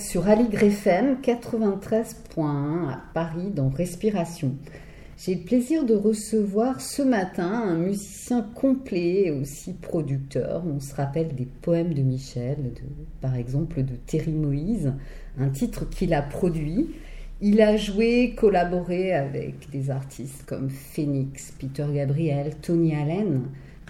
Sur 0.00 0.28
Aligre 0.28 0.62
FM 0.62 1.18
93.1 1.22 2.88
à 2.88 3.02
Paris 3.12 3.50
dans 3.54 3.68
Respiration. 3.68 4.54
J'ai 5.18 5.34
le 5.34 5.42
plaisir 5.42 5.84
de 5.84 5.94
recevoir 5.94 6.80
ce 6.80 7.02
matin 7.02 7.50
un 7.50 7.76
musicien 7.76 8.42
complet 8.54 9.26
et 9.26 9.30
aussi 9.30 9.74
producteur. 9.74 10.62
On 10.66 10.80
se 10.80 10.94
rappelle 10.94 11.34
des 11.34 11.46
poèmes 11.46 11.94
de 11.94 12.02
Michel, 12.02 12.72
par 13.20 13.34
exemple 13.34 13.82
de 13.82 13.94
Terry 14.06 14.32
Moïse, 14.32 14.92
un 15.38 15.48
titre 15.48 15.88
qu'il 15.88 16.14
a 16.14 16.22
produit. 16.22 16.90
Il 17.40 17.60
a 17.60 17.76
joué, 17.76 18.34
collaboré 18.36 19.12
avec 19.12 19.70
des 19.70 19.90
artistes 19.90 20.44
comme 20.46 20.70
Phoenix, 20.70 21.52
Peter 21.58 21.86
Gabriel, 21.92 22.54
Tony 22.62 22.94
Allen, 22.94 23.42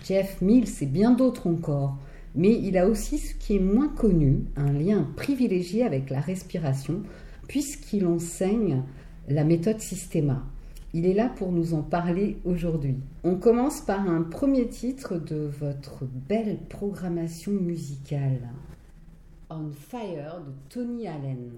Jeff 0.04 0.40
Mills 0.40 0.82
et 0.82 0.86
bien 0.86 1.12
d'autres 1.12 1.48
encore. 1.48 1.98
Mais 2.34 2.52
il 2.52 2.78
a 2.78 2.88
aussi 2.88 3.18
ce 3.18 3.34
qui 3.34 3.56
est 3.56 3.60
moins 3.60 3.88
connu, 3.88 4.44
un 4.56 4.72
lien 4.72 5.06
privilégié 5.16 5.84
avec 5.84 6.10
la 6.10 6.20
respiration, 6.20 7.02
puisqu'il 7.46 8.06
enseigne 8.06 8.82
la 9.28 9.44
méthode 9.44 9.80
Systema. 9.80 10.42
Il 10.94 11.06
est 11.06 11.14
là 11.14 11.28
pour 11.28 11.52
nous 11.52 11.72
en 11.72 11.82
parler 11.82 12.36
aujourd'hui. 12.44 12.96
On 13.24 13.36
commence 13.36 13.80
par 13.80 14.08
un 14.08 14.22
premier 14.22 14.68
titre 14.68 15.18
de 15.18 15.50
votre 15.60 16.04
belle 16.28 16.58
programmation 16.68 17.52
musicale. 17.52 18.50
On 19.48 19.70
Fire 19.70 20.40
de 20.46 20.52
Tony 20.68 21.08
Allen. 21.08 21.50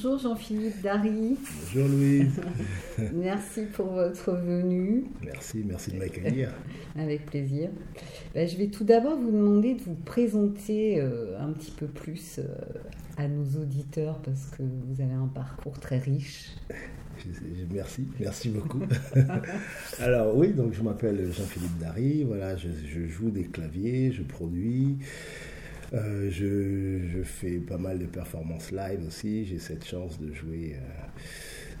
Bonjour 0.00 0.16
Jean-Philippe 0.16 0.80
Dari. 0.80 1.36
Bonjour 1.64 1.88
Louise. 1.88 2.40
merci 3.14 3.62
pour 3.62 3.86
votre 3.86 4.30
venue. 4.30 5.06
Merci, 5.24 5.64
merci 5.66 5.90
de 5.90 5.96
m'accueillir. 5.96 6.54
Avec 6.96 7.26
plaisir. 7.26 7.70
Ben, 8.32 8.46
je 8.46 8.56
vais 8.56 8.68
tout 8.68 8.84
d'abord 8.84 9.18
vous 9.18 9.32
demander 9.32 9.74
de 9.74 9.82
vous 9.82 9.96
présenter 9.96 11.00
euh, 11.00 11.36
un 11.40 11.50
petit 11.50 11.72
peu 11.72 11.86
plus 11.86 12.38
euh, 12.38 12.44
à 13.16 13.26
nos 13.26 13.60
auditeurs 13.60 14.20
parce 14.22 14.46
que 14.56 14.62
vous 14.62 15.00
avez 15.00 15.14
un 15.14 15.26
parcours 15.26 15.80
très 15.80 15.98
riche. 15.98 16.50
Merci, 17.72 18.06
merci 18.20 18.48
beaucoup. 18.48 18.80
Alors 19.98 20.36
oui, 20.36 20.52
donc 20.52 20.72
je 20.72 20.82
m'appelle 20.82 21.32
Jean-Philippe 21.32 21.78
Dari, 21.80 22.22
voilà, 22.22 22.56
je, 22.56 22.68
joue 23.06 23.30
des 23.30 23.42
claviers, 23.42 24.12
je 24.12 24.22
produis, 24.22 24.98
euh, 25.94 26.30
je, 26.30 27.22
fais 27.22 27.58
pas 27.58 27.78
mal 27.78 27.98
de 27.98 28.06
performances 28.06 28.70
live 28.72 29.00
aussi, 29.06 29.44
j'ai 29.44 29.58
cette 29.58 29.84
chance 29.84 30.20
de 30.20 30.32
jouer 30.32 30.76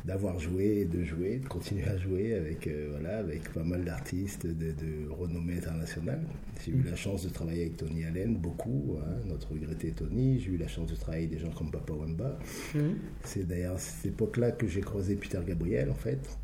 d'avoir 0.08 0.38
joué 0.38 0.86
de 0.86 1.04
jouer, 1.04 1.38
de 1.38 1.46
continuer 1.46 1.84
à 1.84 1.96
jouer 1.98 2.34
avec, 2.34 2.66
euh, 2.66 2.88
voilà, 2.92 3.18
avec 3.18 3.52
pas 3.52 3.62
mal 3.62 3.84
d'artistes 3.84 4.46
de, 4.46 5.08
renommée 5.10 5.58
internationale. 5.58 6.22
J'ai 6.64 6.72
eu 6.72 6.82
la 6.82 6.96
chance 6.96 7.24
de 7.24 7.28
travailler 7.28 7.62
avec 7.62 7.76
Tony 7.76 8.04
Allen, 8.04 8.36
beaucoup, 8.36 8.96
hein, 9.00 9.16
notre 9.26 9.52
regretté 9.52 9.90
Tony. 9.90 10.40
J'ai 10.40 10.52
eu 10.52 10.56
la 10.56 10.68
chance 10.68 10.90
de 10.90 10.96
travailler 10.96 11.26
avec 11.26 11.38
des 11.38 11.44
gens 11.44 11.52
comme 11.52 11.70
Papa 11.70 11.92
Wemba. 11.92 12.38
Mmh. 12.74 12.78
C'est 13.24 13.46
d'ailleurs 13.46 13.74
à 13.74 13.78
cette 13.78 14.06
époque-là 14.06 14.52
que 14.52 14.66
j'ai 14.66 14.80
croisé 14.80 15.14
Peter 15.16 15.40
Gabriel, 15.46 15.90
en 15.90 15.94
fait. 15.94 16.38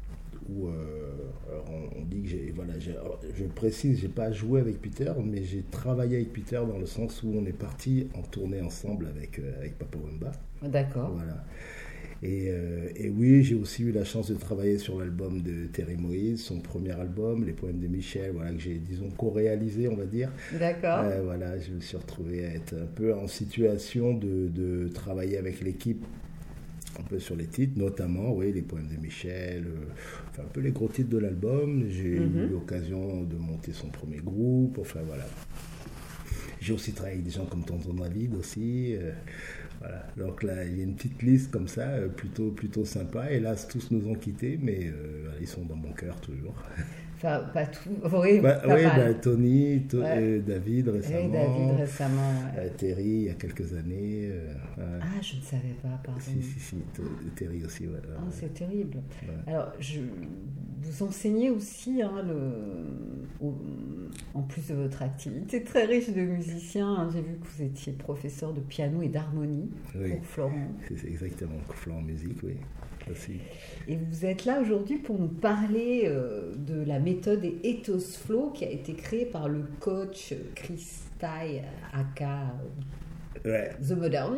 Où 0.48 0.68
euh, 0.68 0.72
on, 1.96 2.02
dit 2.04 2.22
que 2.22 2.28
j'ai. 2.28 2.52
Voilà, 2.54 2.74
je 2.78 3.44
précise, 3.44 4.00
j'ai 4.00 4.08
pas 4.08 4.30
joué 4.30 4.60
avec 4.60 4.80
Peter, 4.80 5.12
mais 5.24 5.42
j'ai 5.42 5.62
travaillé 5.70 6.16
avec 6.16 6.32
Peter 6.32 6.60
dans 6.68 6.78
le 6.78 6.86
sens 6.86 7.22
où 7.22 7.32
on 7.34 7.46
est 7.46 7.52
parti 7.52 8.08
en 8.14 8.22
tournée 8.22 8.60
ensemble 8.60 9.06
avec, 9.06 9.38
euh, 9.38 9.58
avec 9.58 9.78
Papa 9.78 9.98
Wemba. 9.98 10.32
D'accord. 10.62 11.12
Voilà. 11.14 11.44
Euh, 12.24 12.88
et, 12.96 13.10
oui, 13.10 13.42
j'ai 13.42 13.54
aussi 13.54 13.82
eu 13.82 13.92
la 13.92 14.04
chance 14.04 14.30
de 14.30 14.34
travailler 14.34 14.78
sur 14.78 14.98
l'album 14.98 15.42
de 15.42 15.66
Terry 15.66 15.96
Moïse, 15.96 16.42
son 16.42 16.60
premier 16.60 16.92
album, 16.92 17.44
Les 17.44 17.52
poèmes 17.52 17.80
de 17.80 17.86
Michel, 17.86 18.32
voilà, 18.32 18.52
que 18.52 18.60
j'ai, 18.60 18.74
disons, 18.74 19.10
co-réalisé, 19.10 19.88
on 19.88 19.96
va 19.96 20.06
dire. 20.06 20.30
D'accord. 20.58 21.00
Euh, 21.04 21.20
voilà, 21.22 21.58
je 21.58 21.72
me 21.72 21.80
suis 21.80 21.96
retrouvé 21.96 22.46
à 22.46 22.54
être 22.54 22.74
un 22.74 22.86
peu 22.86 23.14
en 23.14 23.26
situation 23.26 24.14
de, 24.14 24.48
de 24.48 24.88
travailler 24.88 25.36
avec 25.36 25.60
l'équipe 25.60 26.04
un 26.98 27.02
peu 27.02 27.18
sur 27.18 27.36
les 27.36 27.46
titres, 27.46 27.78
notamment, 27.78 28.32
oui, 28.34 28.52
les 28.52 28.62
poèmes 28.62 28.88
de 28.88 28.96
Michel, 29.00 29.64
euh, 29.66 29.92
enfin 30.30 30.42
un 30.42 30.52
peu 30.52 30.60
les 30.60 30.72
gros 30.72 30.88
titres 30.88 31.10
de 31.10 31.18
l'album. 31.18 31.86
J'ai 31.88 32.16
eu 32.16 32.20
mhm. 32.20 32.50
l'occasion 32.52 33.22
de 33.22 33.36
monter 33.36 33.72
son 33.72 33.88
premier 33.88 34.18
groupe, 34.18 34.78
enfin 34.80 35.00
voilà. 35.06 35.26
J'ai 36.60 36.72
aussi 36.72 36.92
travaillé 36.92 37.16
avec 37.16 37.26
des 37.26 37.32
gens 37.32 37.44
comme 37.44 37.64
Tonton 37.64 37.94
David 37.94 38.34
aussi. 38.36 38.96
Voilà. 39.80 40.06
Donc 40.16 40.42
là, 40.42 40.64
il 40.64 40.78
y 40.78 40.80
a 40.80 40.84
une 40.84 40.94
petite 40.94 41.22
liste 41.22 41.50
comme 41.50 41.68
ça, 41.68 41.88
euh, 41.88 42.08
plutôt, 42.08 42.50
plutôt 42.50 42.84
sympa. 42.84 43.30
Hélas, 43.30 43.68
tous 43.68 43.90
nous 43.90 44.08
ont 44.08 44.14
quittés, 44.14 44.58
mais 44.60 44.86
euh, 44.86 45.28
ils 45.40 45.46
sont 45.46 45.64
dans 45.64 45.76
mon 45.76 45.92
cœur 45.92 46.20
toujours. 46.20 46.54
Enfin, 47.24 47.40
pas 47.52 47.66
tout. 47.66 47.90
Oui, 48.04 48.40
bah, 48.40 48.60
oui 48.66 48.84
bah, 48.84 49.14
Tony, 49.14 49.82
euh, 49.94 50.40
David 50.42 50.88
récemment. 50.88 51.28
David 51.28 51.70
récemment. 51.78 52.32
Terry 52.76 53.04
il 53.04 53.22
y 53.24 53.30
a 53.30 53.34
quelques 53.34 53.72
années. 53.72 54.30
ah, 54.78 55.20
je 55.22 55.36
ne 55.36 55.40
savais 55.40 55.74
pas, 55.82 56.00
pardon. 56.04 56.20
Si, 56.20 56.42
si, 56.42 56.60
si. 56.60 56.76
Terry 57.34 57.64
aussi. 57.64 57.86
Ah, 58.16 58.20
c'est 58.30 58.52
terrible. 58.52 58.98
Alors, 59.46 59.72
je, 59.80 60.00
vous 60.84 61.02
enseignez 61.02 61.50
aussi, 61.50 62.02
hein, 62.02 62.22
le, 62.26 63.48
en 64.34 64.42
plus 64.42 64.68
de 64.68 64.74
votre 64.74 65.02
activité 65.02 65.62
très 65.62 65.84
riche 65.84 66.10
de 66.10 66.20
musicien, 66.20 66.86
hein, 66.86 67.08
j'ai 67.12 67.22
vu 67.22 67.36
que 67.36 67.46
vous 67.46 67.62
étiez 67.62 67.92
professeur 67.92 68.52
de 68.52 68.60
piano 68.60 69.00
et 69.02 69.08
d'harmonie 69.08 69.70
pour 69.92 70.24
Florent. 70.24 70.68
C'est 70.86 71.08
exactement, 71.08 71.56
pour 71.66 71.74
Florent 71.74 72.02
Musique, 72.02 72.42
oui. 72.42 72.56
Aussi. 73.10 73.38
Et 73.86 73.96
vous 73.96 74.24
êtes 74.24 74.44
là 74.44 74.60
aujourd'hui 74.60 74.96
pour 74.96 75.18
nous 75.18 75.28
parler 75.28 76.04
euh, 76.06 76.52
de 76.56 76.82
la 76.86 76.98
méthode 76.98 77.44
Ethos 77.62 78.00
Flow 78.24 78.50
qui 78.50 78.64
a 78.64 78.70
été 78.70 78.94
créée 78.94 79.26
par 79.26 79.48
le 79.48 79.62
coach 79.80 80.32
Chris 80.54 80.86
Tai, 81.18 81.62
aka 81.92 82.54
The 83.44 83.90
Modern 83.90 84.36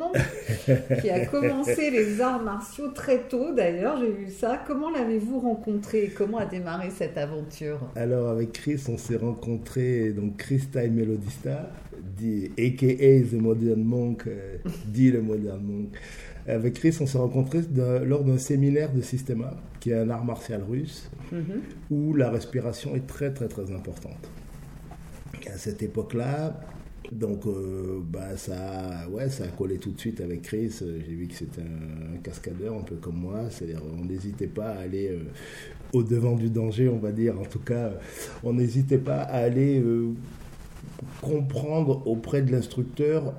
qui 1.00 1.10
a 1.10 1.26
commencé 1.26 1.90
les 1.92 2.20
arts 2.20 2.42
martiaux 2.42 2.88
très 2.88 3.20
tôt 3.28 3.54
d'ailleurs, 3.54 4.00
j'ai 4.00 4.10
vu 4.10 4.30
ça. 4.30 4.60
Comment 4.66 4.90
l'avez-vous 4.90 5.38
rencontré 5.38 6.10
Comment 6.16 6.38
a 6.38 6.46
démarré 6.46 6.90
cette 6.90 7.16
aventure? 7.16 7.78
Alors 7.94 8.30
avec 8.30 8.52
Chris, 8.52 8.82
on 8.88 8.98
s'est 8.98 9.16
rencontré 9.16 10.10
donc 10.10 10.38
Chris 10.38 10.62
Time 10.72 10.94
Melodista, 10.94 11.70
dit 12.19 12.50
aka 12.58 13.24
The 13.30 13.34
Modern 13.34 13.84
Monk, 13.84 14.26
euh, 14.26 14.56
dit 14.86 15.12
le 15.12 15.22
Modern 15.22 15.62
Monk. 15.62 15.96
Avec 16.46 16.75
Chris, 16.75 16.96
on 17.00 17.06
s'est 17.06 17.19
rencontré 17.19 17.60
lors 18.04 18.25
d'un 18.25 18.38
séminaire 18.38 18.93
de 18.93 19.00
Systema, 19.00 19.54
qui 19.81 19.90
est 19.90 19.98
un 19.98 20.10
art 20.10 20.25
martial 20.25 20.62
russe, 20.62 21.10
mhm. 21.32 21.60
où 21.90 22.14
la 22.14 22.31
respiration 22.31 22.94
est 22.94 23.06
très 23.06 23.32
très 23.32 23.48
très 23.48 23.72
importante. 23.72 24.31
À 25.52 25.58
cette 25.58 25.82
époque-là, 25.82 26.60
donc, 27.12 27.46
euh, 27.46 28.00
bah, 28.02 28.37
ça, 28.37 29.06
ouais, 29.10 29.28
ça 29.28 29.44
a 29.44 29.48
collé 29.48 29.78
tout 29.78 29.90
de 29.93 30.00
suite 30.00 30.20
avec 30.20 30.43
Chris. 30.43 30.72
J'ai 30.81 31.14
vu 31.14 31.26
que 31.28 31.34
c'était 31.34 31.62
un, 31.62 32.19
cascadeur, 32.19 32.75
un 32.75 32.82
peu 32.82 32.96
comme 32.96 33.16
moi. 33.16 33.43
C'est-à-dire, 33.50 33.81
on 33.98 34.04
n'hésitait 34.04 34.46
pas 34.46 34.70
à 34.70 34.81
aller 34.81 35.08
euh, 35.08 35.20
au 35.93 36.02
devant 36.02 36.34
du 36.34 36.50
danger, 36.50 36.88
on 36.88 36.98
va 36.98 37.12
dire. 37.12 37.38
En 37.40 37.44
tout 37.44 37.60
cas, 37.60 37.93
on 38.43 38.54
n'hésitait 38.54 38.98
pas 38.98 39.20
à 39.22 39.38
aller 39.38 39.81
euh, 39.81 40.12
comprendre 41.20 42.06
auprès 42.06 42.43
de 42.43 42.50
l'instructeur 42.53 43.34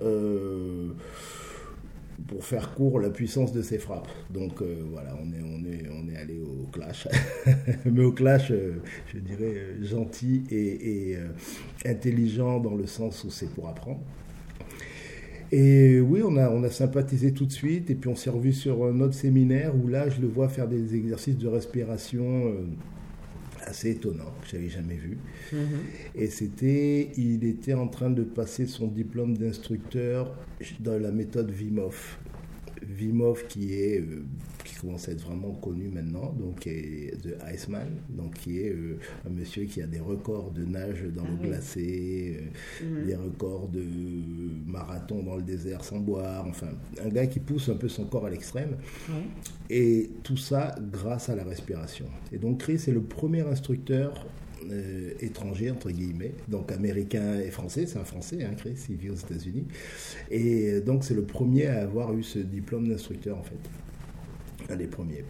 pour 2.25 2.43
faire 2.43 2.73
court 2.73 2.99
la 2.99 3.09
puissance 3.09 3.53
de 3.53 3.61
ses 3.61 3.77
frappes. 3.77 4.07
Donc 4.31 4.61
euh, 4.61 4.83
voilà, 4.91 5.15
on 5.21 5.31
est, 5.31 5.41
on, 5.41 5.65
est, 5.65 5.87
on 5.91 6.09
est 6.09 6.17
allé 6.17 6.39
au 6.39 6.67
clash. 6.71 7.07
Mais 7.85 8.03
au 8.03 8.11
clash, 8.11 8.51
euh, 8.51 8.81
je 9.13 9.19
dirais 9.19 9.53
euh, 9.55 9.83
gentil 9.85 10.43
et, 10.49 11.17
intelligent 11.85 12.59
dans 12.59 12.75
le 12.75 12.87
sens 12.87 13.23
où 13.23 13.29
c'est 13.29 13.49
pour 13.53 13.67
apprendre. 13.67 14.01
Et 15.51 16.01
oui, 16.01 16.21
on 16.25 16.35
a, 16.35 16.49
on 16.49 16.63
a 16.63 16.69
sympathisé 16.69 17.31
tout 17.31 17.45
de 17.45 17.53
suite, 17.53 17.89
et 17.89 17.95
puis 17.95 18.09
on 18.09 18.15
s'est 18.15 18.29
revu 18.29 18.51
sur 18.51 18.83
un 18.83 18.99
autre 18.99 19.13
séminaire 19.13 19.73
où 19.75 19.87
là, 19.87 20.09
je 20.09 20.19
le 20.19 20.27
vois 20.27 20.49
faire 20.49 20.67
des 20.67 20.93
exercices 20.95 21.37
de 21.37 21.47
respiration 21.47 22.53
assez 23.67 23.91
étonnant, 23.91 24.33
que 24.41 24.47
j'avais 24.47 24.69
jamais 24.69 24.95
vu. 24.95 25.17
Mhm. 25.51 25.59
Et 26.15 26.27
c'était, 26.27 27.11
il 27.17 27.43
était 27.45 27.73
en 27.73 27.87
train 27.87 28.09
de 28.09 28.23
passer 28.23 28.65
son 28.65 28.87
diplôme 28.87 29.37
d'instructeur 29.37 30.35
dans 30.79 30.99
la 30.99 31.11
méthode 31.11 31.51
Vimov. 31.51 32.17
Vimov 32.87 33.47
qui 33.47 33.73
est 33.73 33.99
euh, 33.99 34.23
qui 34.63 34.75
commence 34.75 35.07
à 35.09 35.11
être 35.11 35.21
vraiment 35.21 35.53
connu 35.53 35.89
maintenant, 35.89 36.33
donc 36.33 36.67
est 36.67 37.21
de 37.23 37.35
Iceman, 37.53 37.87
donc 38.09 38.35
qui 38.35 38.59
est 38.59 38.71
euh, 38.71 38.99
un 39.25 39.29
monsieur 39.29 39.65
qui 39.65 39.81
a 39.81 39.87
des 39.87 39.99
records 39.99 40.51
de 40.51 40.63
nage 40.65 41.03
dans 41.15 41.23
le 41.23 41.37
ah 41.41 41.47
glacé, 41.47 42.39
euh, 42.81 42.85
mhm. 42.85 43.05
des 43.05 43.15
records 43.15 43.67
de 43.69 43.83
marathon 44.65 45.23
dans 45.23 45.35
le 45.35 45.41
désert 45.41 45.83
sans 45.83 45.99
boire, 45.99 46.45
enfin 46.47 46.69
un 47.03 47.09
gars 47.09 47.27
qui 47.27 47.39
pousse 47.39 47.69
un 47.69 47.75
peu 47.75 47.89
son 47.89 48.05
corps 48.05 48.25
à 48.25 48.29
l'extrême. 48.29 48.77
Et 49.69 50.11
tout 50.23 50.37
ça 50.37 50.75
grâce 50.91 51.29
à 51.29 51.35
la 51.35 51.43
respiration. 51.43 52.05
Et 52.31 52.37
donc 52.37 52.59
Chris 52.59 52.83
est 52.87 52.91
le 52.91 53.01
premier 53.01 53.41
instructeur 53.41 54.25
euh, 54.71 55.11
étranger, 55.19 55.71
entre 55.71 55.91
guillemets, 55.91 56.33
donc 56.47 56.71
américain 56.71 57.39
et 57.39 57.51
français, 57.51 57.85
c'est 57.85 57.99
un 57.99 58.05
français, 58.05 58.43
hein, 58.43 58.53
Chris, 58.57 58.77
il 58.89 58.95
vit 58.97 59.09
aux 59.09 59.15
États-Unis. 59.15 59.65
Et 60.31 60.81
donc 60.81 61.03
c'est 61.03 61.13
le 61.13 61.23
premier 61.23 61.67
à 61.67 61.81
avoir 61.81 62.13
eu 62.13 62.23
ce 62.23 62.39
diplôme 62.39 62.87
d'instructeur 62.87 63.37
en 63.37 63.43
fait 63.43 63.59
un 64.69 64.75
des 64.75 64.87
premiers. 64.87 65.23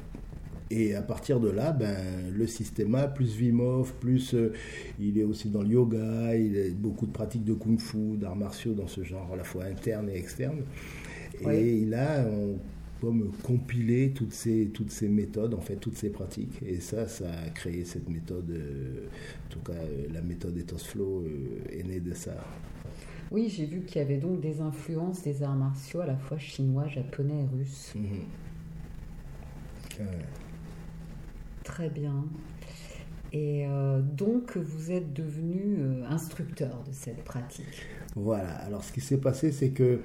Et 0.69 0.95
à 0.95 1.01
partir 1.01 1.39
de 1.39 1.49
là, 1.49 1.71
ben, 1.71 1.95
le 2.33 2.45
système 2.45 2.97
plus 3.15 3.35
Vimov, 3.37 3.93
plus 4.01 4.33
euh, 4.33 4.51
il 4.99 5.17
est 5.17 5.23
aussi 5.23 5.49
dans 5.49 5.61
le 5.61 5.69
yoga, 5.69 6.35
il 6.35 6.57
a 6.57 6.69
beaucoup 6.75 7.05
de 7.05 7.11
pratiques 7.11 7.45
de 7.45 7.53
kung-fu, 7.53 8.17
d'arts 8.17 8.35
martiaux 8.35 8.73
dans 8.73 8.87
ce 8.87 9.01
genre, 9.03 9.29
à 9.31 9.37
la 9.37 9.45
fois 9.45 9.63
interne 9.63 10.09
et 10.09 10.17
externe. 10.17 10.63
Et 11.49 11.77
il 11.77 11.93
a 11.93 12.25
comme 13.01 13.31
compilé 13.43 14.11
toutes 14.11 14.33
ces, 14.33 14.69
toutes 14.73 14.91
ces 14.91 15.07
méthodes, 15.07 15.53
en 15.53 15.61
fait, 15.61 15.75
toutes 15.75 15.97
ces 15.97 16.09
pratiques. 16.09 16.61
Et 16.63 16.79
ça, 16.79 17.07
ça 17.07 17.29
a 17.31 17.49
créé 17.49 17.85
cette 17.85 18.09
méthode, 18.09 18.49
euh, 18.49 19.07
en 19.45 19.49
tout 19.49 19.59
cas, 19.59 19.73
euh, 19.73 20.07
la 20.13 20.21
méthode 20.21 20.57
Ethos 20.57 20.79
Flow 20.79 21.25
est 21.71 21.83
née 21.83 21.99
de 21.99 22.13
ça. 22.13 22.35
Oui, 23.29 23.49
j'ai 23.49 23.65
vu 23.65 23.81
qu'il 23.81 24.01
y 24.01 24.05
avait 24.05 24.17
donc 24.17 24.39
des 24.39 24.61
influences 24.61 25.21
des 25.23 25.43
arts 25.43 25.55
martiaux 25.55 25.99
à 25.99 26.05
la 26.05 26.15
fois 26.15 26.37
chinois, 26.37 26.87
japonais 26.87 27.43
et 27.43 27.57
russes. 27.57 27.93
Mhm. 27.95 28.21
Très 31.63 31.89
bien. 31.89 32.23
Et 33.33 33.65
euh, 33.67 34.01
donc, 34.01 34.55
vous 34.55 34.91
êtes 34.91 35.13
devenu 35.13 35.75
euh, 35.79 36.05
instructeur 36.09 36.83
de 36.87 36.93
cette 36.93 37.23
pratique. 37.23 37.85
Voilà. 38.15 38.51
Alors, 38.59 38.83
ce 38.83 38.93
qui 38.93 39.01
s'est 39.01 39.17
passé, 39.17 39.51
c'est 39.51 39.71
que 39.71 39.99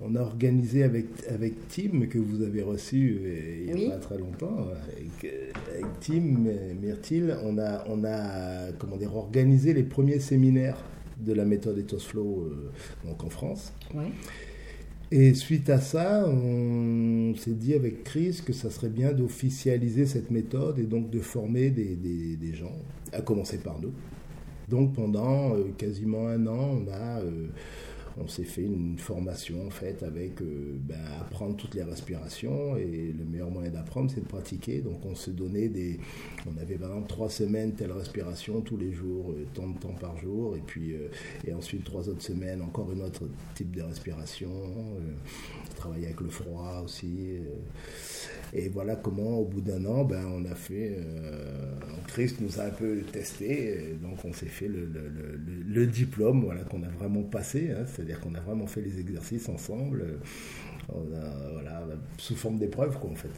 on 0.00 0.14
a 0.14 0.20
organisé 0.20 0.82
avec, 0.82 1.06
avec 1.28 1.68
Tim, 1.68 2.06
que 2.06 2.18
vous 2.18 2.42
avez 2.42 2.62
reçu 2.62 3.18
euh, 3.20 3.66
il 3.66 3.74
n'y 3.74 3.86
a 3.86 3.90
pas 3.90 3.96
très 3.96 4.18
longtemps, 4.18 4.68
avec, 4.92 5.52
Tim 6.00 6.46
Myrtil, 6.80 7.36
on 7.44 7.58
a, 7.58 7.84
on 7.88 8.04
a 8.04 8.72
comment 8.78 8.96
dire, 8.96 9.14
organisé 9.16 9.74
les 9.74 9.82
premiers 9.82 10.20
séminaires 10.20 10.78
de 11.18 11.32
la 11.32 11.44
méthode 11.44 11.78
Ethos 11.78 11.98
Flow 11.98 12.52
donc 13.04 13.24
en 13.24 13.30
France. 13.30 13.72
Oui. 13.94 14.06
Et 15.10 15.32
suite 15.32 15.70
à 15.70 15.80
ça, 15.80 16.28
on 16.28 17.34
s'est 17.34 17.54
dit 17.54 17.72
avec 17.72 18.04
Chris 18.04 18.42
que 18.44 18.52
ça 18.52 18.68
serait 18.70 18.90
bien 18.90 19.12
d'officialiser 19.12 20.04
cette 20.04 20.30
méthode 20.30 20.78
et 20.78 20.84
donc 20.84 21.08
de 21.08 21.20
former 21.20 21.70
des, 21.70 21.96
des, 21.96 22.36
des 22.36 22.54
gens, 22.54 22.76
à 23.14 23.22
commencer 23.22 23.56
par 23.56 23.80
nous. 23.80 23.92
Donc 24.68 24.92
pendant 24.94 25.54
euh, 25.54 25.70
quasiment 25.78 26.28
un 26.28 26.46
an, 26.46 26.82
on 26.82 26.92
a 26.92 27.20
euh, 27.20 27.46
on 28.20 28.28
s'est 28.28 28.44
fait 28.44 28.62
une 28.62 28.98
formation 28.98 29.66
en 29.66 29.70
fait 29.70 30.02
avec 30.02 30.40
euh, 30.42 30.76
ben, 30.80 30.98
apprendre 31.20 31.56
toutes 31.56 31.74
les 31.74 31.82
respirations 31.82 32.76
et 32.76 33.14
le 33.16 33.24
meilleur 33.24 33.50
moyen 33.50 33.70
d'apprendre 33.70 34.10
c'est 34.12 34.20
de 34.20 34.26
pratiquer. 34.26 34.80
Donc 34.80 35.04
on 35.04 35.14
se 35.14 35.30
donnait 35.30 35.68
des, 35.68 35.98
on 36.46 36.60
avait 36.60 36.76
par 36.76 36.90
exemple 36.90 37.08
trois 37.08 37.30
semaines 37.30 37.74
telle 37.74 37.92
respiration 37.92 38.60
tous 38.60 38.76
les 38.76 38.92
jours, 38.92 39.32
euh, 39.32 39.46
tant 39.54 39.68
de 39.68 39.78
temps 39.78 39.94
par 40.00 40.16
jour 40.18 40.56
et 40.56 40.62
puis 40.66 40.94
euh, 40.94 41.08
et 41.46 41.52
ensuite 41.52 41.84
trois 41.84 42.08
autres 42.08 42.22
semaines 42.22 42.62
encore 42.62 42.90
une 42.92 43.02
autre 43.02 43.22
type 43.54 43.74
de 43.74 43.82
respiration. 43.82 44.48
travailler 45.76 46.06
avec 46.06 46.20
le 46.20 46.28
froid 46.28 46.82
aussi. 46.84 47.38
Et 48.52 48.68
voilà 48.68 48.96
comment, 48.96 49.38
au 49.38 49.44
bout 49.44 49.60
d'un 49.60 49.84
an, 49.84 50.04
ben, 50.04 50.24
on 50.26 50.44
a 50.44 50.54
fait. 50.54 50.96
Euh, 50.98 51.72
Christ 52.06 52.40
nous 52.40 52.60
a 52.60 52.64
un 52.64 52.70
peu 52.70 52.98
testé, 53.12 53.96
donc 54.02 54.24
on 54.24 54.32
s'est 54.32 54.46
fait 54.46 54.68
le, 54.68 54.86
le, 54.86 55.08
le, 55.08 55.62
le, 55.66 55.86
diplôme 55.86 56.42
voilà, 56.44 56.62
qu'on 56.62 56.82
a 56.82 56.88
vraiment 56.88 57.22
passé, 57.22 57.70
hein, 57.70 57.84
c'est-à-dire 57.86 58.20
qu'on 58.20 58.34
a 58.34 58.40
vraiment 58.40 58.66
fait 58.66 58.80
les 58.80 58.98
exercices 58.98 59.48
ensemble. 59.48 60.04
On 60.90 61.14
a, 61.14 61.52
voilà, 61.52 61.86
sous 62.16 62.34
forme 62.34 62.58
d'épreuve, 62.58 62.98
quoi, 62.98 63.10
en 63.10 63.14
fait. 63.14 63.28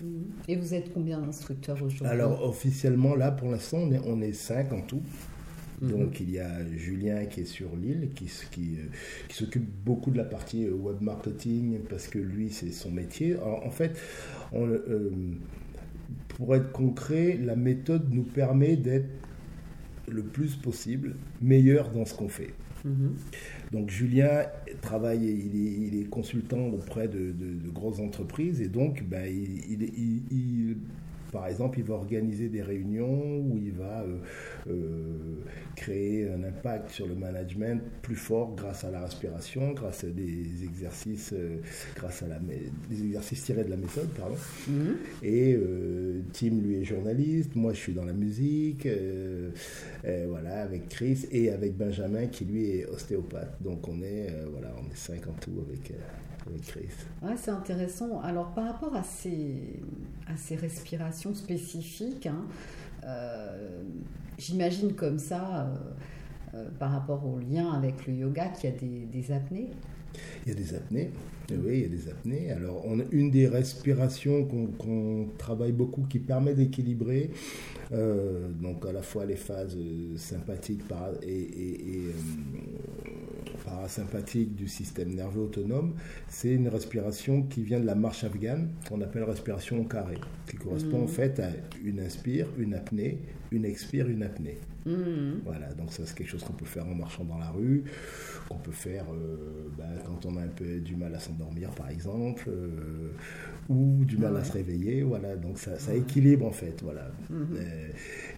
Et 0.46 0.54
vous 0.54 0.72
êtes 0.72 0.92
combien 0.92 1.18
d'instructeurs 1.20 1.82
aujourd'hui? 1.82 2.06
Alors, 2.06 2.44
officiellement, 2.46 3.16
là, 3.16 3.32
pour 3.32 3.50
l'instant, 3.50 3.78
on 3.78 3.90
est, 3.92 4.00
on 4.06 4.20
est 4.20 4.32
cinq 4.32 4.72
en 4.72 4.82
tout. 4.82 5.02
Donc 5.82 6.20
il 6.20 6.30
y 6.30 6.38
a 6.38 6.66
Julien 6.76 7.24
qui 7.24 7.40
est 7.40 7.46
sur 7.46 7.74
l'île, 7.74 8.10
qui, 8.14 8.30
qui, 8.50 8.76
qui 9.28 9.34
s'occupe 9.34 9.64
beaucoup 9.64 10.10
de 10.10 10.18
la 10.18 10.24
partie 10.24 10.68
web 10.68 11.00
marketing 11.00 11.78
parce 11.88 12.06
que 12.06 12.18
lui 12.18 12.50
c'est 12.50 12.70
son 12.70 12.90
métier. 12.90 13.36
En, 13.38 13.66
en 13.66 13.70
fait, 13.70 13.98
on, 14.52 14.66
euh, 14.66 15.10
pour 16.28 16.54
être 16.54 16.72
concret, 16.72 17.38
la 17.40 17.56
méthode 17.56 18.12
nous 18.12 18.22
permet 18.22 18.76
d'être 18.76 19.08
le 20.08 20.22
plus 20.22 20.56
possible 20.56 21.16
meilleur 21.40 21.90
dans 21.90 22.04
ce 22.04 22.14
qu'on 22.14 22.28
fait. 22.28 22.54
Mm-hmm. 22.86 23.72
Donc 23.72 23.90
Julien 23.90 24.46
travaille, 24.80 25.24
il 25.24 25.54
est, 25.54 25.88
il 25.88 26.00
est 26.00 26.08
consultant 26.08 26.66
auprès 26.68 27.08
de, 27.08 27.32
de, 27.32 27.54
de, 27.62 27.70
grosses 27.70 28.00
entreprises 28.00 28.60
et 28.60 28.68
donc 28.68 29.04
ben, 29.04 29.26
il 29.26 30.76
par 31.32 31.46
exemple, 31.46 31.78
il 31.78 31.84
va 31.84 31.94
organiser 31.94 32.48
des 32.48 32.62
réunions 32.62 33.38
où 33.38 33.58
il 33.58 33.72
va 33.72 34.02
euh, 34.02 34.18
euh, 34.68 35.42
créer 35.76 36.28
un 36.30 36.42
impact 36.42 36.90
sur 36.90 37.06
le 37.06 37.14
management 37.14 37.82
plus 38.02 38.16
fort 38.16 38.54
grâce 38.56 38.84
à 38.84 38.90
la 38.90 39.02
respiration, 39.02 39.72
grâce 39.72 40.04
à 40.04 40.08
des 40.08 40.64
exercices, 40.64 41.32
euh, 41.32 41.58
grâce 41.94 42.22
à 42.22 42.28
la, 42.28 42.38
des 42.38 43.02
exercices 43.04 43.44
tirés 43.44 43.64
de 43.64 43.70
la 43.70 43.76
méthode, 43.76 44.08
pardon. 44.16 44.36
Mm 44.68 44.72
-hmm. 44.72 44.94
Et 45.22 45.58
Tim, 46.32 46.54
lui, 46.62 46.76
est 46.80 46.84
journaliste. 46.84 47.54
Moi, 47.54 47.72
je 47.72 47.78
suis 47.78 47.94
dans 47.94 48.04
la 48.04 48.12
musique. 48.12 48.88
Voilà, 50.28 50.62
avec 50.62 50.88
Chris 50.88 51.20
et 51.30 51.50
avec 51.50 51.76
Benjamin, 51.76 52.26
qui 52.26 52.44
lui 52.44 52.62
est 52.74 52.86
ostéopathe. 52.86 53.54
Donc, 53.62 53.88
on 53.88 54.02
est, 54.02 54.26
voilà, 54.52 54.70
on 54.80 54.86
est 54.92 54.96
cinq 55.08 55.22
en 55.32 55.36
tout 55.42 55.56
avec. 55.66 55.92
Ouais, 57.22 57.34
c'est 57.36 57.50
intéressant. 57.50 58.20
Alors 58.20 58.52
par 58.52 58.66
rapport 58.66 58.94
à 58.94 59.02
ces, 59.02 59.80
à 60.26 60.36
ces 60.36 60.56
respirations 60.56 61.34
spécifiques, 61.34 62.26
hein, 62.26 62.44
euh, 63.04 63.82
j'imagine 64.38 64.94
comme 64.94 65.18
ça, 65.18 65.66
euh, 65.66 65.76
euh, 66.54 66.68
par 66.78 66.92
rapport 66.92 67.24
au 67.26 67.38
lien 67.38 67.72
avec 67.72 68.06
le 68.06 68.14
yoga, 68.14 68.48
qu'il 68.48 68.70
y 68.70 68.72
a 68.72 68.76
des, 68.76 69.06
des 69.06 69.32
apnées. 69.32 69.70
Il 70.44 70.48
y 70.48 70.52
a 70.52 70.58
des 70.58 70.74
apnées, 70.74 71.10
oui, 71.50 71.78
il 71.78 71.82
y 71.82 71.84
a 71.84 71.88
des 71.88 72.08
apnées. 72.08 72.50
Alors, 72.50 72.84
on 72.84 72.98
une 73.12 73.30
des 73.30 73.46
respirations 73.46 74.44
qu'on 74.44 74.66
qu 74.66 75.30
travaille 75.38 75.70
beaucoup 75.70 76.02
qui 76.02 76.18
permet 76.18 76.54
d'équilibrer, 76.54 77.30
euh, 77.92 78.48
donc 78.60 78.84
à 78.86 78.92
la 78.92 79.02
fois 79.02 79.24
les 79.24 79.36
phases 79.36 79.76
sympathiques 80.16 80.82
et, 81.22 81.28
et, 81.28 81.90
et 81.90 82.14
euh, 83.70 83.76
parasympathiques 83.76 84.54
du 84.54 84.68
système 84.68 85.14
nerveux 85.14 85.42
autonome, 85.42 85.94
c'est 86.28 86.52
une 86.52 86.68
respiration 86.68 87.42
qui 87.42 87.62
vient 87.62 87.80
de 87.80 87.86
la 87.86 87.94
marche 87.94 88.24
afghane, 88.24 88.68
qu'on 88.88 89.00
appelle 89.00 89.24
respiration 89.24 89.80
au 89.80 89.84
carré, 89.84 90.16
qui 90.46 90.56
correspond 90.56 91.00
mmh. 91.00 91.04
en 91.04 91.08
fait 91.08 91.40
à 91.40 91.50
une 91.84 92.00
inspire, 92.00 92.46
une 92.58 92.74
apnée, 92.74 93.18
une 93.50 93.64
expire, 93.64 94.08
une 94.08 94.22
apnée. 94.22 94.58
Mmh. 94.86 95.40
Voilà, 95.44 95.72
donc 95.74 95.92
ça 95.92 96.04
c'est 96.06 96.16
quelque 96.16 96.30
chose 96.30 96.42
qu'on 96.42 96.54
peut 96.54 96.64
faire 96.64 96.86
en 96.86 96.94
marchant 96.94 97.24
dans 97.24 97.38
la 97.38 97.50
rue, 97.50 97.84
qu'on 98.48 98.56
peut 98.56 98.72
faire 98.72 99.04
euh, 99.12 99.68
ben, 99.76 99.84
quand 100.06 100.24
on 100.26 100.36
a 100.36 100.42
un 100.42 100.48
peu 100.48 100.80
du 100.80 100.96
mal 100.96 101.14
à 101.14 101.20
s'endormir 101.20 101.70
par 101.70 101.90
exemple, 101.90 102.48
euh, 102.48 103.12
ou 103.68 104.04
du 104.04 104.16
mal 104.16 104.34
ouais. 104.34 104.40
à 104.40 104.44
se 104.44 104.52
réveiller, 104.52 105.02
voilà, 105.02 105.36
donc 105.36 105.58
ça, 105.58 105.78
ça 105.78 105.94
équilibre 105.94 106.46
en 106.46 106.52
fait, 106.52 106.80
voilà. 106.82 107.10
Mmh. 107.28 107.34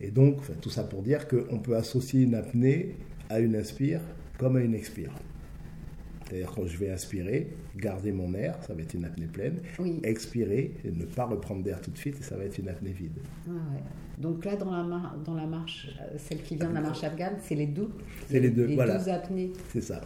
Et, 0.00 0.06
et, 0.06 0.10
donc, 0.10 0.40
tout 0.60 0.70
ça 0.70 0.82
pour 0.82 1.02
dire 1.02 1.28
qu'on 1.28 1.58
peut 1.58 1.76
associer 1.76 2.22
une 2.22 2.34
apnée 2.34 2.96
à 3.28 3.38
une 3.38 3.54
inspire 3.54 4.00
comme 4.38 4.56
à 4.56 4.60
une 4.60 4.74
expire. 4.74 5.12
C'est-à-dire 6.32 6.50
quand 6.54 6.66
je 6.66 6.78
vais 6.78 6.90
inspirer, 6.90 7.48
garder 7.76 8.10
mon 8.10 8.32
air, 8.32 8.56
ça 8.66 8.72
va 8.72 8.80
être 8.80 8.94
une 8.94 9.04
apnée 9.04 9.26
pleine. 9.26 9.60
Oui. 9.78 10.00
Expirer 10.02 10.72
et 10.84 10.90
ne 10.90 11.04
pas 11.04 11.26
reprendre 11.26 11.62
d'air 11.62 11.80
tout 11.80 11.90
de 11.90 11.98
suite, 11.98 12.18
et 12.20 12.22
ça 12.22 12.36
va 12.36 12.44
être 12.44 12.56
une 12.58 12.68
apnée 12.68 12.92
vide. 12.92 13.18
Ah 13.46 13.50
ouais. 13.50 13.82
Donc 14.18 14.44
là, 14.44 14.56
dans 14.56 14.70
la, 14.70 14.82
mar 14.82 15.14
dans 15.24 15.34
la 15.34 15.46
marche, 15.46 15.88
celle 16.16 16.42
qui 16.42 16.56
vient 16.56 16.70
de 16.70 16.74
la 16.74 16.80
marche 16.80 17.04
afghane, 17.04 17.36
c'est 17.42 17.54
les 17.54 17.66
deux 17.66 17.90
C'est 18.28 18.40
les 18.40 18.50
deux, 18.50 18.66
les 18.66 18.74
voilà. 18.76 18.98
deux 18.98 19.10
apnées. 19.10 19.52
C'est 19.72 19.82
ça. 19.82 20.00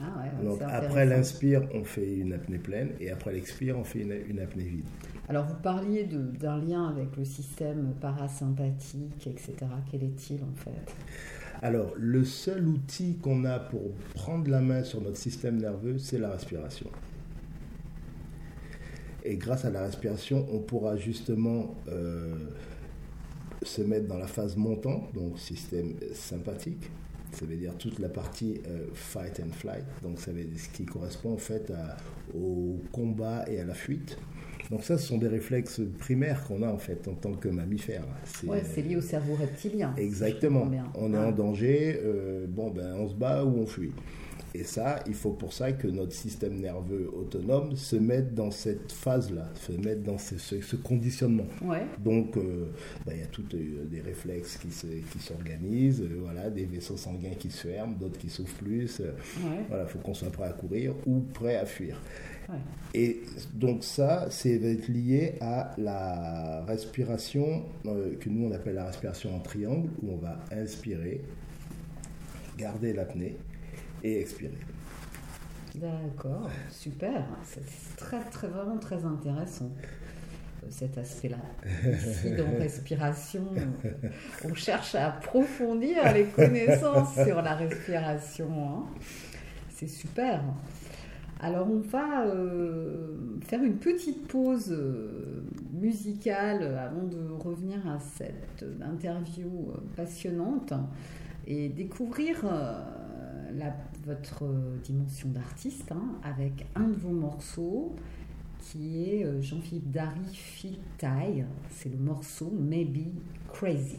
Ah 0.00 0.20
ouais, 0.20 0.44
Donc 0.44 0.60
après 0.62 1.06
l'inspire, 1.06 1.62
on 1.74 1.84
fait 1.84 2.16
une 2.16 2.32
apnée 2.32 2.58
pleine, 2.58 2.90
et 2.98 3.10
après 3.10 3.32
l'expire, 3.32 3.78
on 3.78 3.84
fait 3.84 4.00
une, 4.00 4.14
une, 4.28 4.40
apnée 4.40 4.64
vide. 4.64 4.86
Alors 5.28 5.44
vous 5.46 5.56
parliez 5.62 6.04
d'un 6.04 6.58
lien 6.58 6.88
avec 6.88 7.16
le 7.16 7.24
système 7.24 7.94
parasympathique, 8.00 9.26
etc. 9.26 9.54
Quel 9.90 10.02
est-il 10.04 10.42
en 10.42 10.54
fait? 10.56 10.94
Alors, 11.60 11.92
le 11.96 12.24
seul 12.24 12.68
outil 12.68 13.16
qu'on 13.16 13.44
a 13.44 13.58
pour 13.58 13.92
prendre 14.14 14.48
la 14.48 14.60
main 14.60 14.84
sur 14.84 15.00
notre 15.00 15.16
système 15.16 15.56
nerveux, 15.56 15.98
c'est 15.98 16.18
la 16.18 16.30
respiration. 16.30 16.88
Et 19.24 19.36
grâce 19.36 19.64
à 19.64 19.70
la 19.70 19.82
respiration, 19.82 20.46
on 20.52 20.60
pourra 20.60 20.96
justement 20.96 21.74
euh, 21.88 22.36
se 23.62 23.82
mettre 23.82 24.06
dans 24.06 24.18
la 24.18 24.28
phase 24.28 24.56
montante, 24.56 25.12
donc 25.14 25.38
système 25.38 25.94
sympathique. 26.14 26.90
Ça 27.32 27.44
veut 27.44 27.56
dire 27.56 27.76
toute 27.76 27.98
la 27.98 28.08
partie 28.08 28.60
euh, 28.68 28.86
fight 28.94 29.40
and 29.44 29.52
flight, 29.52 29.84
donc 30.02 30.18
ça 30.20 30.30
veut 30.30 30.44
dire 30.44 30.58
ce 30.58 30.68
qui 30.70 30.86
correspond 30.86 31.34
en 31.34 31.38
fait 31.38 31.72
au 32.34 32.80
combat 32.92 33.44
et 33.48 33.60
à 33.60 33.64
la 33.64 33.74
fuite. 33.74 34.16
Donc 34.70 34.84
ça, 34.84 34.98
ce 34.98 35.06
sont 35.06 35.18
des 35.18 35.28
réflexes 35.28 35.80
primaires 35.98 36.44
qu'on 36.44 36.62
a 36.62 36.68
en 36.68 36.78
fait 36.78 37.08
en 37.08 37.14
tant 37.14 37.32
que 37.32 37.48
mammifère. 37.48 38.04
C'est 38.24 38.46
ouais, 38.46 38.62
lié 38.76 38.96
au 38.96 39.00
cerveau 39.00 39.34
reptilien. 39.34 39.94
Exactement. 39.96 40.70
On 40.94 41.14
est 41.14 41.18
en 41.18 41.32
danger, 41.32 42.00
euh, 42.04 42.46
bon 42.48 42.70
ben 42.70 42.94
on 42.98 43.08
se 43.08 43.14
bat 43.14 43.44
ou 43.44 43.60
on 43.60 43.66
fuit. 43.66 43.92
Et 44.54 44.64
ça, 44.64 45.00
il 45.06 45.14
faut 45.14 45.32
pour 45.32 45.52
ça 45.52 45.72
que 45.72 45.86
notre 45.86 46.12
système 46.12 46.58
nerveux 46.58 47.10
autonome 47.14 47.76
se 47.76 47.96
mette 47.96 48.34
dans 48.34 48.50
cette 48.50 48.90
phase-là, 48.90 49.50
se 49.54 49.72
mette 49.72 50.02
dans 50.02 50.18
ce, 50.18 50.38
ce, 50.38 50.60
ce 50.60 50.76
conditionnement. 50.76 51.46
Ouais. 51.62 51.84
Donc, 52.02 52.32
il 52.36 52.42
euh, 52.42 52.64
ben, 53.06 53.18
y 53.18 53.22
a 53.22 53.26
tous 53.26 53.44
euh, 53.54 53.84
des 53.84 54.00
réflexes 54.00 54.56
qui 54.56 54.70
s'organisent, 55.20 55.98
qui 55.98 56.02
euh, 56.12 56.20
voilà, 56.22 56.48
des 56.48 56.64
vaisseaux 56.64 56.96
sanguins 56.96 57.34
qui 57.38 57.50
se 57.50 57.66
ferment, 57.68 57.94
d'autres 57.98 58.18
qui 58.18 58.30
souffrent 58.30 58.56
plus. 58.56 59.00
Ouais. 59.00 59.64
Voilà, 59.68 59.84
il 59.84 59.90
faut 59.90 59.98
qu'on 59.98 60.14
soit 60.14 60.30
prêt 60.30 60.46
à 60.48 60.52
courir 60.52 60.94
ou 61.06 61.20
prêt 61.20 61.56
à 61.56 61.66
fuir. 61.66 62.00
Ouais. 62.48 62.58
Et 62.94 63.22
donc 63.54 63.84
ça, 63.84 64.26
c'est 64.30 64.56
va 64.58 64.68
être 64.68 64.88
lié 64.88 65.34
à 65.40 65.74
la 65.76 66.64
respiration 66.66 67.66
euh, 67.86 68.16
que 68.18 68.28
nous 68.30 68.48
on 68.48 68.52
appelle 68.52 68.76
la 68.76 68.86
respiration 68.86 69.36
en 69.36 69.40
triangle, 69.40 69.90
où 70.02 70.12
on 70.12 70.16
va 70.16 70.38
inspirer, 70.50 71.22
garder 72.56 72.92
l'apnée 72.92 73.36
et 74.02 74.20
expirer. 74.20 74.58
D'accord, 75.74 76.48
super. 76.70 77.24
C'est 77.44 77.96
très, 77.96 78.20
très, 78.30 78.48
vraiment 78.48 78.78
très 78.78 79.04
intéressant 79.04 79.70
cet 80.70 80.98
aspect-là. 80.98 81.38
Ici, 81.90 82.32
dans 82.32 82.50
respiration, 82.58 83.46
on 84.44 84.54
cherche 84.54 84.94
à 84.94 85.08
approfondir 85.08 86.12
les 86.12 86.24
connaissances 86.24 87.14
sur 87.14 87.42
la 87.42 87.54
respiration. 87.54 88.48
Hein. 88.50 88.86
C'est 89.74 89.88
super. 89.88 90.42
Alors 91.40 91.68
on 91.70 91.78
va 91.78 92.26
euh, 92.26 93.16
faire 93.42 93.62
une 93.62 93.76
petite 93.76 94.26
pause 94.26 94.72
euh, 94.72 95.42
musicale 95.72 96.62
avant 96.76 97.04
de 97.04 97.30
revenir 97.38 97.78
à 97.86 98.00
cette 98.00 98.64
interview 98.82 99.72
passionnante 99.96 100.72
et 101.46 101.68
découvrir 101.68 102.40
euh, 102.44 102.82
votre 104.04 104.44
dimension 104.82 105.28
d'artiste 105.30 105.92
hein, 105.92 106.18
avec 106.22 106.66
un 106.74 106.88
de 106.88 106.96
vos 106.96 107.10
morceaux 107.10 107.94
qui 108.60 109.10
est 109.10 109.24
euh, 109.24 109.40
Jean-Philippe 109.40 109.90
Dari 109.90 110.34
Fit. 110.34 110.78
C'est 111.70 111.88
le 111.88 111.98
morceau 111.98 112.52
Maybe 112.58 113.08
Crazy. 113.52 113.98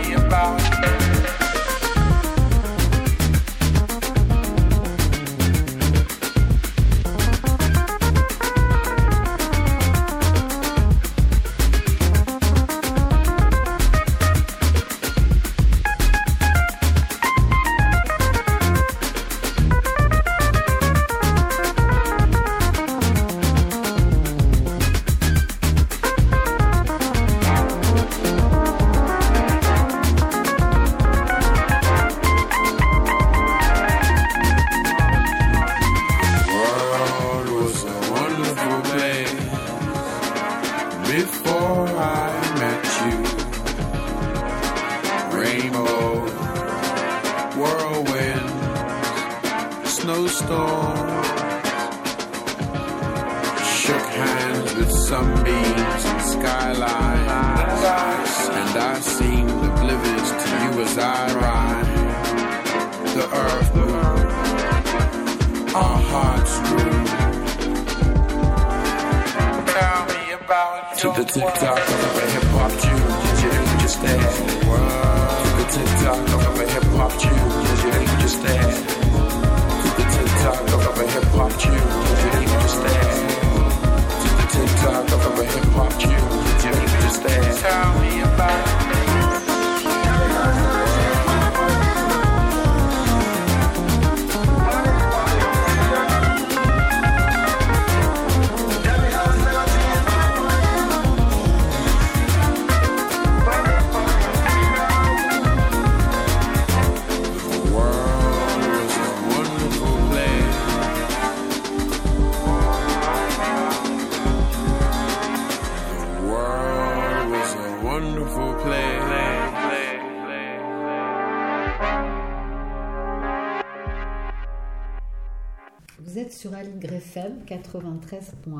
93.1 127.71 128.55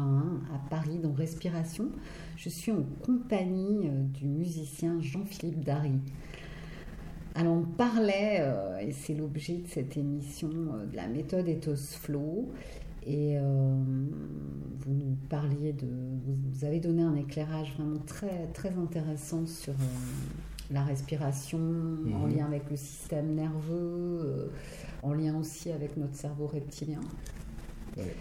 à 0.54 0.70
Paris 0.70 1.00
dans 1.02 1.12
Respiration. 1.14 1.90
Je 2.38 2.50
suis 2.50 2.72
en 2.72 2.84
compagnie 3.06 3.88
euh, 3.88 4.04
du 4.14 4.26
musicien 4.26 5.00
Jean-Philippe 5.02 5.64
Dary. 5.64 5.94
Alors 7.36 7.54
on 7.54 7.64
parlait, 7.64 8.38
euh, 8.42 8.78
et 8.80 8.92
c'est 8.92 9.14
l'objet 9.14 9.58
de 9.58 9.68
cette 9.68 9.96
émission, 9.98 10.50
euh, 10.50 10.86
de 10.86 10.96
la 10.96 11.08
méthode 11.08 11.48
Ethos 11.48 11.76
Flow. 12.02 12.50
Et 13.06 13.36
euh, 13.38 13.42
vous 14.80 14.94
nous 14.94 15.16
parliez 15.28 15.74
de. 15.74 15.88
Vous, 15.88 16.66
avez 16.66 16.80
donné 16.80 17.02
un 17.02 17.16
éclairage 17.16 17.74
vraiment 17.78 18.00
très, 18.06 18.46
très 18.54 18.70
intéressant 18.78 19.46
sur 19.48 19.74
euh, 19.74 19.76
la 20.70 20.84
respiration, 20.84 21.58
en 21.58 22.28
Mhm. 22.28 22.36
lien 22.36 22.46
avec 22.46 22.70
le 22.70 22.78
système 22.78 23.34
nerveux, 23.34 24.22
euh, 24.24 24.48
en 25.02 25.14
lien 25.14 25.36
aussi 25.40 25.72
avec 25.72 25.98
notre 25.98 26.16
cerveau 26.16 26.46
reptilien. 26.46 27.00
Ouais. 27.98 28.16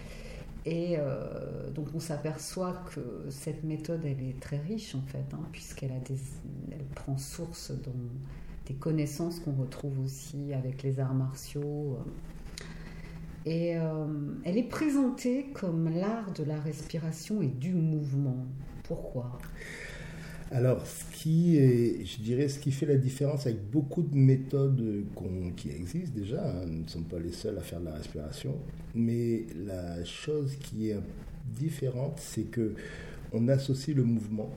Et 0.65 0.95
euh, 0.97 1.71
donc 1.71 1.87
on 1.95 1.99
s'aperçoit 1.99 2.83
que 2.93 3.01
cette 3.29 3.63
méthode, 3.63 4.01
elle 4.05 4.21
est 4.23 4.39
très 4.39 4.59
riche 4.59 4.93
en 4.95 5.01
fait, 5.01 5.25
hein, 5.33 5.43
puisqu'elle 5.51 5.91
a 5.91 5.99
des, 5.99 6.19
elle 6.71 6.85
prend 6.95 7.17
source 7.17 7.71
dans 7.71 7.91
des 8.67 8.75
connaissances 8.75 9.39
qu'on 9.39 9.53
retrouve 9.53 9.99
aussi 9.99 10.53
avec 10.53 10.83
les 10.83 10.99
arts 10.99 11.15
martiaux. 11.15 11.97
Et 13.45 13.75
euh, 13.75 14.05
elle 14.43 14.57
est 14.57 14.69
présentée 14.69 15.47
comme 15.53 15.89
l'art 15.89 16.31
de 16.33 16.43
la 16.43 16.59
respiration 16.59 17.41
et 17.41 17.47
du 17.47 17.73
mouvement. 17.73 18.45
Pourquoi? 18.83 19.39
Alors, 20.53 20.85
ce 20.85 21.05
qui 21.13 21.55
est, 21.55 22.05
je 22.05 22.21
dirais, 22.21 22.49
ce 22.49 22.59
qui 22.59 22.71
fait 22.71 22.85
la 22.85 22.97
différence 22.97 23.47
avec 23.47 23.69
beaucoup 23.71 24.01
de 24.01 24.15
méthodes 24.15 25.05
qui 25.55 25.69
existent 25.69 26.13
déjà, 26.13 26.45
hein, 26.45 26.65
nous 26.67 26.83
ne 26.83 26.87
sommes 26.89 27.05
pas 27.05 27.19
les 27.19 27.31
seuls 27.31 27.57
à 27.57 27.61
faire 27.61 27.79
de 27.79 27.85
la 27.85 27.93
respiration, 27.93 28.53
mais 28.93 29.45
la 29.65 30.03
chose 30.03 30.55
qui 30.57 30.89
est 30.89 30.97
différente, 31.57 32.19
c'est 32.19 32.43
que 32.43 32.73
on 33.31 33.47
associe 33.47 33.95
le 33.95 34.03
mouvement 34.03 34.49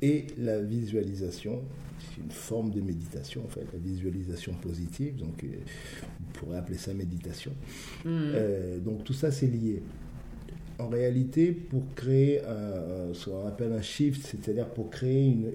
et 0.00 0.26
la 0.38 0.60
visualisation. 0.60 1.62
C'est 2.00 2.20
une 2.20 2.30
forme 2.32 2.72
de 2.72 2.80
méditation 2.80 3.44
en 3.44 3.48
fait, 3.48 3.64
la 3.72 3.78
visualisation 3.78 4.54
positive, 4.54 5.16
donc 5.16 5.44
euh, 5.44 5.54
on 6.20 6.32
pourrait 6.32 6.58
appeler 6.58 6.78
ça 6.78 6.92
méditation. 6.92 7.52
Euh, 8.06 8.80
donc 8.80 9.04
tout 9.04 9.12
ça 9.12 9.30
c'est 9.30 9.46
lié. 9.46 9.82
En 10.82 10.88
réalité, 10.88 11.52
pour 11.52 11.82
créer 11.94 12.42
un, 12.44 13.10
un- 13.10 13.14
ce 13.14 13.30
qu'on 13.30 13.46
appelle 13.46 13.72
un 13.72 13.82
shift, 13.82 14.26
c'est-à-dire 14.26 14.66
pour 14.68 14.90
créer 14.90 15.26
une, 15.26 15.50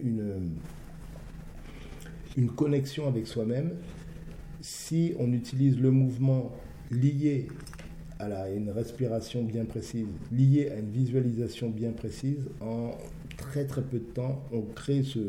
une, 2.38 2.50
connexion 2.50 3.08
avec 3.08 3.28
soi-même, 3.28 3.72
si 4.62 5.14
on 5.20 5.34
utilise 5.34 5.78
le 5.80 5.92
mouvement 5.92 6.54
lié 6.92 7.48
à 8.20 8.30
la- 8.30 8.50
une 8.52 8.70
respiration 8.70 9.44
bien 9.44 9.66
précise, 9.66 10.08
lié 10.32 10.70
à 10.70 10.80
une 10.80 10.92
visualisation 10.92 11.70
bien 11.70 11.92
précise, 11.92 12.40
en 12.62 12.92
très 13.36 13.66
très 13.66 13.82
peu 13.84 13.98
de 14.00 14.04
temps, 14.06 14.42
on 14.54 14.62
crée, 14.62 15.04
ce, 15.04 15.20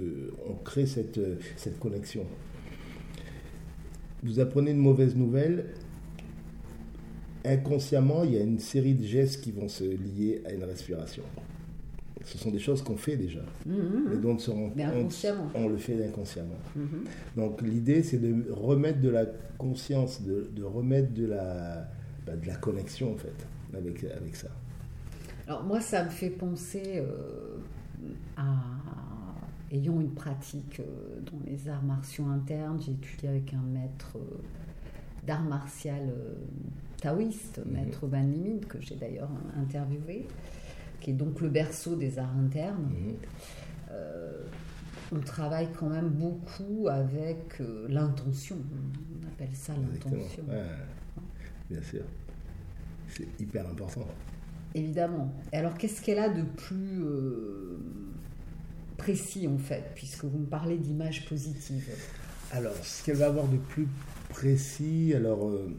on 0.49 0.55
crée 0.55 0.87
cette, 0.87 1.21
cette 1.57 1.79
connexion. 1.81 2.25
Vous 4.23 4.39
apprenez 4.39 4.71
une 4.71 4.79
mauvaise 4.79 5.17
nouvelle, 5.17 5.67
inconsciemment, 7.45 8.25
il 8.25 8.35
y 8.35 8.39
a 8.39 8.43
une 8.43 8.59
série 8.59 8.95
de 8.95 9.05
gestes 9.05 9.41
qui 9.43 9.53
vont 9.53 9.69
se 9.69 9.85
lier 9.85 10.43
à 10.47 10.53
une 10.53 10.65
respiration. 10.65 11.23
Ce 12.25 12.37
sont 12.37 12.51
des 12.51 12.59
choses 12.59 12.83
qu'on 12.83 12.97
fait 12.97 13.17
déjà, 13.17 13.41
Mhm. 13.65 14.05
mais 14.11 14.17
dont 14.19 14.35
on 14.35 14.39
se 14.39 14.51
rend 14.51 14.71
Mais 14.77 14.85
compte, 14.85 14.95
inconsciemment. 14.97 15.51
on 15.55 15.69
le 15.69 15.77
fait 15.79 16.05
inconsciemment. 16.07 16.59
Mhm. 16.77 17.05
Donc 17.37 17.63
l'idée, 17.63 18.03
c'est 18.03 18.19
de 18.19 18.51
remettre 18.51 19.01
de 19.01 19.09
la 19.09 19.25
conscience, 19.57 20.23
de, 20.23 20.51
de 20.55 20.63
remettre 20.63 21.15
de 21.15 21.27
la, 21.27 21.89
bah, 22.27 22.37
de 22.37 22.47
la 22.47 22.57
connexion 22.57 23.13
en 23.15 23.17
fait 23.17 23.47
avec, 23.75 24.05
avec 24.05 24.37
ça. 24.37 24.49
Alors 25.47 25.63
moi, 25.65 25.81
ça 25.81 26.05
me 26.05 26.11
fait 26.11 26.29
penser 26.31 26.83
euh, 26.97 27.57
à 28.37 28.45
ayant 29.73 30.01
une 30.01 30.11
pratique 30.13 30.81
euh, 30.81 31.21
dans 31.21 31.39
les 31.51 31.69
arts 31.69 31.83
martiaux 31.85 32.27
internes. 32.27 32.79
J'ai 32.85 32.93
étudié 32.93 33.29
avec 33.31 33.55
un 33.55 33.63
maître 33.63 34.17
euh, 34.17 34.39
d'art 35.27 35.45
martial 35.45 36.13
taoïste, 37.01 37.61
Mhm. 37.65 37.73
maître 37.73 38.07
Van 38.07 38.23
Limit, 38.23 38.61
que 38.61 38.81
j'ai 38.81 38.97
d'ailleurs 38.97 39.31
interviewé, 39.57 40.27
qui 41.01 41.11
est 41.11 41.15
donc 41.15 41.41
le 41.41 41.49
berceau 41.49 41.97
des 41.97 42.19
arts 42.19 42.37
internes. 42.37 42.91
Mhm. 42.91 43.15
Euh, 43.91 44.43
on 45.13 45.21
travaille 45.21 45.69
quand 45.79 45.89
même 45.89 46.09
beaucoup 46.11 46.89
avec 46.89 47.61
euh, 47.61 47.87
l'intention. 47.89 48.57
On 49.23 49.27
appelle 49.27 49.55
ça 49.55 49.73
l'intention. 49.75 50.43
Ouais, 50.49 50.63
bien 51.71 51.83
sûr. 51.83 52.03
C'est 53.09 53.27
hyper 53.41 53.67
important. 53.69 54.07
Évidemment. 54.75 55.33
Et 55.53 55.57
alors, 55.57 55.79
qu'est-ce 55.79 56.03
qu'elle 56.03 56.19
a 56.19 56.29
de 56.29 56.43
plus 56.43 57.03
euh, 57.03 57.79
précis, 58.99 59.49
en 59.49 59.57
fait, 59.57 59.93
puisque 59.95 60.25
vous 60.25 60.39
me 60.41 60.47
parlez 60.47 60.77
d'images 60.77 61.27
positives? 61.27 61.89
Alors, 62.53 62.75
ce 62.83 63.03
qu'elle 63.05 63.17
va 63.17 63.27
avoir 63.27 63.47
de 63.49 63.57
plus 63.57 63.89
précis, 64.29 65.15
alors, 65.17 65.49
euh, 65.49 65.71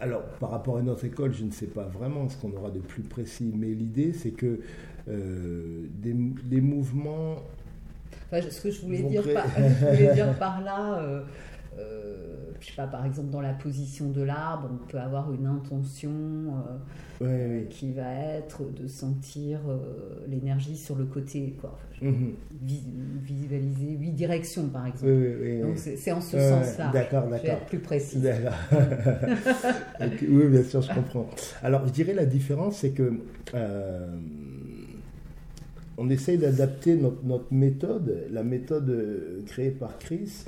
alors 0.00 0.22
par 0.40 0.50
rapport 0.50 0.76
à 0.78 0.82
notre 0.82 1.04
école, 1.04 1.32
je 1.34 1.44
ne 1.44 1.50
sais 1.50 1.66
pas 1.66 1.84
vraiment 1.84 2.28
ce 2.28 2.36
qu'on 2.36 2.52
aura 2.56 2.70
de 2.70 2.78
plus 2.80 3.02
précis, 3.02 3.52
mais 3.56 3.68
l'idée 3.68 4.12
c'est 4.12 4.30
que 4.30 4.60
euh, 5.08 5.86
des, 6.02 6.14
des 6.44 6.60
mouvements 6.60 7.36
Enfin, 8.32 8.48
ce 8.48 8.60
que 8.60 8.70
je 8.70 8.80
voulais, 8.82 8.98
Ils 8.98 9.02
vont 9.04 9.10
dire 9.10 9.22
créer- 9.22 9.34
par, 9.34 9.46
je 9.56 9.86
voulais 9.86 10.14
dire 10.14 10.38
par 10.38 10.60
là, 10.62 10.98
euh, 11.02 11.22
euh, 11.78 12.49
je 12.60 12.66
sais 12.66 12.72
pas, 12.76 12.86
par 12.86 13.04
exemple, 13.06 13.30
dans 13.30 13.40
la 13.40 13.52
position 13.54 14.10
de 14.10 14.22
l'arbre, 14.22 14.68
on 14.72 14.86
peut 14.86 14.98
avoir 14.98 15.32
une 15.32 15.46
intention 15.46 16.10
euh, 16.10 16.76
Ouais, 17.22 17.66
qui 17.68 17.92
va 17.92 18.10
être 18.14 18.62
de 18.72 18.86
sentir 18.86 19.60
euh, 19.68 20.24
l'énergie 20.26 20.76
sur 20.76 20.96
le 20.96 21.04
côté, 21.04 21.54
quoi. 21.60 21.78
Mhm. 22.00 22.32
Vis- 22.62 22.82
visualiser 23.22 23.96
huit 23.98 24.12
directions, 24.12 24.68
par 24.68 24.86
exemple. 24.86 25.04
Oui, 25.12 25.34
oui, 25.42 25.60
Donc, 25.60 25.76
c'est 25.76 25.96
c'est 25.98 26.12
en 26.12 26.20
ce 26.22 26.38
sens-là. 26.38 26.90
d'accord, 26.92 27.24
Je 27.26 27.30
vais 27.32 27.36
d'accord. 27.38 27.54
être 27.60 27.66
plus 27.66 27.78
précis. 27.80 28.18
D'accord. 28.20 28.54
Oui, 30.00 30.46
bien 30.48 30.62
sûr, 30.64 30.80
je 30.80 30.92
comprends. 30.94 31.28
Alors, 31.62 31.86
je 31.86 31.92
dirais 31.92 32.14
la 32.14 32.24
différence, 32.26 32.78
c'est 32.78 32.90
que 32.92 33.12
euh, 33.54 34.16
on 35.98 36.08
essaye 36.08 36.38
d'adapter 36.38 36.96
notre, 36.96 37.22
notre 37.24 37.52
méthode, 37.52 38.26
la 38.30 38.42
méthode 38.42 39.42
créée 39.46 39.70
par 39.70 39.98
Chris, 39.98 40.44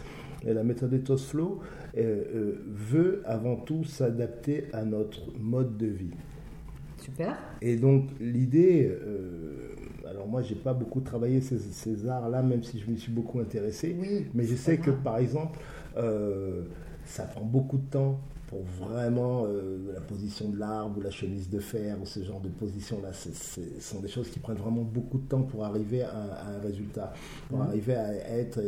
et 0.46 0.52
la 0.52 0.64
méthode 0.64 0.92
Ethos 0.92 1.18
Flow, 1.18 1.60
euh, 1.96 2.24
euh, 2.34 2.64
veut 2.66 3.22
avant 3.24 3.56
tout 3.56 3.84
s'adapter 3.84 4.66
à 4.72 4.84
notre 4.84 5.20
mode 5.38 5.76
de 5.76 5.86
vie. 5.86 6.14
Super. 6.98 7.36
Et 7.60 7.76
donc 7.76 8.10
l'idée, 8.20 8.88
euh, 8.90 9.74
alors 10.08 10.28
moi, 10.28 10.42
j'ai 10.42 10.54
pas 10.54 10.74
beaucoup 10.74 11.00
travaillé 11.00 11.40
ces, 11.40 11.58
ces 11.58 12.06
arts-là, 12.06 12.42
même 12.42 12.62
si 12.62 12.78
je 12.78 12.90
m'y 12.90 12.98
suis 12.98 13.12
beaucoup 13.12 13.40
intéressé. 13.40 13.96
Oui, 13.98 14.26
Mais 14.34 14.44
je 14.44 14.54
sais 14.54 14.78
que, 14.78 14.90
par 14.90 15.18
exemple, 15.18 15.58
euh, 15.96 16.62
ça 17.04 17.24
prend 17.24 17.44
beaucoup 17.44 17.78
de 17.78 17.86
temps 17.90 18.20
pour 18.52 18.64
vraiment 18.86 19.46
euh, 19.46 19.78
la 19.94 20.00
position 20.02 20.50
de 20.50 20.58
l'arbre 20.58 20.98
ou 20.98 21.00
la 21.00 21.10
chemise 21.10 21.48
de 21.48 21.58
fer 21.58 21.96
ou 22.02 22.04
ce 22.04 22.22
genre 22.22 22.40
de 22.42 22.50
position-là. 22.50 23.10
Ce 23.14 23.30
sont 23.80 24.00
des 24.00 24.08
choses 24.08 24.28
qui 24.28 24.40
prennent 24.40 24.58
vraiment 24.58 24.82
beaucoup 24.82 25.16
de 25.16 25.26
temps 25.26 25.40
pour 25.40 25.64
arriver 25.64 26.02
à, 26.02 26.10
à 26.10 26.50
un 26.56 26.60
résultat, 26.60 27.14
pour 27.48 27.60
Mhm. 27.60 27.66
arriver 27.68 27.94
à 27.94 28.12
être, 28.38 28.60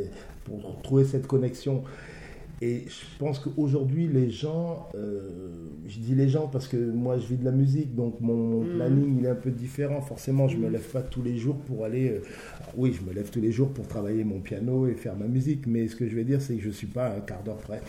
pour 0.46 0.80
trouver 0.82 1.04
cette 1.04 1.26
connexion. 1.26 1.82
Et 2.62 2.84
je 2.86 3.18
pense 3.18 3.38
qu'aujourd'hui, 3.40 4.06
les 4.08 4.30
gens, 4.30 4.88
euh, 4.94 5.50
je 5.86 5.98
dis 5.98 6.14
les 6.14 6.30
gens 6.30 6.46
parce 6.48 6.66
que 6.66 6.78
moi 6.78 7.18
je 7.18 7.26
vis 7.26 7.36
de 7.36 7.44
la 7.44 7.50
musique, 7.50 7.94
donc 7.94 8.20
mon 8.20 8.60
Mhm. 8.62 8.68
planning 8.76 9.18
il 9.18 9.26
est 9.26 9.28
un 9.28 9.34
peu 9.34 9.50
différent. 9.50 10.00
Forcément, 10.00 10.48
je 10.48 10.56
me 10.56 10.66
Mhm. 10.68 10.72
lève 10.72 10.88
pas 10.92 11.02
tous 11.02 11.20
les 11.22 11.36
jours 11.36 11.56
pour 11.56 11.84
aller. 11.84 12.08
euh, 12.08 12.22
oui, 12.74 12.94
je 12.98 13.06
me 13.06 13.12
lève 13.14 13.28
tous 13.28 13.40
les 13.42 13.52
jours 13.52 13.68
pour 13.68 13.86
travailler 13.86 14.24
mon 14.24 14.40
piano 14.40 14.86
et 14.86 14.94
faire 14.94 15.14
ma 15.14 15.26
musique, 15.26 15.66
mais 15.66 15.88
ce 15.88 15.96
que 15.96 16.08
je 16.08 16.16
veux 16.16 16.24
dire, 16.24 16.40
c'est 16.40 16.54
que 16.56 16.62
je 16.62 16.70
suis 16.70 16.86
pas 16.86 17.08
à 17.08 17.16
un 17.16 17.20
quart 17.20 17.42
d'heure 17.42 17.58
près. 17.58 17.82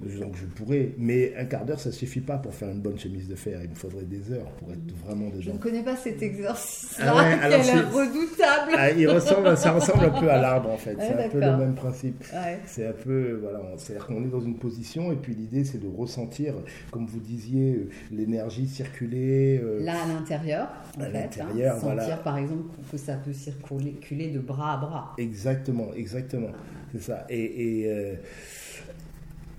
Donc 0.00 0.34
je 0.36 0.44
pourrais, 0.46 0.90
mais 0.98 1.34
un 1.36 1.44
quart 1.44 1.64
d'heure 1.64 1.78
ça 1.80 1.92
suffit 1.92 2.20
pas 2.20 2.36
pour 2.38 2.54
faire 2.54 2.68
une 2.70 2.80
bonne 2.80 2.98
chemise 2.98 3.28
de 3.28 3.34
fer. 3.34 3.60
Il 3.62 3.70
me 3.70 3.74
faudrait 3.74 4.04
des 4.04 4.32
heures 4.32 4.50
pour 4.58 4.70
être 4.72 4.92
vraiment 5.06 5.30
Je 5.34 5.40
dedans. 5.40 5.54
ne 5.54 5.58
connais 5.58 5.82
pas 5.82 5.96
cet 5.96 6.22
exercice-là, 6.22 7.12
Ah 7.42 7.48
ouais, 7.48 7.62
c'est- 7.62 7.80
redoutable. 7.80 8.72
Ah, 8.76 8.90
il 8.90 9.08
ressemble, 9.08 9.56
ça 9.56 9.72
ressemble 9.72 10.04
un 10.06 10.20
peu 10.20 10.30
à 10.30 10.40
l'arbre 10.40 10.70
en 10.70 10.76
fait. 10.76 10.96
Ah, 10.98 11.04
C'est 11.06 11.24
un 11.24 11.28
peu 11.28 11.40
le 11.40 11.56
même 11.56 11.74
principe. 11.74 12.24
Ouais. 12.32 12.58
C'est 12.66 12.86
un 12.88 12.92
peu, 12.92 13.38
voilà, 13.42 13.60
c'est-à-dire 13.76 14.06
qu'on 14.06 14.24
est 14.24 14.28
dans 14.30 14.40
une 14.40 14.56
position 14.56 15.12
et 15.12 15.16
puis 15.16 15.34
l'idée 15.34 15.64
c'est 15.64 15.78
de 15.78 15.88
ressentir, 15.88 16.54
comme 16.90 17.06
vous 17.06 17.20
disiez, 17.20 17.74
euh, 17.74 17.88
l'énergie 18.10 18.66
circuler. 18.66 19.60
euh, 19.62 19.82
Là, 19.84 19.94
à 20.04 20.08
l'intérieur, 20.08 20.68
À 20.98 21.04
fait, 21.04 21.12
l'intérieur, 21.12 21.76
hein, 21.76 21.80
sentir 21.80 21.94
voilà. 21.96 22.16
par 22.18 22.38
exemple 22.38 22.74
que 22.90 22.96
ça 22.98 23.14
peut 23.14 23.32
circuler 23.32 24.30
de 24.30 24.38
bras 24.40 24.74
à 24.74 24.76
bras. 24.78 25.12
Exactement, 25.18 25.88
exactement. 25.96 26.48
C'est 26.92 27.02
ça. 27.02 27.26
Et, 27.28 27.80
et, 27.80 27.90
euh, 27.90 28.14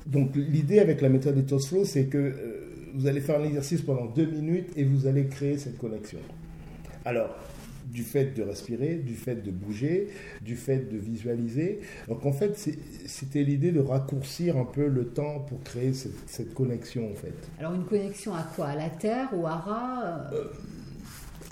donc 0.05 0.35
l'idée 0.35 0.79
avec 0.79 1.01
la 1.01 1.09
méthode 1.09 1.37
Ethos 1.37 1.59
Flow, 1.59 1.85
c'est 1.85 2.05
que 2.05 2.17
euh, 2.17 2.91
vous 2.93 3.07
allez 3.07 3.21
faire 3.21 3.39
un 3.39 3.43
exercice 3.43 3.81
pendant 3.81 4.05
deux 4.05 4.25
minutes 4.25 4.69
et 4.75 4.83
vous 4.83 5.07
allez 5.07 5.27
créer 5.27 5.57
cette 5.57 5.77
connexion. 5.77 6.19
Alors, 7.03 7.35
du 7.85 8.03
fait 8.03 8.35
de 8.35 8.43
respirer, 8.43 8.95
du 8.95 9.13
fait 9.13 9.35
de 9.35 9.51
bouger, 9.51 10.09
du 10.41 10.55
fait 10.55 10.91
de 10.91 10.97
visualiser. 10.97 11.79
Donc 12.07 12.25
en 12.25 12.33
fait, 12.33 12.57
c'était 13.05 13.43
l'idée 13.43 13.71
de 13.71 13.79
raccourcir 13.79 14.57
un 14.57 14.65
peu 14.65 14.87
le 14.87 15.05
temps 15.05 15.39
pour 15.39 15.61
créer 15.63 15.93
cette, 15.93 16.27
cette 16.27 16.53
connexion 16.53 17.11
en 17.11 17.15
fait. 17.15 17.33
Alors 17.59 17.73
une 17.73 17.85
connexion 17.85 18.33
à 18.33 18.43
quoi? 18.55 18.67
À 18.67 18.75
la 18.75 18.89
terre 18.89 19.29
ou 19.33 19.45
à 19.45 19.55
ras 19.55 20.33
euh, 20.33 20.45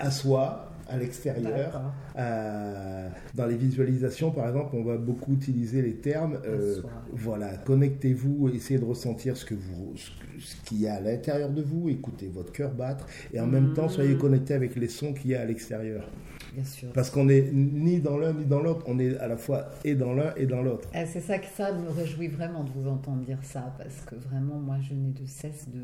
À 0.00 0.10
soi, 0.10 0.73
à 0.88 0.96
l'extérieur. 0.96 1.82
Euh, 2.16 3.08
dans 3.34 3.46
les 3.46 3.56
visualisations, 3.56 4.30
par 4.30 4.48
exemple, 4.48 4.70
on 4.74 4.84
va 4.84 4.96
beaucoup 4.96 5.32
utiliser 5.34 5.82
les 5.82 5.94
termes. 5.96 6.38
euh, 6.46 6.80
voilà, 7.12 7.56
connectez-vous, 7.58 8.48
essayez 8.54 8.78
de 8.80 8.84
ressentir 8.84 9.36
ce 9.36 9.44
que 9.44 9.54
vous, 9.54 9.94
ce, 9.96 10.56
qu'il 10.64 10.80
y 10.80 10.88
a 10.88 10.94
à 10.94 11.00
l'intérieur 11.00 11.50
de 11.50 11.62
vous, 11.62 11.88
écoutez 11.88 12.28
votre 12.28 12.52
cœur 12.52 12.72
battre, 12.72 13.06
et 13.32 13.40
en 13.40 13.46
même 13.46 13.72
temps, 13.74 13.86
Mm. 13.86 13.90
soyez 13.90 14.16
connecté 14.16 14.54
avec 14.54 14.76
les 14.76 14.88
sons 14.88 15.12
qu'il 15.12 15.30
y 15.30 15.34
a 15.34 15.40
à 15.40 15.44
l'extérieur. 15.44 16.08
Bien 16.54 16.64
sûr. 16.64 16.88
Parce 16.92 17.10
qu'on 17.10 17.24
n'est 17.24 17.50
ni 17.52 17.98
dans 18.00 18.16
l'un 18.16 18.32
ni 18.32 18.44
dans 18.44 18.60
l'autre, 18.60 18.84
on 18.86 18.98
est 19.00 19.16
à 19.18 19.26
la 19.26 19.36
fois 19.36 19.70
et 19.84 19.94
dans 19.96 20.12
l'un 20.14 20.32
et 20.36 20.46
dans 20.46 20.62
l'autre. 20.62 20.88
Eh, 20.94 21.04
C'est 21.06 21.20
ça 21.20 21.38
que 21.38 21.46
ça 21.56 21.72
me 21.72 21.88
réjouit 21.90 22.28
vraiment 22.28 22.62
de 22.62 22.70
vous 22.70 22.88
entendre 22.88 23.24
dire 23.24 23.38
ça, 23.42 23.74
parce 23.76 24.00
que 24.06 24.14
vraiment, 24.14 24.58
moi, 24.60 24.76
je 24.80 24.94
n'ai 24.94 25.10
de 25.10 25.26
cesse 25.26 25.66
de 25.68 25.80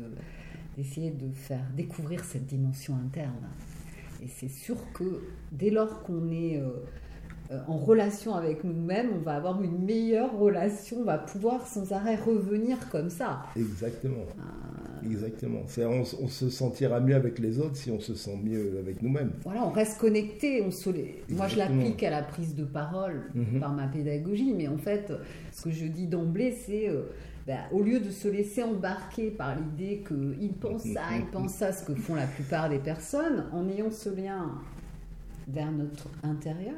d'essayer 0.77 1.11
de 1.11 1.29
faire 1.33 1.65
découvrir 1.75 2.23
cette 2.23 2.45
dimension 2.45 2.95
interne. 3.05 3.49
Et 4.21 4.27
c'est 4.27 4.49
sûr 4.49 4.77
que 4.93 5.21
dès 5.51 5.69
lors 5.71 6.03
qu'on 6.03 6.29
est 6.31 6.57
euh, 6.57 6.69
euh, 7.51 7.59
en 7.67 7.77
relation 7.77 8.35
avec 8.35 8.63
nous-mêmes, 8.63 9.09
on 9.15 9.19
va 9.19 9.35
avoir 9.35 9.61
une 9.61 9.83
meilleure 9.83 10.37
relation, 10.37 10.97
on 11.01 11.03
va 11.05 11.17
pouvoir 11.17 11.65
sans 11.67 11.91
arrêt 11.91 12.15
revenir 12.15 12.77
comme 12.91 13.09
ça. 13.09 13.41
Exactement. 13.55 14.25
Ah. 14.39 14.43
Exactement. 15.03 15.61
On, 15.79 16.03
on 16.21 16.27
se 16.27 16.49
sentira 16.51 16.99
mieux 16.99 17.15
avec 17.15 17.39
les 17.39 17.57
autres 17.59 17.75
si 17.75 17.89
on 17.89 17.99
se 17.99 18.13
sent 18.13 18.37
mieux 18.43 18.77
avec 18.77 19.01
nous-mêmes. 19.01 19.31
Voilà, 19.43 19.65
on 19.65 19.71
reste 19.71 19.99
connecté. 19.99 20.61
On 20.61 20.69
se... 20.69 20.91
Moi, 21.29 21.47
je 21.47 21.57
l'applique 21.57 22.03
à 22.03 22.11
la 22.11 22.21
prise 22.21 22.53
de 22.55 22.63
parole 22.63 23.23
Mhm. 23.33 23.59
par 23.59 23.73
ma 23.73 23.87
pédagogie, 23.87 24.53
mais 24.53 24.67
en 24.67 24.77
fait, 24.77 25.11
ce 25.51 25.63
que 25.63 25.71
je 25.71 25.85
dis 25.87 26.05
d'emblée, 26.05 26.51
c'est 26.51 26.87
euh, 26.87 27.05
bah, 27.47 27.53
au 27.71 27.81
lieu 27.81 27.99
de 27.99 28.11
se 28.11 28.27
laisser 28.27 28.63
embarquer 28.63 29.31
par 29.31 29.55
l'idée 29.55 30.03
qu'il 30.07 30.53
pense 30.53 30.83
ça, 30.83 31.01
il 31.15 31.25
pense 31.25 31.53
ça, 31.53 31.71
ce 31.73 31.83
que 31.83 31.95
font 31.95 32.15
la 32.15 32.27
plupart 32.27 32.69
des 32.69 32.79
personnes, 32.79 33.45
en 33.51 33.67
ayant 33.67 33.91
ce 33.91 34.09
lien 34.09 34.51
vers 35.47 35.71
notre 35.71 36.07
intérieur, 36.23 36.75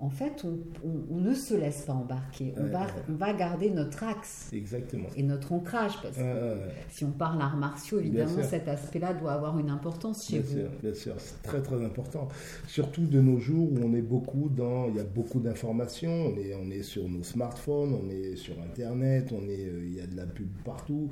en 0.00 0.08
fait, 0.10 0.44
on, 0.44 0.58
on- 0.84 1.14
on 1.16 1.20
ne 1.20 1.34
se 1.34 1.54
laisse 1.54 1.82
pas 1.82 1.92
embarquer. 1.92 2.54
On, 2.56 2.62
Ouais, 2.64 2.68
va, 2.70 2.80
ouais. 2.80 2.86
on 3.10 3.14
va 3.14 3.32
garder 3.34 3.70
notre 3.70 4.02
axe 4.04 4.48
Exactement. 4.52 5.08
et 5.16 5.22
notre 5.22 5.52
ancrage, 5.52 5.92
parce 6.02 6.16
que 6.16 6.56
si 6.88 7.04
on 7.04 7.10
parle 7.10 7.40
arts 7.42 7.56
martiaux, 7.58 8.00
évidemment, 8.00 8.42
cet 8.42 8.66
aspect-là 8.68 9.12
doit 9.14 9.32
avoir 9.32 9.58
une 9.58 9.68
importance 9.70 10.26
chez 10.26 10.38
Bien 10.38 10.46
vous. 10.46 10.58
sûr, 10.58 10.70
bien 10.82 10.94
sûr, 10.94 11.14
c'est 11.18 11.42
très 11.42 11.60
très 11.62 11.84
important. 11.84 12.28
Surtout 12.66 13.04
de 13.06 13.20
nos 13.20 13.38
jours 13.38 13.70
où 13.72 13.76
on 13.84 13.94
est 13.94 14.02
beaucoup 14.02 14.48
dans, 14.48 14.88
il 14.88 14.96
y 14.96 15.00
a 15.00 15.04
beaucoup 15.04 15.40
d'informations, 15.40 16.32
on 16.34 16.36
est, 16.38 16.54
on 16.54 16.70
est 16.70 16.82
sur 16.82 17.08
nos 17.08 17.22
smartphones, 17.22 17.94
on 17.94 18.08
est 18.08 18.36
sur 18.36 18.54
Internet, 18.62 19.32
on 19.32 19.42
est, 19.48 19.66
euh, 19.66 19.84
il 19.86 19.94
y 19.94 20.00
a 20.00 20.06
de 20.06 20.16
la 20.16 20.26
pub 20.26 20.48
partout, 20.64 21.10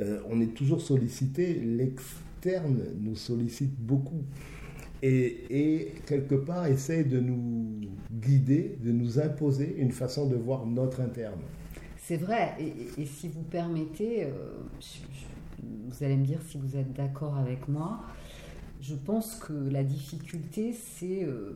Euh, 0.00 0.20
on 0.28 0.40
est 0.40 0.54
toujours 0.54 0.80
sollicité, 0.80 1.54
l'externe 1.54 2.78
nous 3.00 3.14
sollicite 3.16 3.74
beaucoup. 3.78 4.22
Et, 5.06 5.92
quelque 6.06 6.34
part 6.34 6.66
essaie 6.66 7.04
de 7.04 7.20
nous 7.20 7.80
guider, 8.10 8.78
de 8.82 8.90
nous 8.90 9.18
imposer 9.18 9.76
une 9.76 9.92
façon 9.92 10.26
de 10.26 10.36
voir 10.36 10.64
notre 10.64 11.02
interne. 11.02 11.40
C'est 11.98 12.16
vrai, 12.16 12.54
et, 12.58 13.04
si 13.04 13.28
vous 13.28 13.42
permettez, 13.42 14.24
euh, 14.24 14.30
vous 15.62 16.04
allez 16.04 16.16
me 16.16 16.24
dire 16.24 16.40
si 16.48 16.56
vous 16.56 16.76
êtes 16.76 16.92
d'accord 16.94 17.36
avec 17.36 17.68
moi, 17.68 18.00
je 18.80 18.94
pense 18.94 19.36
que 19.36 19.52
la 19.52 19.84
difficulté, 19.84 20.72
c'est 20.72 21.24
euh, 21.24 21.54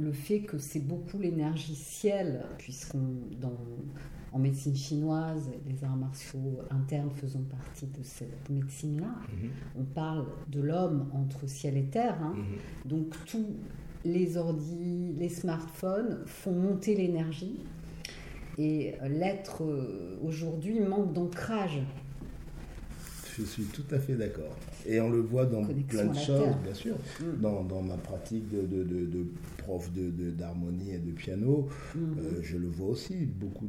le 0.00 0.12
fait 0.12 0.40
que 0.40 0.58
c'est 0.58 0.84
beaucoup 0.84 1.20
l'énergie 1.20 1.76
ciel, 1.76 2.44
puisqu'on, 2.58 3.20
dans- 3.40 3.52
en 4.34 4.38
médecine 4.40 4.74
chinoise, 4.76 5.48
les 5.66 5.82
arts 5.84 5.96
martiaux 5.96 6.58
internes 6.70 7.10
faisant 7.14 7.42
partie 7.48 7.86
de 7.86 8.02
cette 8.02 8.50
médecine-là, 8.50 9.14
on 9.78 9.84
parle 9.84 10.26
de 10.50 10.60
l'homme 10.60 11.06
entre 11.14 11.46
ciel 11.48 11.76
et 11.76 11.84
terre, 11.84 12.18
hein. 12.22 12.34
donc 12.84 13.14
tous 13.26 13.46
les 14.04 14.36
ordis, 14.36 15.14
les 15.18 15.28
smartphones 15.30 16.18
font 16.26 16.52
monter 16.52 16.94
l'énergie. 16.96 17.60
Et 18.58 18.94
l'être 19.08 19.64
euh, 19.64 20.16
aujourd'hui 20.22 20.78
manque 20.78 21.12
d'ancrage. 21.12 21.80
Je 23.36 23.42
suis 23.42 23.64
tout 23.64 23.82
à 23.90 23.98
fait 23.98 24.14
d'accord. 24.14 24.56
Et 24.86 25.00
on 25.00 25.10
le 25.10 25.20
voit 25.20 25.44
dans 25.46 25.64
Connexion 25.64 25.86
plein 25.88 26.06
de 26.12 26.14
choses, 26.16 26.26
terre. 26.44 26.58
bien 26.62 26.74
sûr. 26.74 26.94
Mm. 27.20 27.40
Dans, 27.40 27.64
dans 27.64 27.82
ma 27.82 27.96
pratique 27.96 28.48
de, 28.50 28.60
de, 28.62 28.84
de- 28.84 29.06
de 29.06 29.26
prof 29.58 29.90
d'harmonie 29.92 30.92
et 30.92 30.98
de 30.98 31.10
piano, 31.10 31.66
Mhm. 31.96 32.16
euh, 32.20 32.40
je 32.42 32.56
le 32.58 32.68
vois 32.68 32.88
aussi. 32.90 33.26
Beaucoup. 33.26 33.66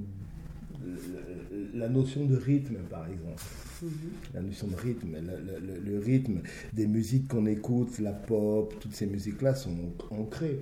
La 1.73 1.89
notion 1.89 2.25
de 2.25 2.35
rythme, 2.35 2.77
par 2.89 3.07
exemple. 3.09 3.41
Mhm. 3.81 3.89
La 4.33 4.41
notion 4.41 4.67
de 4.67 4.75
rythme, 4.75 5.15
le, 5.15 5.59
le- 5.67 5.79
le 5.91 5.99
rythme 5.99 6.41
des 6.73 6.87
musiques 6.87 7.27
qu'on 7.27 7.45
écoute, 7.45 7.99
la 7.99 8.13
pop, 8.13 8.73
toutes 8.79 8.93
ces 8.95 9.05
musiques-là 9.05 9.55
sont 9.55 9.75
ancrées. 10.11 10.59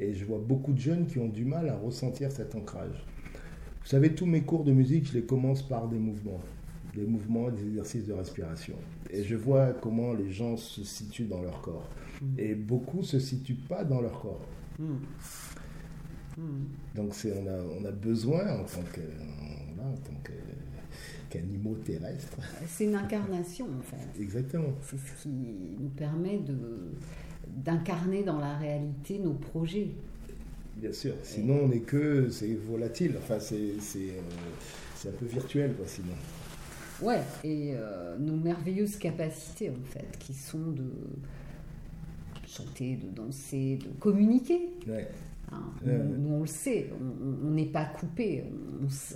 Et 0.00 0.14
je 0.14 0.24
vois 0.24 0.38
beaucoup 0.38 0.72
de 0.72 0.80
jeunes 0.80 1.06
qui 1.06 1.18
ont 1.18 1.28
du 1.28 1.44
mal 1.44 1.68
à 1.68 1.76
ressentir 1.76 2.32
cet 2.32 2.54
ancrage. 2.54 3.04
Vous 3.82 3.88
savez, 3.88 4.14
tous 4.14 4.26
mes 4.26 4.42
cours 4.42 4.64
de 4.64 4.72
musique, 4.72 5.08
je 5.08 5.14
les 5.14 5.24
commence 5.24 5.62
par 5.66 5.88
des 5.88 5.98
mouvements. 5.98 6.40
Des 6.94 7.04
mouvements, 7.06 7.50
des 7.50 7.62
exercices 7.62 8.06
de 8.06 8.12
respiration. 8.12 8.74
Et 9.10 9.22
je 9.24 9.36
vois 9.36 9.68
comment 9.80 10.12
les 10.12 10.30
gens 10.32 10.56
se 10.56 10.82
situent 10.84 11.26
dans 11.26 11.42
leur 11.42 11.60
corps. 11.60 11.88
Et 12.36 12.54
beaucoup 12.54 12.98
ne 12.98 13.02
se 13.02 13.18
situent 13.20 13.54
pas 13.68 13.84
dans 13.84 14.00
leur 14.00 14.20
corps. 14.20 14.44
Mhm. 14.78 14.98
Mhm. 16.36 16.66
Donc 16.94 17.12
on, 17.24 17.46
a, 17.48 17.80
on 17.80 17.84
a 17.84 17.90
besoin, 17.90 18.48
en 18.60 18.64
tant, 18.64 18.82
que, 18.92 19.00
voilà, 19.74 19.90
en 19.90 19.96
tant 19.96 20.14
que- 20.24 20.32
qu'animaux 21.28 21.76
terrestres, 21.84 22.38
C'est 22.66 22.84
une 22.84 22.94
incarnation 22.96 23.66
en 23.66 23.82
fait. 23.82 24.20
exactement. 24.20 24.72
C'est 24.82 24.96
ce 24.98 25.22
qui 25.22 25.28
nous 25.28 25.88
permet 25.90 26.40
d'incarner 27.46 28.22
dans 28.24 28.38
la 28.38 28.56
réalité 28.56 29.18
nos 29.18 29.34
projets. 29.34 29.88
Bien 30.76 30.92
sûr. 30.92 31.14
Sinon, 31.22 31.60
on 31.64 31.68
n'est 31.68 31.80
que. 31.80 32.28
C'est 32.30 32.54
volatile. 32.54 33.14
Enfin, 33.18 33.34
euh, 33.52 33.72
c'est 33.80 35.08
un 35.08 35.12
peu 35.12 35.26
virtuel, 35.26 35.74
quoi, 35.74 35.86
sinon. 35.86 36.14
Ouais, 37.02 37.20
et 37.44 37.72
euh, 37.74 38.16
nos 38.18 38.36
merveilleuses 38.36 38.96
capacités 38.96 39.70
en 39.70 39.84
fait, 39.90 40.18
qui 40.18 40.34
sont 40.34 40.70
de 40.72 40.90
chanter, 42.46 42.96
de 42.96 43.08
danser, 43.10 43.76
de 43.78 43.88
communiquer. 43.98 44.68
Ouais. 44.86 45.08
Hein, 45.52 45.62
Ouais, 45.84 45.98
nous, 46.18 46.34
on 46.34 46.40
le 46.40 46.46
sait, 46.46 46.90
on- 47.00 47.50
n'est 47.50 47.66
pas 47.66 47.84
coupé. 47.84 48.44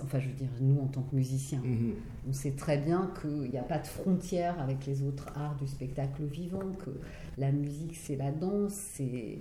Enfin, 0.03 0.19
je 0.19 0.27
veux 0.27 0.33
dire, 0.33 0.49
nous 0.59 0.81
en 0.81 0.87
tant 0.87 1.01
que 1.03 1.15
musiciens, 1.15 1.61
Mhm. 1.63 1.93
on 2.27 2.33
sait 2.33 2.51
très 2.51 2.77
bien 2.77 3.09
qu'il 3.21 3.49
n'y 3.51 3.57
a 3.57 3.63
pas 3.63 3.79
de 3.79 3.87
frontière 3.87 4.59
avec 4.61 4.85
les 4.85 5.01
autres 5.03 5.27
arts 5.35 5.55
du 5.55 5.65
spectacle 5.67 6.23
vivant, 6.23 6.73
que 6.83 6.91
la 7.37 7.51
musique 7.51 7.95
c'est 7.95 8.15
la 8.17 8.31
danse, 8.31 8.73
c'est 8.73 9.39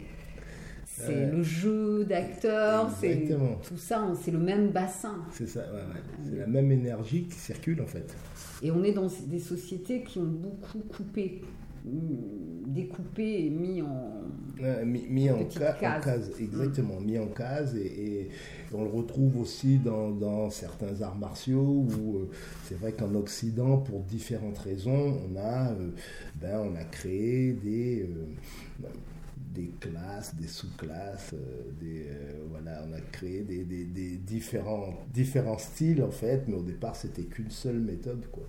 c'est 0.86 1.08
Ouais. 1.08 1.30
le 1.32 1.42
jeu 1.42 2.04
d'acteurs, 2.04 2.88
c'est 3.00 3.26
tout 3.66 3.76
ça, 3.76 4.06
c'est 4.22 4.30
le 4.30 4.38
même 4.38 4.68
bassin. 4.70 5.16
C'est 5.32 5.48
ça, 5.48 5.60
ouais, 5.62 5.78
ouais. 5.80 6.00
C'est 6.30 6.36
la 6.38 6.46
même 6.46 6.70
énergie 6.70 7.24
qui 7.24 7.34
circule 7.36 7.80
en 7.82 7.86
fait. 7.86 8.14
Et 8.62 8.70
on 8.70 8.84
est 8.84 8.92
dans 8.92 9.08
des 9.26 9.40
sociétés 9.40 10.04
qui 10.04 10.20
ont 10.20 10.24
beaucoup 10.30 10.78
coupé, 10.78 11.40
découpé 11.84 13.46
et 13.46 13.50
mis 13.50 13.82
en. 13.82 14.22
Mis, 14.84 15.06
mis 15.08 15.30
en, 15.30 15.38
case. 16.00 16.30
exactement, 16.40 17.00
mis 17.00 17.18
en 17.18 17.26
case, 17.26 17.76
et, 17.76 17.80
et 18.20 18.28
on 18.72 18.84
le 18.84 18.88
retrouve 18.90 19.38
aussi 19.40 19.78
dans, 19.78 20.10
dans 20.12 20.48
certains 20.48 21.02
arts 21.02 21.16
martiaux 21.16 21.60
où 21.98 22.18
euh, 22.18 22.30
c'est 22.64 22.76
vrai 22.78 22.92
qu'en 22.92 23.14
Occident, 23.16 23.78
pour 23.78 24.00
différentes 24.04 24.58
raisons, 24.58 25.18
on 25.28 25.36
a, 25.36 25.72
euh, 25.72 25.90
ben, 26.40 26.60
on 26.60 26.76
a 26.76 26.84
créé 26.84 27.52
des, 27.52 28.02
euh, 28.02 28.86
des 29.54 29.70
classes, 29.80 30.34
des 30.36 30.48
sous-classes, 30.48 31.32
euh, 31.34 31.70
des, 31.80 32.06
euh, 32.08 32.44
voilà, 32.50 32.84
on 32.88 32.92
a 32.92 33.00
créé 33.00 33.42
des, 33.42 33.64
des- 33.64 33.84
des 33.84 34.16
différents, 34.16 34.94
différents 35.12 35.58
styles 35.58 36.02
en 36.02 36.10
fait, 36.10 36.44
mais 36.48 36.54
au 36.54 36.62
départ 36.62 36.96
c'était 36.96 37.22
qu'une 37.24 37.50
seule 37.50 37.78
méthode 37.80 38.24
quoi. 38.32 38.44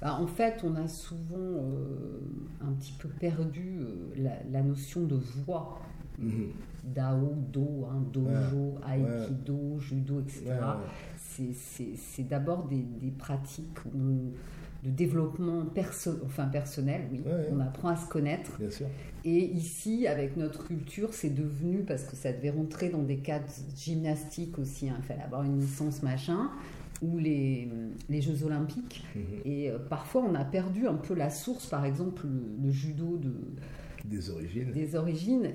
Bah, 0.00 0.18
en 0.20 0.26
fait, 0.26 0.62
on 0.64 0.74
a 0.76 0.86
souvent 0.88 1.36
euh, 1.38 2.18
un 2.60 2.72
petit 2.72 2.92
peu 2.98 3.08
perdu 3.08 3.78
euh, 3.80 3.94
la, 4.16 4.32
la 4.50 4.62
notion 4.62 5.02
de 5.02 5.16
voix. 5.16 5.80
Mhm. 6.18 6.48
Dao, 6.84 7.34
Do, 7.52 7.86
hein, 7.90 8.02
dojo, 8.12 8.74
aïkido, 8.84 9.78
judo, 9.80 10.20
etc. 10.20 10.44
Ouais. 10.46 11.52
C'est- 11.96 12.22
d'abord 12.28 12.64
des, 12.68 12.82
des 13.00 13.10
pratiques 13.10 13.78
où- 13.94 14.32
de 14.84 14.90
développement 14.90 15.64
perso 15.64 16.10
enfin, 16.26 16.44
personnel, 16.44 17.08
oui. 17.10 17.22
On 17.50 17.58
apprend 17.60 17.88
à 17.88 17.96
se 17.96 18.06
connaître. 18.06 18.58
Bien 18.58 18.70
sûr. 18.70 18.86
Et 19.24 19.42
ici, 19.46 20.06
avec 20.06 20.36
notre 20.36 20.66
culture, 20.66 21.14
c'est 21.14 21.30
devenu, 21.34 21.78
parce 21.84 22.04
que 22.04 22.14
ça 22.16 22.30
devait 22.34 22.50
rentrer 22.50 22.90
dans 22.90 23.02
des 23.02 23.16
cadres 23.16 23.48
gymnastiques 23.74 24.58
aussi, 24.58 24.90
hein, 24.90 24.96
il 24.98 25.04
fallait 25.04 25.22
avoir 25.22 25.42
une 25.42 25.58
licence 25.58 26.02
machin, 26.02 26.50
ou 27.04 27.18
les, 27.18 27.68
les 28.08 28.20
Jeux 28.22 28.44
Olympiques. 28.44 29.04
Mhm. 29.14 29.22
Et 29.44 29.70
euh, 29.70 29.78
parfois, 29.78 30.22
on 30.28 30.34
a 30.34 30.44
perdu 30.44 30.86
un 30.86 30.94
peu 30.94 31.14
la 31.14 31.30
source, 31.30 31.66
par 31.66 31.84
exemple, 31.84 32.26
le, 32.26 32.66
le 32.66 32.70
judo 32.72 33.16
de, 33.18 33.32
Des 34.04 34.30
origines. 34.30 34.70
des 34.72 34.94
origines, 34.96 35.50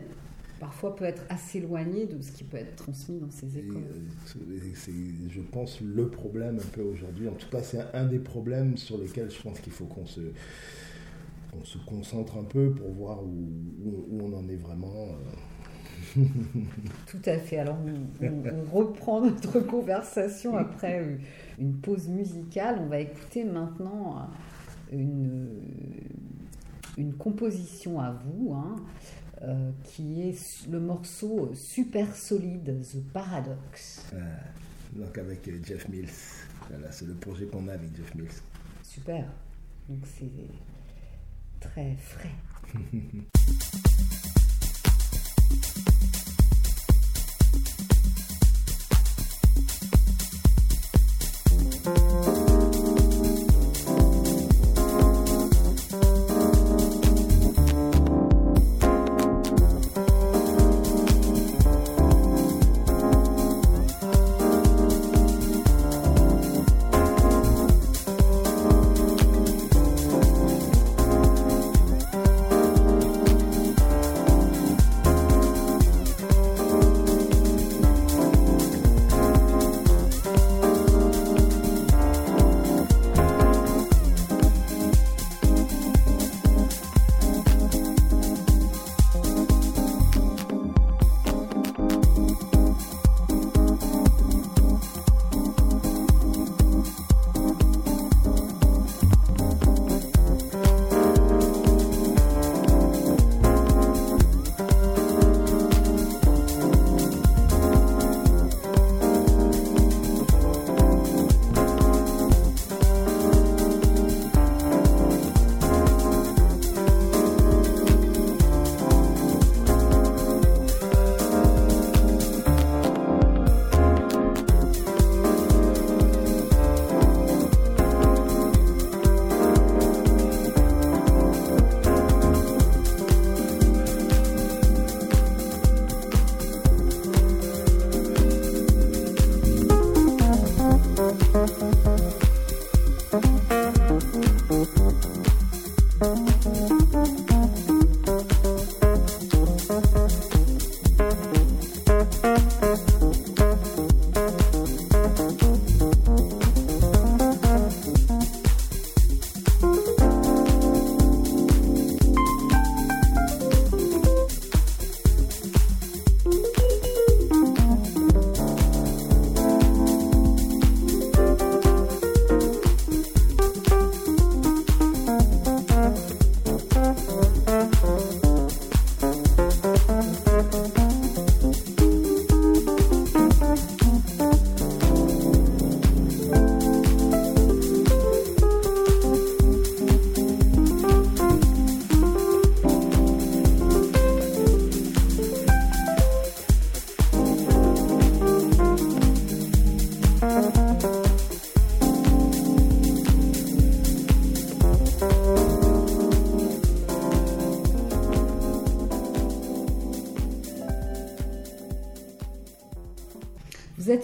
parfois 0.59 0.95
peut 0.95 1.05
être 1.05 1.23
assez 1.29 1.57
éloigné 1.59 2.05
de 2.05 2.21
ce 2.21 2.31
qui 2.31 2.43
peut 2.43 2.57
être 2.57 2.75
transmis 2.75 3.17
dans 3.19 3.31
ces 3.31 3.57
écoles. 3.57 3.77
euh, 3.77 3.99
c'est- 4.25 4.75
c'est, 4.75 4.91
je 5.29 5.41
pense, 5.41 5.79
le 5.81 6.07
problème 6.09 6.57
un 6.57 6.69
peu 6.75 6.81
aujourd'hui. 6.81 7.27
En 7.27 7.33
tout 7.35 7.49
cas, 7.49 7.63
c'est 7.63 7.79
un 7.93 8.05
des 8.05 8.19
problèmes 8.19 8.75
sur 8.77 8.97
lesquels 8.97 9.31
je 9.31 9.41
pense 9.41 9.59
qu'il 9.59 9.71
faut 9.73 9.85
qu'on 9.85 10.05
se, 10.05 10.21
qu'on 11.51 11.63
se 11.63 11.77
concentre 11.79 12.37
un 12.37 12.43
peu 12.43 12.71
pour 12.71 12.91
voir 12.91 13.23
où, 13.23 13.49
où- 13.83 14.05
où 14.09 14.21
on 14.23 14.33
en 14.33 14.47
est 14.49 14.55
vraiment. 14.57 15.07
euh. 15.07 15.13
Tout 17.07 17.21
à 17.25 17.37
fait. 17.37 17.57
Alors, 17.59 17.77
on, 17.85 18.25
on- 18.25 18.43
on 18.49 18.77
reprend 18.77 19.21
notre 19.21 19.59
conversation 19.59 20.57
après 20.57 20.99
euh, 21.01 21.17
une 21.59 21.73
pause 21.77 22.07
musicale. 22.07 22.77
On 22.81 22.87
va 22.87 22.99
écouter 22.99 23.43
maintenant 23.43 24.19
euh, 24.91 24.95
une, 24.95 25.49
une 26.97 27.13
composition 27.13 27.99
à 27.99 28.11
vous, 28.11 28.53
hein, 28.53 28.75
euh, 29.43 29.71
qui 29.83 30.21
est 30.21 30.67
le 30.69 30.79
morceau 30.79 31.51
super 31.53 32.15
solide, 32.15 32.81
The 32.81 33.01
Paradox. 33.13 34.05
Euh, 34.13 34.35
donc 34.95 35.17
avec 35.17 35.47
euh, 35.47 35.59
Jeff 35.65 35.87
Mills. 35.89 36.09
Voilà, 36.69 36.91
c'est 36.91 37.05
le 37.07 37.13
projet 37.15 37.45
qu'on 37.45 37.67
a 37.67 37.73
avec 37.73 37.95
Jeff 37.95 38.13
Mills. 38.15 38.27
Super. 38.83 39.25
Donc, 39.87 39.99
c'est 40.05 40.29
très 41.59 41.95
frais. 41.97 42.29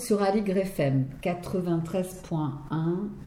sur 0.06 0.22
Aligre 0.22 0.58
FM 0.58 1.08
93.1 1.24 2.30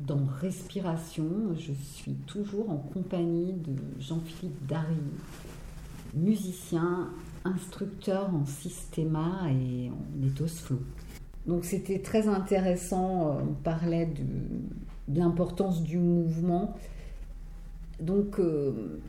dans 0.07 0.25
Respiration. 0.41 1.27
Je 1.59 1.73
suis 1.73 2.15
toujours 2.15 2.71
en 2.71 2.77
compagnie 2.77 3.53
de 3.53 3.75
Jean-Philippe 3.99 4.65
Dary, 4.69 4.95
musicien 6.15 7.11
instructeur 7.45 8.33
en 8.33 8.47
systéma 8.47 9.41
et 9.51 9.91
en 9.91 10.25
ethos 10.25 10.47
flow. 10.47 10.79
Donc 11.49 11.65
c'était 11.65 11.99
très 11.99 12.29
intéressant, 12.29 13.27
euh, 13.27 13.41
on 13.51 13.55
parlait 13.55 14.07
de, 14.07 15.19
l'importance 15.19 15.83
du 15.83 15.99
mouvement. 15.99 16.77
Donc 17.99 18.39
euh, 18.39 19.01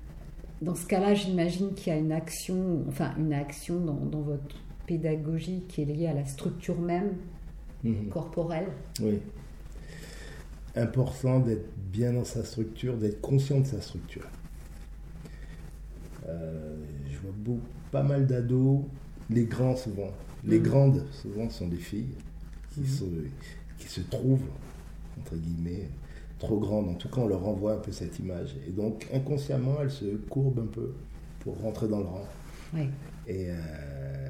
dans 0.63 0.73
ce 0.73 0.87
cas-là, 0.87 1.13
j'imagine 1.13 1.75
qu'il 1.75 1.93
y 1.93 1.95
a 1.95 1.99
une 1.99 2.13
action, 2.13 2.83
enfin 2.87 3.11
une 3.19 3.33
action 3.33 3.79
dans 3.79 4.21
votre 4.21 4.55
pédagogie 4.87 5.65
qui 5.69 5.83
est 5.83 5.85
liée 5.85 6.07
à 6.07 6.15
la 6.15 6.25
structure 6.25 6.81
même 6.81 7.11
Mhm. 7.83 8.09
corporelle. 8.09 8.67
Oui. 9.01 9.19
Important 10.75 11.39
d'être 11.39 11.67
bien 11.91 12.13
dans 12.13 12.23
sa 12.25 12.43
structure, 12.43 12.97
d'être 12.97 13.21
conscient 13.21 13.59
de 13.59 13.65
sa 13.65 13.81
structure. 13.81 14.27
Euh, 16.27 16.75
je 17.09 17.17
vois 17.19 17.31
beau- 17.35 17.61
pas 17.91 18.03
mal 18.03 18.27
d'ados, 18.27 18.81
les 19.29 19.45
grands 19.45 19.75
souvent. 19.75 20.11
Les 20.43 20.57
Mhm. 20.59 20.63
grandes, 20.63 21.05
souvent, 21.11 21.49
sont 21.49 21.67
des 21.67 21.77
filles 21.77 22.13
qui, 22.73 22.81
Mhm. 22.81 23.29
qui 23.77 23.87
se 23.87 24.01
trouvent, 24.01 24.45
entre 25.19 25.35
guillemets, 25.35 25.89
trop 26.37 26.59
grandes. 26.59 26.89
En 26.89 26.93
tout 26.93 27.09
cas, 27.09 27.21
on 27.21 27.27
leur 27.27 27.41
renvoie 27.41 27.73
un 27.73 27.77
peu 27.79 27.91
cette 27.91 28.19
image. 28.19 28.55
Et 28.67 28.71
donc, 28.71 29.07
inconsciemment, 29.13 29.77
elles 29.81 29.91
se 29.91 30.05
courbent 30.29 30.59
un 30.59 30.67
peu 30.67 30.93
pour 31.41 31.59
rentrer 31.61 31.87
dans 31.87 31.99
le 31.99 32.05
rang. 32.05 32.25
Oui. 32.73 32.89
Et, 33.27 33.47
euh, 33.49 34.28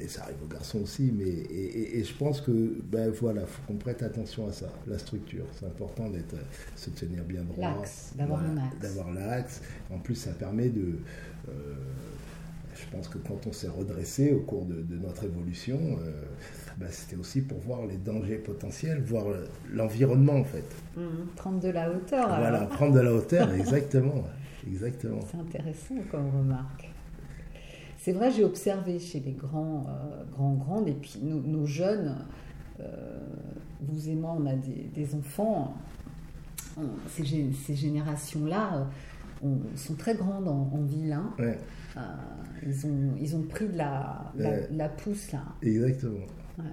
et 0.00 0.08
ça 0.08 0.22
arrive 0.22 0.36
aux 0.44 0.46
garçons 0.52 0.80
aussi, 0.82 1.12
mais 1.16 1.24
et, 1.28 1.64
et- 1.64 1.98
et 1.98 2.04
je 2.04 2.14
pense 2.14 2.40
que 2.40 2.76
ben 2.84 3.10
voilà, 3.10 3.46
faut 3.46 3.60
qu'on 3.66 3.76
prête 3.78 4.02
attention 4.02 4.48
à 4.48 4.52
ça, 4.52 4.66
la 4.86 4.98
structure. 4.98 5.44
C'est 5.58 5.66
important 5.66 6.08
d'être, 6.10 6.36
se 6.76 6.90
tenir 6.90 7.24
bien 7.24 7.42
droit, 7.42 7.68
d'avoir 8.16 8.40
d'avoir 8.80 9.12
l'axe. 9.12 9.60
En 9.90 9.98
plus, 9.98 10.14
ça 10.14 10.32
permet 10.32 10.68
de. 10.68 10.98
euh, 11.48 11.74
je 12.74 12.96
pense 12.96 13.08
que 13.08 13.18
quand 13.18 13.44
on 13.46 13.52
s'est 13.52 13.66
redressé 13.68 14.32
au 14.32 14.38
cours 14.40 14.64
de, 14.64 14.82
de 14.82 14.96
notre 14.96 15.24
évolution, 15.24 15.78
euh, 16.00 16.12
ben, 16.76 16.86
c'était 16.90 17.16
aussi 17.16 17.40
pour 17.40 17.58
voir 17.58 17.84
les 17.86 17.96
dangers 17.96 18.36
potentiels, 18.36 19.02
voir 19.02 19.26
l'environnement 19.72 20.34
en 20.36 20.44
fait. 20.44 20.64
Mhm. 20.96 21.26
Prendre 21.34 21.58
de 21.60 21.70
la 21.70 21.90
hauteur. 21.90 22.26
alors. 22.30 22.38
Voilà, 22.38 22.66
prendre 22.66 22.94
de 22.94 23.00
la 23.00 23.12
hauteur, 23.12 23.52
exactement, 23.62 24.24
exactement. 24.66 25.20
C'est 25.28 25.38
intéressant 25.38 25.96
comme 26.10 26.30
remarque. 26.30 26.87
C'est 28.08 28.14
vrai, 28.14 28.30
j'ai 28.30 28.42
observé 28.42 28.98
chez 28.98 29.20
les 29.20 29.32
grands, 29.32 29.84
euh, 29.86 30.24
grands, 30.32 30.54
grandes, 30.54 30.88
et 30.88 30.94
puis 30.94 31.20
nos, 31.22 31.42
nos 31.42 31.66
jeunes, 31.66 32.16
euh, 32.80 33.18
vous 33.82 34.08
et 34.08 34.14
moi, 34.14 34.34
on 34.40 34.46
a 34.46 34.54
des, 34.54 34.88
des 34.94 35.14
enfants, 35.14 35.74
on- 36.78 36.84
ces, 37.08 37.22
gé- 37.22 37.52
ces 37.52 37.74
générations-là 37.74 38.78
euh, 38.78 38.84
on- 39.42 39.76
sont 39.76 39.94
très 39.94 40.14
grandes 40.14 40.48
en, 40.48 40.70
en 40.72 40.82
ville. 40.84 41.12
hein. 41.12 41.34
Ouais, 41.38 41.58
Euh, 41.98 42.00
ils, 42.66 42.86
ont, 42.86 43.12
ils 43.20 43.36
ont 43.36 43.42
pris 43.42 43.66
de 43.68 43.76
la, 43.76 44.32
la, 44.38 44.48
Ouais. 44.48 44.68
la 44.70 44.88
pousse, 44.88 45.30
là. 45.32 45.42
exactement. 45.60 46.24
Ouais. 46.58 46.64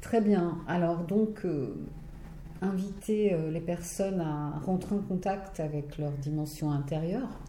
Très 0.00 0.20
bien. 0.20 0.58
Alors 0.68 1.02
donc, 1.04 1.44
inviter 2.62 3.36
les 3.50 3.60
personnes 3.60 4.20
à 4.20 4.50
rentrer 4.64 4.94
en 4.94 5.00
contact 5.02 5.58
avec 5.58 5.98
leur 5.98 6.12
dimension 6.12 6.70
intérieure. 6.70 7.40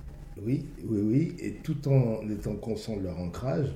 Oui, 0.45 0.65
oui, 0.85 1.01
oui, 1.01 1.35
et 1.39 1.53
tout 1.63 1.87
en 1.87 2.27
étant 2.29 2.55
conscient 2.55 2.97
de 2.97 3.03
leur 3.03 3.19
ancrage. 3.19 3.67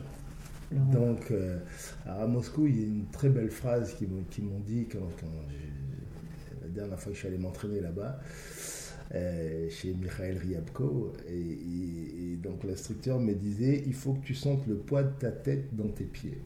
leur- 0.71 0.85
Donc, 0.85 1.29
euh, 1.31 1.59
à 2.05 2.25
Moscou, 2.25 2.67
il 2.67 2.79
y 2.79 2.83
a 2.83 2.87
une 2.87 3.05
très 3.11 3.29
belle 3.29 3.51
phrase 3.51 3.93
qu'ils 3.95 4.09
m'ont- 4.09 4.59
dit 4.65 4.87
quand, 4.91 4.99
la 6.61 6.67
dernière 6.69 6.99
fois 6.99 7.11
que 7.11 7.15
je 7.15 7.19
suis 7.19 7.27
allé 7.27 7.37
m'entraîner 7.37 7.79
là-bas, 7.81 8.19
euh, 9.13 9.69
chez 9.69 9.93
Mikhail 9.93 10.37
Ryabko. 10.37 11.13
Et, 11.29 11.33
et- 11.37 12.33
et 12.33 12.35
donc, 12.37 12.63
l'instructeur 12.63 13.19
me 13.19 13.33
disait 13.33 13.83
il 13.85 13.93
faut 13.93 14.13
que 14.13 14.25
tu 14.25 14.33
sentes 14.33 14.65
le 14.67 14.75
poids 14.75 15.03
de 15.03 15.11
ta 15.19 15.31
tête 15.31 15.75
dans 15.75 15.89
tes 15.89 16.05
pieds. 16.05 16.39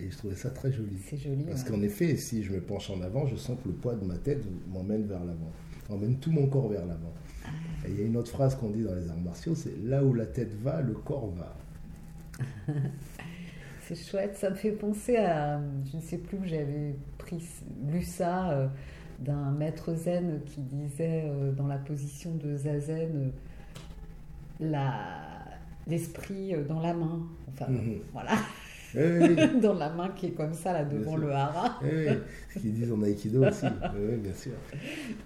Et 0.00 0.10
je 0.10 0.16
trouvais 0.18 0.34
ça 0.34 0.50
très 0.50 0.72
joli. 0.72 0.96
C'est 1.08 1.16
joli. 1.16 1.44
Parce 1.44 1.62
ouais. 1.62 1.70
qu'en 1.70 1.82
effet, 1.82 2.16
si 2.16 2.42
je 2.42 2.52
me 2.52 2.60
penche 2.60 2.90
en 2.90 3.00
avant, 3.02 3.26
je 3.26 3.36
sens 3.36 3.56
que 3.62 3.68
le 3.68 3.74
poids 3.74 3.94
de 3.94 4.04
ma 4.04 4.18
tête 4.18 4.42
m'emmène 4.72 5.06
vers 5.06 5.24
l'avant, 5.24 5.52
emmène 5.88 6.16
tout 6.18 6.32
mon 6.32 6.48
corps 6.48 6.68
vers 6.68 6.84
l'avant. 6.84 7.12
Et 7.86 7.90
il 7.90 7.98
y 8.00 8.02
a 8.02 8.06
une 8.06 8.16
autre 8.16 8.30
phrase 8.30 8.54
qu'on 8.56 8.70
dit 8.70 8.82
dans 8.82 8.94
les 8.94 9.08
arts 9.08 9.16
martiaux, 9.18 9.54
c'est 9.54 9.76
là 9.84 10.04
où 10.04 10.14
la 10.14 10.26
tête 10.26 10.54
va, 10.62 10.80
le 10.80 10.94
corps 10.94 11.30
va. 11.32 11.56
C'est 13.84 13.96
chouette, 13.96 14.36
ça 14.36 14.48
me 14.50 14.54
fait 14.54 14.70
penser 14.70 15.16
à, 15.16 15.60
je 15.90 15.96
ne 15.96 16.02
sais 16.02 16.16
plus 16.18 16.38
où 16.38 16.44
j'avais 16.44 16.94
pris, 17.18 17.42
lu 17.90 18.02
ça, 18.02 18.50
euh, 18.52 18.68
d'un 19.18 19.50
maître 19.50 19.92
zen 19.94 20.40
qui 20.46 20.60
disait 20.60 21.24
euh, 21.26 21.50
dans 21.52 21.66
la 21.66 21.78
position 21.78 22.32
de 22.36 22.56
zazen, 22.56 23.32
euh, 24.62 24.72
l'esprit 25.88 26.54
dans 26.68 26.80
la 26.80 26.94
main. 26.94 27.22
Enfin, 27.48 27.66
Mhm. 27.70 27.98
voilà, 28.12 28.32
Oui, 28.94 29.02
oui, 29.02 29.34
oui. 29.54 29.60
dans 29.60 29.74
la 29.74 29.90
main 29.90 30.10
qui 30.10 30.26
est 30.26 30.30
comme 30.32 30.52
ça, 30.54 30.72
là, 30.72 30.84
devant 30.84 31.16
le 31.16 31.30
hara. 31.32 31.80
Ce 32.54 32.58
qu'ils 32.58 32.74
disent 32.74 32.92
en 32.92 33.02
aïkido 33.02 33.44
aussi. 33.46 33.64
Oui, 33.66 34.00
oui, 34.10 34.16
bien 34.16 34.34
sûr. 34.34 34.52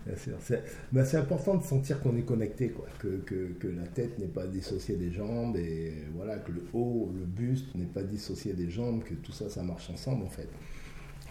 Bien 0.06 0.16
sûr. 0.16 0.34
C'est 0.40 0.62
ben, 0.92 1.04
c'est 1.04 1.16
important 1.16 1.56
de 1.56 1.64
sentir 1.64 2.00
qu'on 2.00 2.16
est 2.16 2.22
connecté, 2.22 2.68
quoi. 2.70 2.86
Que, 2.98 3.16
que, 3.18 3.52
que 3.58 3.68
la 3.68 3.86
tête 3.86 4.18
n'est 4.18 4.26
pas 4.28 4.46
dissociée 4.46 4.96
des 4.96 5.10
jambes 5.10 5.56
et 5.56 5.92
voilà, 6.14 6.36
que 6.38 6.52
le 6.52 6.62
haut, 6.72 7.10
le 7.18 7.24
buste 7.24 7.74
n'est 7.74 7.84
pas 7.86 8.02
dissocié 8.02 8.52
des 8.54 8.70
jambes, 8.70 9.02
que 9.02 9.14
tout 9.14 9.32
ça, 9.32 9.48
ça 9.48 9.62
marche 9.62 9.90
ensemble 9.90 10.24
en 10.24 10.30
fait. 10.30 10.48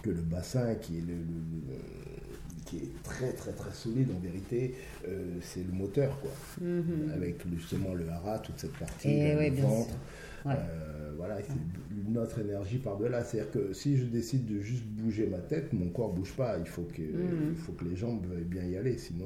Que 0.04 0.10
le 0.10 0.22
bassin 0.22 0.76
qui 0.76 0.98
est, 0.98 1.02
le, 1.02 1.14
le- 1.14 1.74
le- 1.74 2.66
qui 2.66 2.78
est 2.78 3.04
très 3.04 3.32
très 3.34 3.52
très 3.54 3.72
solide 3.72 4.10
en 4.16 4.20
vérité, 4.20 4.76
euh, 5.08 5.36
c'est 5.42 5.64
le 5.66 5.72
moteur, 5.72 6.20
quoi. 6.20 6.32
Mhm. 6.62 7.12
Avec 7.16 7.38
justement 7.56 7.94
le 7.94 8.08
hara, 8.10 8.40
toute 8.40 8.60
cette 8.60 8.74
partie, 8.78 9.08
Eh 9.10 9.34
le 9.34 9.40
oui, 9.40 9.50
ventre. 9.52 9.94
Ouais. 10.46 10.54
Euh, 10.54 11.14
voilà, 11.18 11.38
c'est 11.42 11.54
notre 12.10 12.40
énergie 12.40 12.78
par-delà. 12.78 13.24
C'est-à-dire 13.24 13.52
que 13.52 13.74
si 13.74 13.98
je 13.98 14.06
décide 14.06 14.46
de 14.46 14.60
juste 14.60 14.86
bouger 14.86 15.28
ma 15.28 15.40
tête, 15.40 15.74
mon 15.74 15.90
corps 15.90 16.14
bouge 16.14 16.34
pas. 16.34 16.58
Il 16.60 16.68
faut 16.68 16.84
que, 16.84 17.02
Mhm. 17.02 17.50
il 17.52 17.56
faut 17.58 17.72
que 17.74 17.86
les 17.86 17.96
jambes 17.96 18.26
veuillent 18.28 18.44
bien 18.44 18.64
y 18.66 18.78
aller, 18.78 18.98
sinon. 18.98 19.26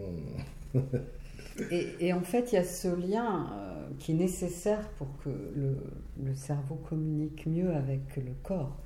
Et, 1.72 1.88
et 2.00 2.14
en 2.14 2.22
fait, 2.22 2.52
il 2.52 2.56
y 2.56 2.58
a 2.58 2.64
ce 2.64 2.88
lien 2.88 3.48
euh, 3.52 3.88
qui 3.98 4.12
est 4.14 4.16
nécessaire 4.16 4.88
pour 4.98 5.08
que 5.24 5.30
le, 5.30 5.76
le 6.24 6.34
cerveau 6.36 6.76
communique 6.76 7.46
mieux 7.48 7.72
avec 7.72 8.16
le 8.18 8.32
corps, 8.44 8.78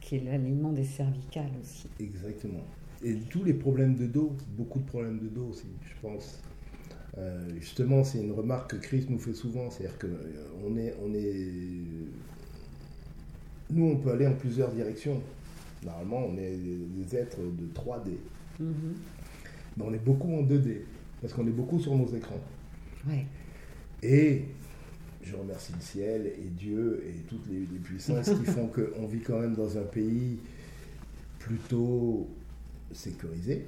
qui 0.00 0.16
est 0.16 0.24
l'alignement 0.24 0.72
des 0.72 0.84
cervicales 0.84 1.50
aussi. 1.60 1.88
Exactement. 1.98 2.62
Et 3.02 3.14
tous 3.30 3.42
les 3.42 3.54
problèmes 3.54 3.96
de 3.96 4.06
dos, 4.06 4.36
beaucoup 4.56 4.78
de 4.78 4.84
problèmes 4.84 5.18
de 5.18 5.28
dos 5.28 5.46
aussi, 5.50 5.66
je 5.82 6.06
pense. 6.06 6.40
Euh, 7.18 7.48
justement, 7.58 8.04
c'est 8.04 8.18
une 8.20 8.32
remarque 8.32 8.70
que 8.72 8.76
Chris 8.76 9.06
nous 9.08 9.18
fait 9.18 9.34
souvent, 9.34 9.70
c'est-à-dire 9.70 9.98
que 9.98 10.06
euh, 10.06 10.46
on 10.64 10.76
est, 10.76 10.94
on 11.04 11.12
est, 11.12 11.50
nous, 13.70 13.84
on 13.86 13.96
peut 13.96 14.10
aller 14.12 14.26
en 14.26 14.34
plusieurs 14.34 14.70
directions. 14.70 15.20
Normalement, 15.84 16.26
on 16.26 16.36
est 16.38 16.56
des 16.56 17.16
êtres 17.16 17.38
de 17.40 17.66
3D, 17.74 18.10
Mhm. 18.58 18.94
mais 19.76 19.84
on 19.84 19.92
est 19.94 20.04
beaucoup 20.04 20.32
en 20.34 20.42
2D 20.42 20.82
parce 21.20 21.32
qu'on 21.32 21.46
est 21.46 21.52
beaucoup 21.52 21.80
sur 21.80 21.94
nos 21.96 22.06
écrans. 22.14 22.40
Ouais. 23.08 23.24
Et 24.02 24.44
je 25.22 25.34
remercie 25.36 25.72
le 25.74 25.80
ciel 25.80 26.26
et 26.26 26.48
Dieu 26.58 27.02
et 27.08 27.22
toutes 27.28 27.46
les, 27.50 27.60
les 27.60 27.78
puissances 27.82 28.28
qui 28.30 28.44
font 28.44 28.66
qu'on 28.74 29.06
vit 29.06 29.20
quand 29.20 29.38
même 29.40 29.54
dans 29.54 29.78
un 29.78 29.82
pays 29.82 30.38
plutôt 31.38 32.28
sécurisé. 32.92 33.66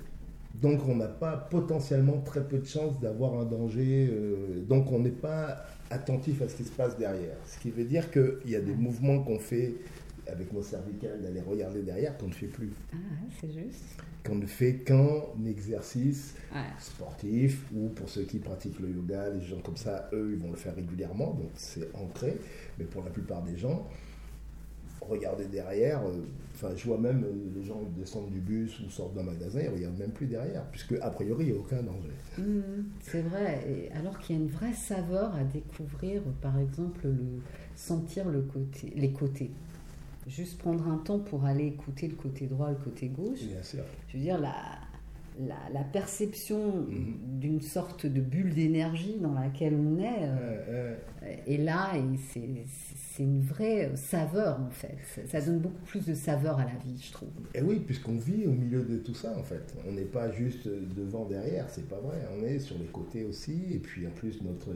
Donc 0.54 0.80
on 0.88 0.96
n'a 0.96 1.08
pas 1.08 1.36
potentiellement 1.36 2.20
très 2.20 2.46
peu 2.46 2.58
de 2.58 2.66
chances 2.66 3.00
d'avoir 3.00 3.38
un 3.38 3.44
danger. 3.44 4.08
euh, 4.12 4.60
donc 4.68 4.92
on 4.92 4.98
n'est 5.00 5.10
pas 5.10 5.64
attentif 5.90 6.40
à 6.42 6.48
ce 6.48 6.56
qui 6.56 6.64
se 6.64 6.72
passe 6.72 6.96
derrière. 6.98 7.36
Ce 7.46 7.58
qui 7.58 7.70
veut 7.70 7.84
dire 7.84 8.10
qu'il 8.10 8.38
y 8.50 8.56
a 8.56 8.60
des 8.60 8.74
mouvements 8.74 9.20
qu'on 9.22 9.38
fait 9.38 9.74
avec 10.30 10.52
nos 10.52 10.62
cervicales 10.62 11.20
d'aller 11.20 11.40
regarder 11.40 11.82
derrière 11.82 12.16
qu'on 12.16 12.28
ne 12.28 12.32
fait 12.32 12.46
plus. 12.46 12.70
Ah, 12.92 12.96
c'est 13.40 13.50
juste. 13.50 13.82
Qu'on 14.24 14.36
ne 14.36 14.46
fait 14.46 14.74
qu'en 14.86 15.34
exercice 15.44 16.34
Ouais. 16.54 16.60
sportif 16.78 17.64
ou 17.74 17.88
pour 17.88 18.08
ceux 18.08 18.22
qui 18.22 18.38
pratiquent 18.38 18.78
le 18.78 18.90
yoga, 18.90 19.30
les 19.30 19.40
gens 19.42 19.60
comme 19.64 19.76
ça, 19.76 20.08
eux, 20.12 20.30
ils 20.32 20.38
vont 20.38 20.50
le 20.52 20.56
faire 20.56 20.76
régulièrement, 20.76 21.34
donc 21.34 21.50
c'est 21.56 21.88
ancré. 21.94 22.36
Mais 22.78 22.84
pour 22.84 23.02
la 23.02 23.10
plupart 23.10 23.42
des 23.42 23.56
gens, 23.56 23.88
regarder 25.08 25.46
derrière, 25.46 26.00
euh, 26.06 26.24
enfin, 26.54 26.68
je 26.76 26.84
vois 26.86 26.98
même 26.98 27.24
euh, 27.24 27.58
les 27.58 27.64
gens 27.64 27.80
descendent 27.96 28.30
du 28.30 28.40
bus 28.40 28.80
ou 28.80 28.90
sortent 28.90 29.14
d'un 29.14 29.22
magasin, 29.22 29.60
ils 29.60 29.68
regardent 29.68 29.98
même 29.98 30.12
plus 30.12 30.26
derrière, 30.26 30.64
puisque 30.70 30.94
a 31.00 31.10
priori, 31.10 31.46
il 31.46 31.52
n'y 31.52 31.58
a 31.58 31.60
aucun 31.60 31.82
danger. 31.82 32.12
Mhm, 32.38 32.86
c'est 33.00 33.22
vrai. 33.22 33.64
Et 33.68 33.92
alors 33.92 34.18
qu'il 34.18 34.36
y 34.36 34.38
a 34.38 34.42
une 34.42 34.50
vraie 34.50 34.74
saveur 34.74 35.34
à 35.34 35.44
découvrir, 35.44 36.22
par 36.40 36.58
exemple, 36.58 37.00
le 37.04 37.40
sentir 37.74 38.28
le 38.28 38.42
côté, 38.42 38.92
les 38.96 39.12
côtés. 39.12 39.50
Juste 40.26 40.58
prendre 40.58 40.86
un 40.86 40.98
temps 40.98 41.18
pour 41.18 41.44
aller 41.44 41.66
écouter 41.66 42.06
le 42.06 42.14
côté 42.14 42.46
droit, 42.46 42.70
le 42.70 42.76
côté 42.76 43.08
gauche. 43.08 43.42
Bien 43.42 43.62
sûr. 43.62 43.82
Je 44.08 44.16
veux 44.16 44.22
dire, 44.22 44.38
la, 44.40 44.54
la, 45.40 45.56
la 45.72 45.84
perception 45.84 46.76
Mhm. 46.88 47.14
d'une 47.40 47.60
sorte 47.60 48.06
de 48.06 48.20
bulle 48.20 48.54
d'énergie 48.54 49.16
dans 49.20 49.32
laquelle 49.34 49.74
on 49.74 49.98
est 49.98 50.22
euh, 50.22 50.96
Euh, 51.22 51.36
est 51.46 51.56
là 51.58 51.92
et 51.96 52.02
c'est 52.32 52.48
c'est 53.14 53.24
une 53.24 53.42
vraie 53.42 53.90
saveur 53.94 54.58
en 54.60 54.70
fait. 54.70 54.96
Ça, 55.14 55.20
ça 55.40 55.46
donne 55.46 55.58
beaucoup 55.58 55.84
plus 55.84 56.06
de 56.06 56.14
saveur 56.14 56.58
à 56.58 56.64
la 56.64 56.70
vie, 56.84 56.98
je 56.98 57.12
trouve. 57.12 57.28
Et 57.54 57.60
oui, 57.60 57.78
puisqu'on 57.78 58.16
vit 58.16 58.46
au 58.46 58.52
milieu 58.52 58.82
de 58.84 58.96
tout 58.96 59.12
ça, 59.14 59.36
en 59.38 59.42
fait. 59.42 59.74
On 59.86 59.92
n'est 59.92 60.06
pas 60.06 60.30
juste 60.32 60.66
devant, 60.66 61.26
derrière, 61.26 61.68
c'est 61.68 61.86
pas 61.86 61.98
vrai. 62.00 62.16
On 62.34 62.42
est 62.42 62.58
sur 62.58 62.78
les 62.78 62.86
côtés 62.86 63.24
aussi. 63.24 63.66
Et 63.70 63.78
puis, 63.78 64.06
en 64.06 64.10
plus, 64.12 64.40
notre, 64.42 64.70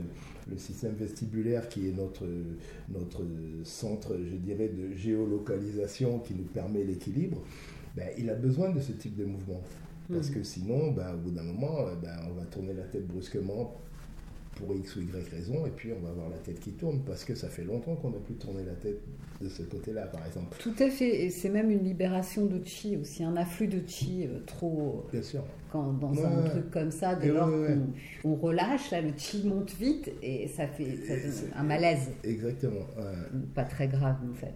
le 0.51 0.59
système 0.59 0.93
vestibulaire, 0.97 1.67
qui 1.71 1.89
est 1.89 1.93
notre, 1.97 2.27
notre 2.91 3.23
centre, 3.65 4.15
je 4.19 4.37
dirais, 4.37 4.69
de 4.69 4.95
géolocalisation 4.95 6.19
qui 6.19 6.35
nous 6.35 6.45
permet 6.45 6.85
l'équilibre, 6.85 7.43
ben, 7.97 8.09
il 8.19 8.29
a 8.29 8.35
besoin 8.35 8.69
de 8.71 8.81
ce 8.81 8.93
type 8.93 9.17
de 9.17 9.25
mouvement. 9.25 9.63
Parce 10.13 10.29
Mhm. 10.29 10.35
que 10.35 10.43
sinon, 10.43 10.93
ben, 10.93 11.15
au 11.15 11.19
bout 11.19 11.31
d'un 11.33 11.43
moment, 11.43 11.81
euh, 11.81 11.95
ben, 12.01 12.17
on 12.31 12.35
va 12.35 12.45
tourner 12.47 12.73
la 12.75 12.85
tête 12.85 13.07
brusquement 13.07 13.75
pour 14.55 14.75
X 14.75 14.97
ou 14.97 15.03
Y 15.03 15.29
raison, 15.31 15.67
et 15.67 15.71
puis 15.71 15.91
on 15.93 16.01
va 16.03 16.11
avoir 16.11 16.31
la 16.31 16.39
tête 16.39 16.59
qui 16.61 16.73
tourne, 16.73 17.01
parce 17.05 17.25
que 17.25 17.35
ça 17.35 17.49
fait 17.49 17.65
longtemps 17.65 17.95
qu'on 17.97 18.11
n'a 18.11 18.19
plus 18.19 18.37
tourné 18.37 18.65
la 18.65 18.73
tête 18.73 19.01
de 19.43 19.49
ce 19.51 19.63
côté-là, 19.65 20.07
par 20.07 20.25
exemple. 20.27 20.57
Tout 20.59 20.73
à 20.79 20.89
fait, 20.89 21.25
et 21.27 21.31
c'est 21.31 21.51
même 21.51 21.71
une 21.71 21.85
libération 21.85 22.47
de 22.47 22.65
chi 22.65 22.97
aussi, 22.97 23.23
un 23.23 23.37
afflux 23.37 23.67
de 23.69 23.83
chi 23.87 24.25
euh, 24.27 24.39
trop 24.47 25.05
Bien 25.13 25.21
sûr. 25.21 25.45
quand 25.71 25.93
dans 25.93 26.11
Ouais, 26.15 26.25
un 26.25 26.41
ouais. 26.43 26.49
truc 26.51 26.71
comme 26.71 26.91
ça, 26.91 27.15
dès 27.17 27.29
lors 27.29 27.49
ouais, 27.51 27.77
qu'on 28.23 28.31
on 28.31 28.35
relâche, 28.37 28.91
là 28.93 29.03
le 29.03 29.13
chi 29.15 29.47
monte 29.47 29.75
vite 29.75 30.11
et 30.23 30.49
ça 30.49 30.67
fait 30.69 30.97
ça 31.07 31.17
donne 31.17 31.51
un 31.55 31.63
malaise, 31.63 32.09
Exactement. 32.25 32.87
pas 33.55 33.65
très 33.65 33.89
grave 33.89 34.17
en 34.31 34.33
fait. 34.35 34.55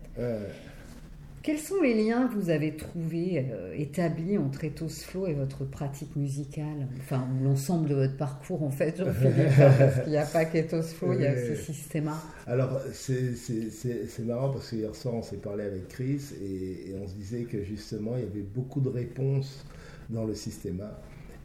Quels 1.43 1.59
sont 1.59 1.80
les 1.80 1.95
liens 1.95 2.28
que 2.28 2.34
vous 2.34 2.51
avez 2.51 2.76
trouvés, 2.76 3.47
euh, 3.51 3.72
établis 3.74 4.36
entre 4.36 4.62
Ethos 4.64 4.91
Flow 4.91 5.26
et 5.26 5.32
votre 5.32 5.64
pratique 5.64 6.14
musicale? 6.14 6.86
Enfin, 6.99 7.26
l'ensemble 7.43 7.88
de 7.88 7.95
votre 7.95 8.16
parcours 8.18 8.62
en 8.62 8.70
fait, 8.70 8.99
Jean-Philippe, 8.99 9.49
parce 9.57 10.01
qu'il 10.03 10.11
n'y 10.12 10.18
a 10.18 10.26
pas 10.26 10.45
qu'Ethos 10.45 10.82
Flow, 10.82 11.14
il 11.14 11.22
y 11.22 11.26
a 11.26 11.32
aussi 11.32 11.72
Systema. 11.72 12.22
Alors, 12.47 12.78
c'est- 12.93 14.18
marrant 14.24 14.51
parce 14.51 14.68
que 14.70 14.76
hier 14.76 14.95
soir, 14.95 15.14
on 15.14 15.22
s'est 15.22 15.38
parlé 15.38 15.64
avec 15.64 15.88
Chris 15.88 16.20
et, 16.43 16.91
et 16.91 16.95
on 17.03 17.09
se 17.09 17.14
disait 17.14 17.45
que 17.45 17.64
justement, 17.64 18.16
il 18.16 18.24
y 18.24 18.26
avait 18.26 18.43
beaucoup 18.43 18.80
de 18.82 18.91
réponses 18.91 19.64
dans 20.11 20.26
le 20.26 20.34
système 20.34 20.82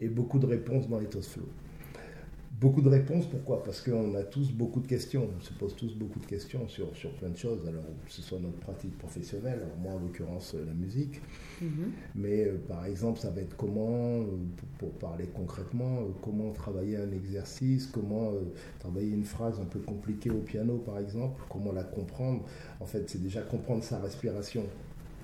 et 0.02 0.10
beaucoup 0.10 0.40
de 0.40 0.46
réponses 0.46 0.90
dans 0.90 1.00
Ethos 1.00 1.22
Flow. 1.22 1.48
Beaucoup 2.58 2.82
de 2.82 2.88
réponses, 2.88 3.26
pourquoi? 3.26 3.62
Parce 3.64 3.82
qu'on 3.82 4.16
a 4.16 4.24
tous 4.24 4.52
beaucoup 4.54 4.80
de 4.80 4.88
questions, 4.88 5.28
on 5.38 5.42
se 5.42 5.52
pose 5.52 5.76
tous 5.76 5.94
beaucoup 5.94 6.20
de 6.20 6.26
questions 6.26 6.70
sur, 6.70 6.96
sur 6.96 7.12
plein 7.12 7.28
de 7.28 7.36
choses, 7.36 7.68
alors 7.68 7.84
que 7.84 8.12
ce 8.12 8.22
soit 8.22 8.40
notre 8.40 8.60
pratique 8.60 8.98
professionnelle, 8.98 9.60
alors 9.62 9.78
moi 9.78 9.94
en 9.94 10.00
l'occurrence 10.00 10.56
euh, 10.56 10.64
la 10.66 10.74
musique, 10.74 11.22
mais 12.16 12.46
euh, 12.46 12.58
par 12.66 12.86
exemple, 12.86 13.20
ça 13.20 13.30
va 13.30 13.42
être 13.42 13.58
comment, 13.58 14.22
euh, 14.22 14.26
pour, 14.56 14.90
pour 14.90 14.92
parler 15.10 15.26
concrètement, 15.36 15.98
euh, 16.00 16.06
comment 16.22 16.52
travailler 16.54 16.96
un 16.96 17.12
exercice, 17.12 17.88
comment 17.88 18.32
travailler 18.80 19.12
une 19.12 19.26
phrase 19.26 19.60
un 19.60 19.66
peu 19.66 19.80
compliquée 19.80 20.30
au 20.30 20.40
piano, 20.40 20.78
par 20.78 20.98
exemple, 21.00 21.44
comment 21.50 21.74
la 21.74 21.84
comprendre. 21.84 22.46
En 22.80 22.86
fait, 22.86 23.10
c'est 23.10 23.22
déjà 23.22 23.42
comprendre 23.42 23.84
sa 23.84 24.00
respiration, 24.00 24.64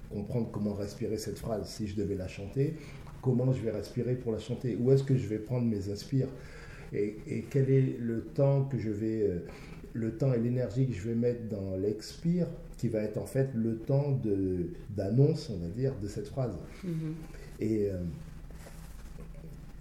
comprendre 0.10 0.50
comment 0.52 0.74
respirer 0.74 1.18
cette 1.18 1.40
phrase. 1.40 1.70
Si 1.70 1.88
je 1.88 1.96
devais 1.96 2.16
la 2.16 2.28
chanter, 2.28 2.76
comment 3.22 3.54
je 3.54 3.62
vais 3.62 3.72
respirer 3.72 4.16
pour 4.16 4.34
la 4.34 4.40
chanter? 4.40 4.76
Où 4.76 4.92
est-ce 4.92 5.04
que 5.04 5.16
je 5.16 5.28
vais 5.28 5.40
prendre 5.40 5.66
mes 5.66 5.90
inspires 5.90 6.28
et, 6.94 7.18
et 7.28 7.46
quel 7.50 7.70
est 7.70 7.98
le 8.00 8.22
temps 8.22 8.66
que 8.66 8.78
je 8.78 8.90
vais, 8.90 9.24
euh, 9.24 9.40
le 9.94 10.12
temps 10.18 10.34
et 10.34 10.40
l'énergie 10.40 10.88
que 10.88 10.94
je 10.94 11.02
vais 11.10 11.16
mettre 11.16 11.48
dans 11.50 11.76
l'expire, 11.78 12.48
qui 12.78 12.88
va 12.90 13.00
être 13.00 13.18
en 13.18 13.26
fait 13.26 13.50
le 13.54 13.78
temps 13.78 14.12
de 14.24 14.70
d'annonce, 14.96 15.50
on 15.50 15.58
va 15.60 15.68
dire, 15.70 15.94
de 16.02 16.08
cette 16.08 16.28
phrase. 16.28 16.54
Et, 17.60 17.90
euh, 17.92 17.98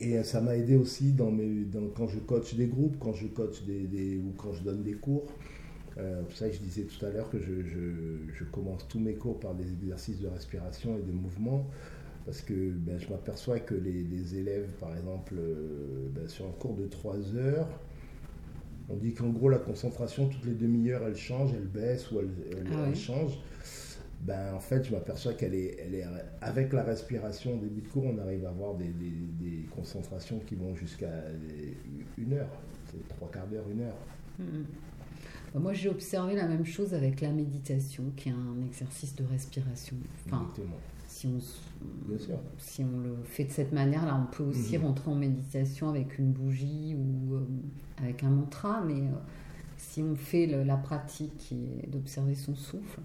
et 0.01 0.23
ça 0.23 0.41
m'a 0.41 0.57
aidé 0.57 0.77
aussi 0.77 1.13
dans 1.13 1.31
mes, 1.31 1.65
dans, 1.65 1.87
quand 1.95 2.09
je 2.09 2.19
coach 2.19 2.55
des 2.55 2.67
groupes, 2.67 2.97
quand 2.99 3.13
je 3.13 3.27
coach 3.27 3.63
des, 3.65 3.81
des- 3.83 4.17
ou 4.17 4.33
quand 4.37 4.53
je 4.53 4.63
donne 4.63 4.83
des 4.83 4.95
cours. 4.95 5.27
Euh, 5.99 6.23
ça, 6.35 6.51
je 6.51 6.59
disais 6.59 6.83
tout 6.83 7.05
à 7.05 7.11
l'heure 7.11 7.29
que 7.29 7.39
je, 7.39 7.63
je- 7.65 8.33
je 8.33 8.45
commence 8.45 8.87
tous 8.89 9.01
mes 9.01 9.15
cours 9.15 9.39
par 9.41 9.55
des 9.55 9.65
exercices 9.71 10.21
de 10.21 10.29
respiration 10.29 10.97
et 10.99 11.03
de 11.03 11.13
mouvement. 11.13 11.67
Parce 12.31 12.43
que 12.43 12.71
ben, 12.71 12.97
je 12.97 13.09
m'aperçois 13.09 13.59
que 13.59 13.75
les, 13.75 14.05
les 14.05 14.37
élèves, 14.37 14.69
par 14.79 14.97
exemple, 14.97 15.35
euh, 15.37 16.07
ben, 16.15 16.29
sur 16.29 16.47
un 16.47 16.53
cours 16.53 16.77
de 16.77 16.87
3 16.87 17.35
heures, 17.35 17.67
on 18.89 18.95
dit 18.95 19.15
qu'en 19.15 19.31
gros, 19.31 19.49
la 19.49 19.59
concentration, 19.59 20.29
toutes 20.29 20.45
les 20.45 20.55
demi-heures, 20.55 21.03
elle 21.05 21.17
change, 21.17 21.51
elle 21.55 21.67
baisse 21.67 22.09
ou 22.13 22.21
elle, 22.21 22.29
elle- 22.53 22.67
Ah 22.73 22.85
elle 22.87 22.95
change. 22.95 23.33
Ben, 24.21 24.55
en 24.55 24.61
fait, 24.61 24.85
je 24.85 24.93
m'aperçois 24.93 25.33
qu'elle 25.35 25.57
est, 25.57 25.77
elle 25.81 25.93
est, 25.97 26.05
avec 26.41 26.73
la 26.73 26.85
respiration 26.85 27.57
au 27.57 27.59
début 27.59 27.81
de 27.81 27.89
cours, 27.89 28.05
on 28.05 28.17
arrive 28.19 28.47
à 28.47 28.51
avoir 28.51 28.77
des, 28.77 28.91
des- 28.91 29.11
des 29.41 29.65
concentrations 29.75 30.39
qui 30.39 30.55
vont 30.55 30.77
jusqu'à 30.77 31.11
une 32.17 32.33
heure. 32.35 32.51
C'est 32.93 33.09
trois 33.09 33.29
quarts 33.29 33.49
d'heure, 33.49 33.69
une 33.69 33.81
heure. 33.81 33.97
Mhm. 34.39 34.67
Bah, 35.53 35.59
Moi, 35.59 35.73
j'ai 35.73 35.89
observé 35.89 36.37
la 36.37 36.47
même 36.47 36.65
chose 36.65 36.95
avec 36.95 37.23
la 37.23 37.33
méditation, 37.33 38.05
qui 38.17 38.29
est 38.29 38.33
un 38.33 38.65
exercice 38.65 39.17
de 39.17 39.25
respiration. 39.25 39.97
Enfin, 40.27 40.43
Exactement. 40.49 40.77
Si 41.21 41.27
on, 41.27 41.39
si 42.59 42.83
le 42.83 43.17
fait 43.25 43.45
de 43.45 43.51
cette 43.51 43.73
manière-là, 43.73 44.19
on 44.23 44.35
peut 44.35 44.45
aussi 44.45 44.79
Mhm. 44.79 44.85
rentrer 44.87 45.11
en 45.11 45.15
méditation 45.15 45.91
avec 45.91 46.19
une 46.19 46.33
bougie 46.33 46.97
ou 46.97 47.35
euh, 47.35 47.41
avec 47.99 48.23
un 48.25 48.31
mantra, 48.31 48.81
mais 48.87 49.01
euh, 49.01 49.15
si 49.77 50.03
on 50.03 50.15
fait 50.17 50.47
le- 50.47 50.63
la 50.63 50.77
pratique 50.77 51.37
qui 51.37 51.67
est 51.83 51.87
d'observer 51.89 52.35
son 52.35 52.55
souffle, 52.55 53.01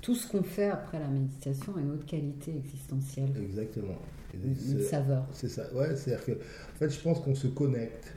tout 0.00 0.14
ce 0.14 0.26
qu'on 0.30 0.42
fait 0.42 0.70
après 0.70 0.98
la 0.98 1.08
méditation 1.08 1.76
a 1.76 1.80
une 1.80 1.90
autre 1.90 2.06
qualité 2.06 2.56
existentielle, 2.56 3.30
Exactement. 3.42 3.98
Une 4.32 4.80
saveur. 4.80 5.26
C'est 5.32 5.48
ça, 5.48 5.64
ouais, 5.74 5.94
c'est-à-dire 5.96 6.24
que, 6.24 6.32
en 6.32 6.78
fait, 6.78 6.88
je 6.88 7.00
pense 7.00 7.20
qu'on 7.20 7.34
se 7.34 7.48
connecte. 7.48 8.14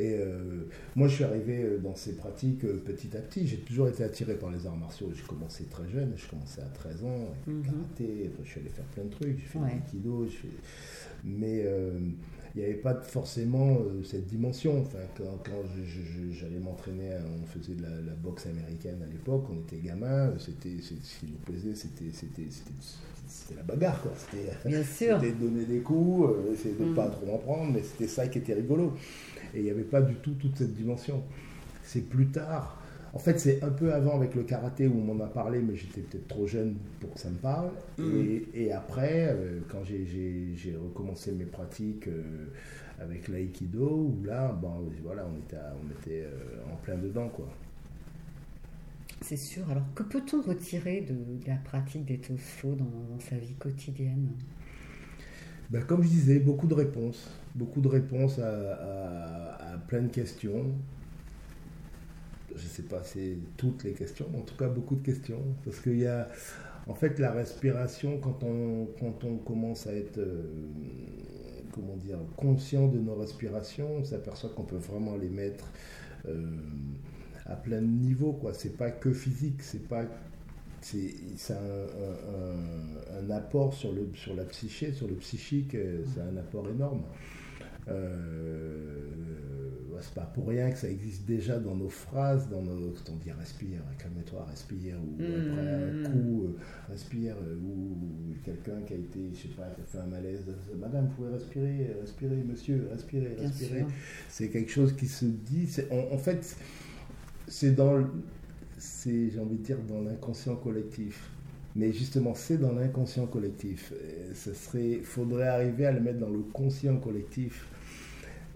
Et 0.00 0.14
euh, 0.18 0.64
moi, 0.96 1.08
je 1.08 1.14
suis 1.16 1.24
arrivé 1.24 1.62
euh, 1.62 1.78
dans 1.78 1.94
ces 1.94 2.12
pratiques 2.14 2.64
euh, 2.64 2.82
petit 2.84 3.14
à 3.16 3.20
petit. 3.20 3.46
J'ai 3.46 3.58
toujours 3.58 3.86
été 3.88 4.02
attiré 4.02 4.34
par 4.34 4.50
les 4.50 4.66
arts 4.66 4.76
martiaux. 4.76 5.10
J'ai 5.14 5.22
commencé 5.24 5.64
très 5.64 5.86
jeune, 5.90 6.12
j'ai 6.16 6.26
commencé 6.26 6.60
à 6.62 6.64
13 6.64 7.04
ans, 7.04 7.26
avec 7.46 7.46
Mhm. 7.46 7.62
karaté, 7.64 8.30
je 8.42 8.48
suis 8.50 8.60
allé 8.60 8.70
faire 8.70 8.84
plein 8.86 9.04
de 9.04 9.10
trucs, 9.10 9.38
j'ai 9.38 9.44
fait 9.46 9.58
Ouais. 9.58 9.64
du 9.92 10.00
fait- 10.30 10.48
mais 11.22 11.66
il 12.54 12.58
n'y 12.58 12.64
avait 12.64 12.74
pas 12.80 12.94
forcément 12.94 13.74
euh, 13.80 14.02
cette 14.02 14.26
dimension. 14.26 14.80
Enfin, 14.80 14.98
quand, 15.16 15.38
quand 15.44 15.62
je- 15.76 15.84
je- 15.84 16.00
je- 16.00 16.32
j'allais 16.40 16.58
m'entraîner, 16.58 17.12
euh, 17.12 17.20
on 17.42 17.46
faisait 17.46 17.74
de 17.74 17.82
la, 17.82 17.90
la 17.90 18.14
boxe 18.14 18.46
américaine 18.46 19.02
à 19.02 19.06
l'époque, 19.06 19.44
on 19.50 19.58
était 19.60 19.78
gamin, 19.86 20.32
c'était, 20.38 20.80
ce 20.80 20.94
qui 20.94 21.26
nous 21.26 21.38
plaisait, 21.44 21.74
c'était, 21.74 22.10
la 23.54 23.62
bagarre, 23.62 24.00
quoi. 24.02 24.12
C'était, 24.16 24.50
de 25.20 25.30
donner 25.38 25.64
des 25.64 25.78
coups, 25.80 26.30
euh, 26.30 26.52
essayer 26.52 26.74
de 26.74 26.84
ne 26.84 26.90
Mm. 26.90 26.94
pas 26.96 27.08
trop 27.08 27.32
en 27.34 27.38
prendre, 27.38 27.72
mais 27.72 27.82
c'était 27.82 28.08
ça 28.08 28.26
qui 28.26 28.38
était 28.38 28.54
rigolo. 28.54 28.92
Et 29.54 29.58
il 29.58 29.64
n'y 29.64 29.70
avait 29.70 29.82
pas 29.82 30.02
du 30.02 30.14
tout 30.16 30.32
toute 30.34 30.56
cette 30.56 30.74
dimension. 30.74 31.22
C'est 31.82 32.08
plus 32.08 32.28
tard. 32.28 32.76
En 33.12 33.18
fait, 33.18 33.40
c'est 33.40 33.62
un 33.64 33.70
peu 33.70 33.92
avant 33.92 34.14
avec 34.14 34.34
le 34.36 34.44
karaté 34.44 34.86
où 34.86 34.94
on 34.98 35.14
m'en 35.14 35.24
a 35.24 35.28
parlé, 35.28 35.60
mais 35.60 35.74
j'étais 35.76 36.00
peut-être 36.02 36.28
trop 36.28 36.46
jeune 36.46 36.76
pour 37.00 37.12
que 37.14 37.18
ça 37.20 37.28
me 37.28 37.36
parle. 37.36 37.70
Et, 37.98 38.46
et 38.54 38.72
après, 38.72 39.28
euh, 39.30 39.60
quand 39.68 39.82
j'ai- 39.84 40.54
recommencé 40.76 41.32
mes 41.32 41.44
pratiques 41.46 42.06
euh, 42.08 42.46
avec 43.00 43.26
l'aïkido, 43.28 43.88
où 44.20 44.24
là, 44.24 44.52
bon, 44.52 44.88
voilà, 45.02 45.26
on 45.26 45.38
était, 45.38 45.56
à- 45.56 45.74
on 45.84 45.90
était 46.00 46.22
euh, 46.24 46.72
en 46.72 46.76
plein 46.76 46.98
dedans, 46.98 47.28
quoi. 47.28 47.48
C'est 49.22 49.36
sûr. 49.36 49.70
Alors, 49.70 49.84
que 49.94 50.02
peut-on 50.02 50.42
retirer 50.42 51.00
de, 51.02 51.14
de 51.14 51.46
la 51.46 51.56
pratique 51.56 52.04
des 52.04 52.20
flow 52.36 52.74
dans, 52.74 52.84
dans 52.84 53.20
sa 53.20 53.36
vie 53.38 53.54
quotidienne? 53.54 54.28
Ben, 55.70 55.84
comme 55.84 56.02
je 56.02 56.08
disais, 56.08 56.40
beaucoup 56.40 56.66
de 56.66 56.74
réponses. 56.74 57.30
Beaucoup 57.54 57.80
de 57.80 57.86
réponses 57.86 58.38
à, 58.40 59.78
plein 59.86 60.02
de 60.02 60.08
questions. 60.08 60.66
Je 62.50 62.62
ne 62.62 62.68
sais 62.68 62.82
pas 62.82 63.02
c'est 63.04 63.38
toutes 63.56 63.84
les 63.84 63.92
questions, 63.92 64.26
mais 64.32 64.38
en 64.38 64.42
tout 64.42 64.56
cas 64.56 64.68
beaucoup 64.68 64.96
de 64.96 65.02
questions. 65.02 65.42
Parce 65.64 65.78
qu'il 65.80 65.98
y 65.98 66.06
a, 66.06 66.26
en 66.88 66.94
fait, 66.94 67.18
la 67.20 67.30
respiration, 67.30 68.18
quand 68.18 68.42
on, 68.42 68.88
quand 68.98 69.24
on 69.24 69.36
commence 69.36 69.86
à 69.86 69.94
être, 69.94 70.18
euh, 70.18 70.42
comment 71.72 71.96
dire, 71.96 72.18
conscient 72.36 72.88
de 72.88 72.98
nos 72.98 73.14
respirations, 73.14 73.98
on 73.98 74.04
s'aperçoit 74.04 74.50
qu'on 74.50 74.64
peut 74.64 74.76
vraiment 74.76 75.16
les 75.16 75.28
mettre 75.28 75.70
euh, 76.26 76.56
à 77.46 77.54
plein 77.54 77.80
de 77.80 77.86
niveaux. 77.86 78.32
quoi. 78.32 78.54
C'est 78.54 78.76
pas 78.76 78.90
que 78.90 79.12
physique, 79.12 79.62
c'est 79.62 79.86
pas 79.86 80.04
c'est 80.82 81.14
c'est 81.36 81.54
un, 81.54 81.56
un- 81.56 83.20
un- 83.20 83.26
un 83.26 83.30
apport 83.30 83.74
sur, 83.74 83.92
le, 83.92 84.08
sur 84.14 84.34
la 84.34 84.44
psyché, 84.44 84.92
sur 84.92 85.08
le 85.08 85.14
psychique, 85.14 85.74
euh, 85.74 86.02
c'est 86.14 86.20
un 86.20 86.36
apport 86.36 86.68
énorme. 86.68 87.02
Euh, 87.88 89.06
c'est 90.02 90.14
pas 90.14 90.22
pour 90.34 90.48
rien 90.48 90.70
que 90.70 90.78
ça 90.78 90.88
existe 90.88 91.26
déjà 91.26 91.58
dans 91.58 91.74
nos 91.74 91.90
phrases, 91.90 92.48
dans 92.48 92.62
nos, 92.62 92.90
quand 92.92 93.12
on 93.12 93.16
dit 93.16 93.30
respire, 93.32 93.80
calme-toi, 93.98 94.46
respire, 94.48 94.96
ou 94.98 95.20
Mm. 95.20 95.24
après 95.52 95.68
un 95.68 96.10
coup, 96.10 96.44
euh, 96.44 96.58
respire, 96.88 97.36
euh, 97.36 97.56
ou 97.62 97.98
quelqu'un 98.42 98.80
qui 98.86 98.94
a 98.94 98.96
été, 98.96 99.30
je 99.34 99.42
sais 99.42 99.48
pas, 99.48 99.68
qui 99.74 99.82
a 99.82 99.84
fait 99.84 99.98
un 99.98 100.06
malaise, 100.06 100.46
madame, 100.78 101.06
vous 101.08 101.14
pouvez 101.16 101.32
respirer, 101.34 101.94
respirer, 102.00 102.36
monsieur, 102.48 102.88
respirez. 102.90 103.36
sûr. 103.52 103.86
C'est 104.30 104.48
quelque 104.48 104.70
chose 104.70 104.94
qui 104.96 105.06
se 105.06 105.26
dit, 105.26 105.68
en, 105.90 106.14
en 106.14 106.18
fait, 106.18 106.56
c'est 107.46 107.72
dans, 107.74 107.98
le- 107.98 108.06
c'est, 108.80 109.30
j'ai 109.30 109.38
envie 109.38 109.56
de 109.56 109.62
dire, 109.62 109.78
dans 109.88 110.00
l'inconscient 110.00 110.56
collectif. 110.56 111.30
Mais 111.76 111.92
justement, 111.92 112.34
c'est 112.34 112.58
dans 112.58 112.72
l'inconscient 112.72 113.26
collectif. 113.26 113.92
Ce 114.34 114.52
serait, 114.54 115.00
faudrait 115.04 115.48
arriver 115.48 115.86
à 115.86 115.92
le 115.92 116.00
mettre 116.00 116.18
dans 116.18 116.30
le 116.30 116.40
conscient 116.40 116.96
collectif. 116.96 117.68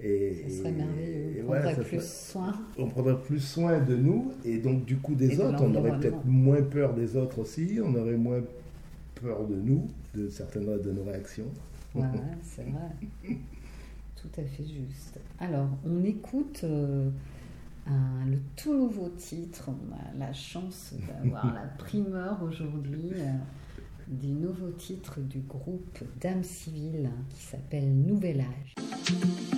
Et, 0.03 0.45
ce 0.49 0.59
serait 0.59 0.72
merveilleux. 0.72 1.45
On 1.47 1.53
prendrait 1.53 1.85
plus 1.85 2.03
soin. 2.03 2.55
On 2.77 2.89
prendrait 2.89 3.20
plus 3.20 3.41
soin 3.41 3.79
de 3.81 3.95
nous 3.95 4.33
et 4.45 4.59
donc 4.59 4.85
du 4.85 4.97
coup 4.97 5.14
des 5.14 5.39
autres. 5.41 5.62
On 5.62 5.75
aurait 5.77 5.99
peut-être 5.99 6.25
moins 6.25 6.62
peur 6.62 6.95
des 6.95 7.16
autres 7.16 7.39
aussi. 7.39 7.79
On 7.83 7.95
aurait 7.95 8.16
moins 8.16 8.43
peur 9.14 9.47
de 9.47 9.55
nous, 9.55 9.87
de 10.14 10.29
certaines 10.29 10.81
de 10.81 10.91
nos 10.91 11.05
réactions. 11.05 11.47
Ouais, 11.95 12.03
c'est 12.43 12.62
vrai. 12.62 13.37
Tout 14.16 14.41
à 14.41 14.45
fait 14.45 14.64
juste. 14.64 15.20
Alors, 15.39 15.68
on 15.87 16.03
écoute 16.03 16.62
euh, 16.64 17.11
le 17.87 18.39
tout 18.57 18.74
nouveau 18.74 19.09
titre. 19.11 19.68
On 19.68 19.95
a 19.95 20.26
la 20.26 20.32
chance 20.32 20.95
d'avoir 21.07 21.53
la 21.55 21.61
primeur 21.78 22.43
aujourd'hui 22.43 23.12
euh, 23.14 23.32
du 24.09 24.28
nouveau 24.28 24.70
titre 24.70 25.20
du 25.20 25.41
groupe 25.41 25.99
Dame 26.20 26.43
Civile 26.43 27.11
qui 27.30 27.43
s'appelle 27.43 27.95
Nouvel 27.95 28.41
Âge. 28.41 29.54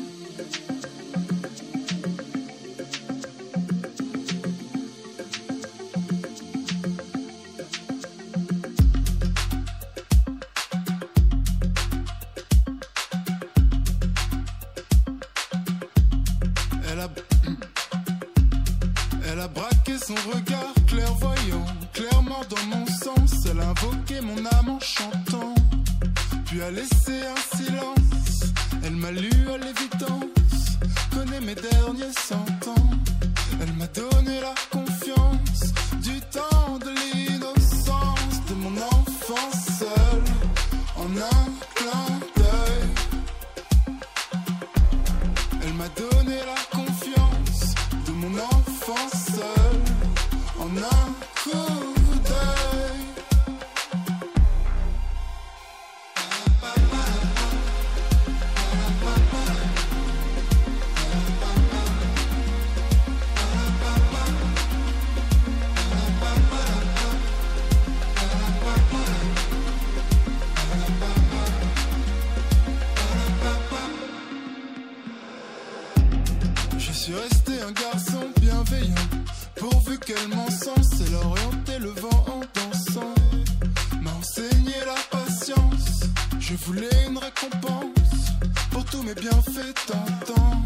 voulait 86.67 87.07
une 87.09 87.19
récompense 87.19 88.33
pour 88.73 88.85
tous 88.87 89.03
mes 89.03 89.15
bienfaits 89.15 89.75
tentants. 89.87 90.65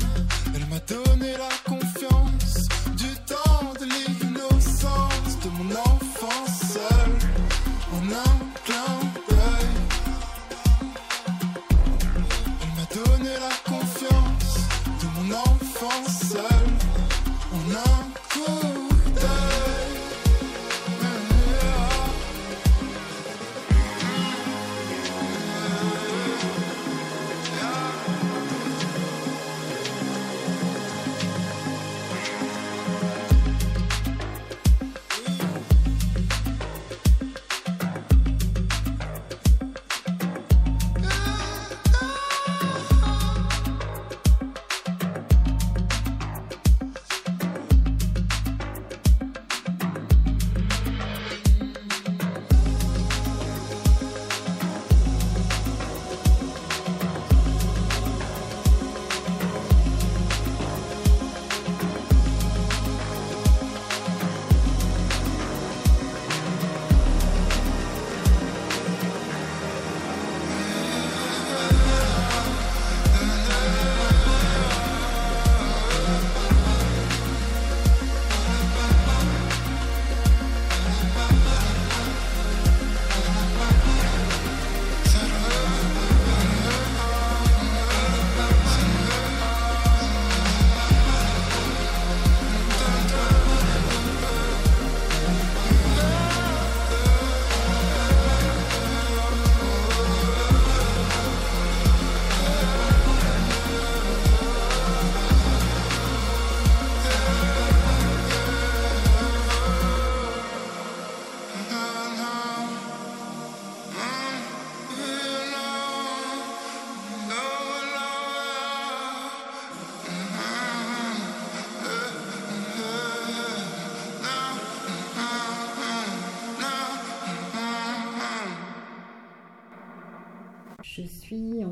Elle 0.54 0.66
m'a 0.66 0.78
donné 0.80 1.32
la 1.32 1.50
confiance 1.70 2.68
du 2.96 3.12
temps 3.26 3.74
de 3.78 3.84
l'innocence 3.84 5.38
de 5.44 5.50
mon 5.58 5.70
enfance 5.76 6.72
seule 6.72 7.20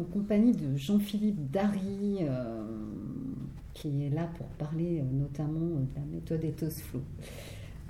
compagnie 0.09 0.53
de 0.53 0.77
Jean-Philippe 0.77 1.51
Dary, 1.51 2.19
euh, 2.23 2.65
qui 3.75 4.07
est 4.07 4.11
là 4.11 4.29
pour 4.37 4.47
parler 4.47 5.01
euh, 5.01 5.05
notamment 5.13 5.77
euh, 5.77 5.81
de 5.81 5.95
la 5.95 6.07
méthode 6.13 6.45
Ethos 6.45 6.83
Flow. 6.83 7.03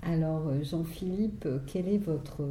Alors, 0.02 0.52
Jean-Philippe, 0.62 1.48
quelle 1.66 1.88
est 1.88 1.98
votre, 1.98 2.46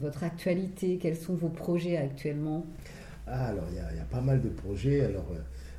votre 0.00 0.22
actualité? 0.22 0.98
Quels 0.98 1.16
sont 1.16 1.34
vos 1.34 1.48
projets 1.48 1.96
actuellement? 1.96 2.66
Ah, 3.26 3.46
Alors, 3.46 3.64
il 3.70 3.76
y, 3.76 4.00
a 4.00 4.04
pas 4.04 4.20
mal 4.20 4.42
de 4.42 4.50
projets. 4.50 5.00
Alors, 5.06 5.32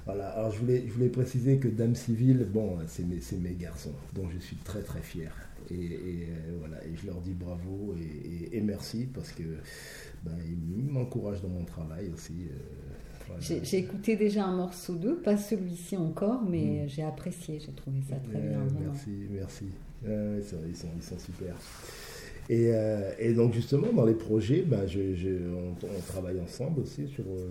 voilà. 0.06 0.30
alors 0.30 0.52
je, 0.52 0.60
voulais, 0.60 0.84
je 0.88 0.94
voulais 0.94 1.10
préciser 1.10 1.58
que 1.58 1.68
Dame 1.68 1.94
Civile, 1.94 2.48
bon, 2.52 2.80
c'est 2.88 3.06
mes, 3.06 3.20
mes, 3.38 3.54
garçons, 3.54 3.94
dont 4.16 4.28
je 4.34 4.40
suis 4.40 4.56
très 4.58 4.82
très 4.82 5.02
fier. 5.02 5.32
Et, 5.70 6.28
voilà, 6.60 6.84
et 6.86 6.96
je 6.96 7.06
leur 7.06 7.22
dis 7.22 7.34
bravo 7.34 7.96
et, 8.52 8.60
merci 8.62 9.08
parce 9.14 9.32
que 9.32 9.44
ben, 10.24 10.36
ils 10.44 10.92
m'encouragent 10.92 11.44
dans 11.44 11.50
mon 11.50 11.66
travail 11.66 12.10
aussi. 12.12 12.48
J'ai 13.40 13.78
écouté 13.78 14.16
déjà 14.16 14.46
un 14.46 14.56
morceau 14.56 14.96
d'eux, 14.96 15.16
pas 15.16 15.38
celui-ci 15.38 15.98
encore, 15.98 16.42
mais 16.48 16.84
mm. 16.86 16.90
j'ai 16.90 17.04
apprécié, 17.04 17.60
j'ai 17.60 17.72
trouvé 17.72 18.00
ça 18.10 18.16
très 18.18 18.40
bien. 18.40 18.60
Merci, 18.82 19.10
merci. 19.32 19.66
ils, 20.04 20.44
sont, 20.44 20.88
ils, 20.98 21.04
sont, 21.04 21.20
super. 21.20 21.56
Et, 22.50 22.74
euh, 22.74 23.12
et 23.20 23.34
donc 23.34 23.54
justement, 23.54 23.94
dans 23.94 24.06
les 24.06 24.14
projets, 24.14 24.66
je, 24.88 25.16
je- 25.16 25.54
on, 25.54 25.72
on 25.86 26.02
travaille 26.08 26.40
ensemble 26.40 26.82
aussi 26.82 27.08
sur 27.08 27.24
euh, 27.26 27.50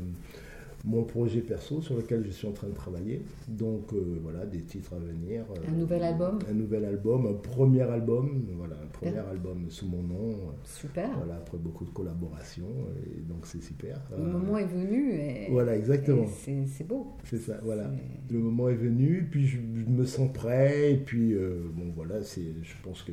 mon 0.85 1.05
projet 1.05 1.41
perso 1.41 1.83
sur 1.83 1.97
lequel 1.97 2.25
je 2.25 2.31
suis 2.31 2.47
en 2.47 2.53
train 2.53 2.69
de 2.69 2.75
travailler. 2.75 3.23
Donc 3.49 3.93
euh, 3.93 4.19
voilà, 4.23 4.47
des 4.47 4.61
titres 4.63 4.95
à 4.95 4.99
venir. 4.99 5.45
euh, 5.51 5.69
Un 5.69 5.73
nouvel 5.73 6.03
album 6.03 6.39
Un 6.51 6.55
nouvel 6.55 6.85
album, 6.85 7.27
un 7.27 7.35
premier 7.35 7.83
album, 7.83 8.47
voilà, 8.57 8.77
un 8.83 8.87
premier 8.87 9.19
album 9.19 9.67
sous 9.69 9.87
mon 9.87 10.03
nom. 10.03 10.31
euh, 10.31 10.53
Super. 10.65 11.11
Voilà, 11.19 11.37
après 11.37 11.59
beaucoup 11.59 11.85
de 11.85 11.91
collaborations, 11.91 12.73
et 13.05 13.21
donc 13.21 13.47
c'est 13.47 13.63
super. 13.63 14.01
Le 14.17 14.25
moment 14.25 14.57
est 14.59 14.65
venu 14.67 15.13
et, 15.13 15.49
Voilà, 15.51 15.77
exactement. 15.77 16.27
c'est 16.43 16.87
beau. 16.87 17.09
C'est 17.25 17.39
ça, 17.39 17.59
voilà. 17.63 17.91
Le 18.31 18.39
moment 18.39 18.69
est 18.69 18.75
venu, 18.75 19.29
puis 19.31 19.47
je, 19.47 19.59
je 19.59 19.85
me 19.91 20.05
sens 20.05 20.33
prêt, 20.33 20.93
et 20.95 20.97
puis 20.97 21.35
bon 21.75 21.93
voilà, 21.95 22.21
je 22.21 22.75
pense 22.83 23.03
que 23.03 23.13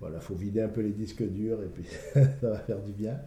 voilà, 0.00 0.20
faut 0.20 0.34
vider 0.34 0.60
un 0.60 0.68
peu 0.68 0.80
les 0.80 0.92
disques 0.92 1.22
durs, 1.22 1.62
et 1.62 1.68
puis 1.68 1.84
ça 2.40 2.50
va 2.50 2.58
faire 2.58 2.80
du 2.82 2.92
bien. 2.92 3.18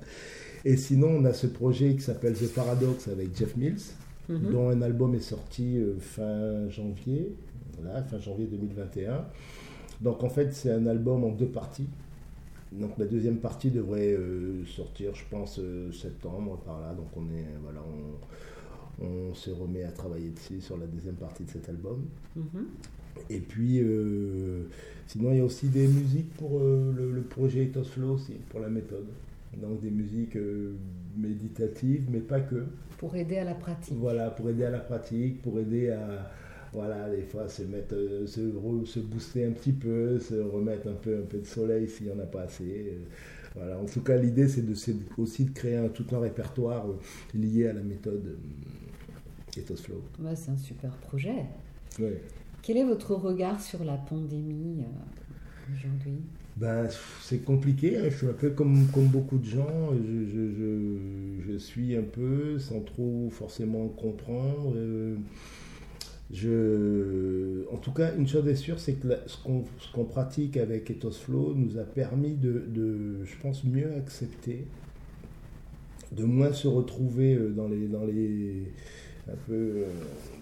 Et 0.70 0.76
sinon, 0.76 1.07
on 1.20 1.24
a 1.24 1.32
ce 1.32 1.47
projet 1.47 1.95
qui 1.95 2.01
s'appelle 2.01 2.34
The 2.34 2.53
Paradox 2.53 3.07
avec 3.07 3.34
Jeff 3.38 3.55
Mills, 3.55 3.80
Mhm. 4.28 4.51
dont 4.51 4.70
un 4.70 4.82
album 4.82 5.15
est 5.15 5.22
sorti 5.22 5.78
euh, 5.78 5.93
fin 6.01 6.68
janvier, 6.70 7.34
voilà, 7.82 8.03
fin 8.03 8.20
janvier 8.20 8.47
2021. 8.47 9.24
Donc 10.01 10.26
en 10.26 10.30
fait, 10.30 10.53
c'est 10.53 10.70
un 10.72 10.86
album 10.88 11.24
en 11.24 11.30
deux 11.32 11.45
parties. 11.47 11.88
Donc 12.74 12.97
la 12.97 13.05
deuxième 13.05 13.38
partie 13.38 13.72
devrait 13.72 14.11
euh, 14.13 14.65
sortir, 14.65 15.15
je 15.15 15.24
pense, 15.32 15.57
euh, 15.59 15.89
septembre 15.93 16.59
par 16.65 16.82
là. 16.82 16.93
Donc 16.93 17.07
on 17.15 17.24
est, 17.34 17.47
voilà, 17.63 17.80
on, 19.01 19.05
on 19.05 19.34
se 19.34 19.49
remet 19.51 19.84
à 19.86 19.91
travailler 19.91 20.32
dessus 20.32 20.59
sur 20.59 20.76
la 20.76 20.86
deuxième 20.86 21.15
partie 21.15 21.45
de 21.45 21.49
cet 21.49 21.70
album. 21.70 22.01
Mhm. 22.36 22.65
Et 23.30 23.39
puis, 23.39 23.80
euh, 23.80 24.63
sinon, 25.07 25.32
il 25.32 25.38
y 25.38 25.39
a 25.39 25.45
aussi 25.45 25.70
des 25.70 25.88
musiques 25.88 26.34
pour 26.34 26.59
le, 26.59 27.13
le 27.13 27.22
projet 27.22 27.63
Ethos 27.63 27.86
Flow 27.86 28.15
aussi, 28.15 28.34
pour 28.49 28.59
la 28.59 28.68
méthode. 28.68 29.07
Donc 29.62 29.82
des 29.82 29.89
musiques 29.91 30.36
euh, 30.38 30.76
méditatives, 31.16 32.05
mais 32.12 32.20
pas 32.20 32.39
que. 32.41 32.66
Pour 32.97 33.16
aider 33.16 33.38
à 33.38 33.43
la 33.43 33.55
pratique. 33.55 33.95
Voilà, 33.97 34.30
pour 34.30 34.49
aider 34.49 34.66
à 34.66 34.70
la 34.72 34.80
pratique, 34.80 35.41
pour 35.41 35.60
aider 35.60 35.89
à, 35.89 36.32
voilà, 36.74 37.10
des 37.10 37.24
fois 37.24 37.47
se 37.47 37.64
mettre, 37.64 37.95
euh, 37.95 38.26
se, 38.28 38.41
re- 38.41 38.86
se 38.86 38.99
booster 38.99 39.45
un 39.45 39.51
petit 39.51 39.72
peu, 39.72 40.20
se 40.20 40.36
remettre 40.36 40.88
un 40.88 40.93
peu, 40.93 41.18
un 41.20 41.26
peu 41.26 41.39
de 41.39 41.45
soleil 41.45 41.88
s'il 41.88 42.08
n'y 42.08 42.12
en 42.14 42.20
a 42.20 42.26
pas 42.26 42.41
assez. 42.43 42.91
euh, 42.93 42.99
Voilà. 43.55 43.80
En 43.80 43.86
tout 43.86 44.01
cas, 44.01 44.16
l'idée, 44.18 44.47
c'est 44.47 44.64
aussi 45.18 45.45
de 45.45 45.51
créer 45.51 45.78
un, 45.78 45.89
tout 45.89 46.05
un 46.12 46.20
répertoire 46.20 46.86
lié 47.34 47.68
à 47.68 47.74
la 47.74 47.82
méthode 47.82 48.38
Ethos 49.58 49.78
Flow. 49.78 50.03
Ouais, 50.20 50.36
c'est 50.36 50.51
un 50.51 50.58
super 50.58 50.91
projet. 50.97 51.45
Ouais. 51.99 52.22
Quel 52.62 52.78
est 52.78 52.84
votre 52.86 53.16
regard 53.16 53.60
sur 53.62 53.84
la 53.84 53.95
pandémie 53.97 54.84
aujourd'hui? 55.74 56.20
Ben, 56.60 56.88
c'est 57.22 57.43
compliqué, 57.43 57.97
hein. 57.97 58.05
je 58.10 58.18
suis 58.18 58.28
un 58.28 58.34
peu 58.34 58.49
comme, 58.49 58.88
comme 58.88 59.08
beaucoup 59.08 59.38
de 59.38 59.45
gens, 59.45 59.91
je, 59.93 60.26
je, 60.26 60.51
je, 60.58 61.51
je 61.51 61.58
suis 61.58 61.95
un 61.95 62.01
peu 62.01 62.58
sans 62.58 62.80
trop 62.82 63.30
forcément 63.30 63.88
comprendre. 63.89 64.74
euh, 64.76 65.16
je, 66.32 67.66
en 67.72 67.78
tout 67.78 67.91
cas, 67.91 68.14
une 68.18 68.28
chose 68.28 68.47
est 68.47 68.55
sûre, 68.55 68.80
c'est 68.80 68.93
que 68.95 69.08
la- 69.08 69.28
ce 69.28 69.38
qu'on 69.41 69.64
ce 69.80 69.91
qu'on 69.93 70.03
pratique 70.05 70.58
avec 70.58 70.89
Ethos 70.91 71.12
Flow 71.12 71.53
nous 71.55 71.78
a 71.78 71.84
permis 71.84 72.36
de, 72.36 72.64
de, 72.68 73.24
je 73.24 73.36
pense, 73.41 73.64
mieux 73.64 73.93
accepter, 73.93 74.68
de 76.12 76.24
moins 76.24 76.53
se 76.53 76.68
retrouver 76.68 77.36
euh, 77.36 77.49
dans 77.49 77.68
les, 77.68 77.88
dans 77.88 78.05
les 78.05 78.64
un 79.30 79.36
peu, 79.47 79.53
euh, 79.53 79.86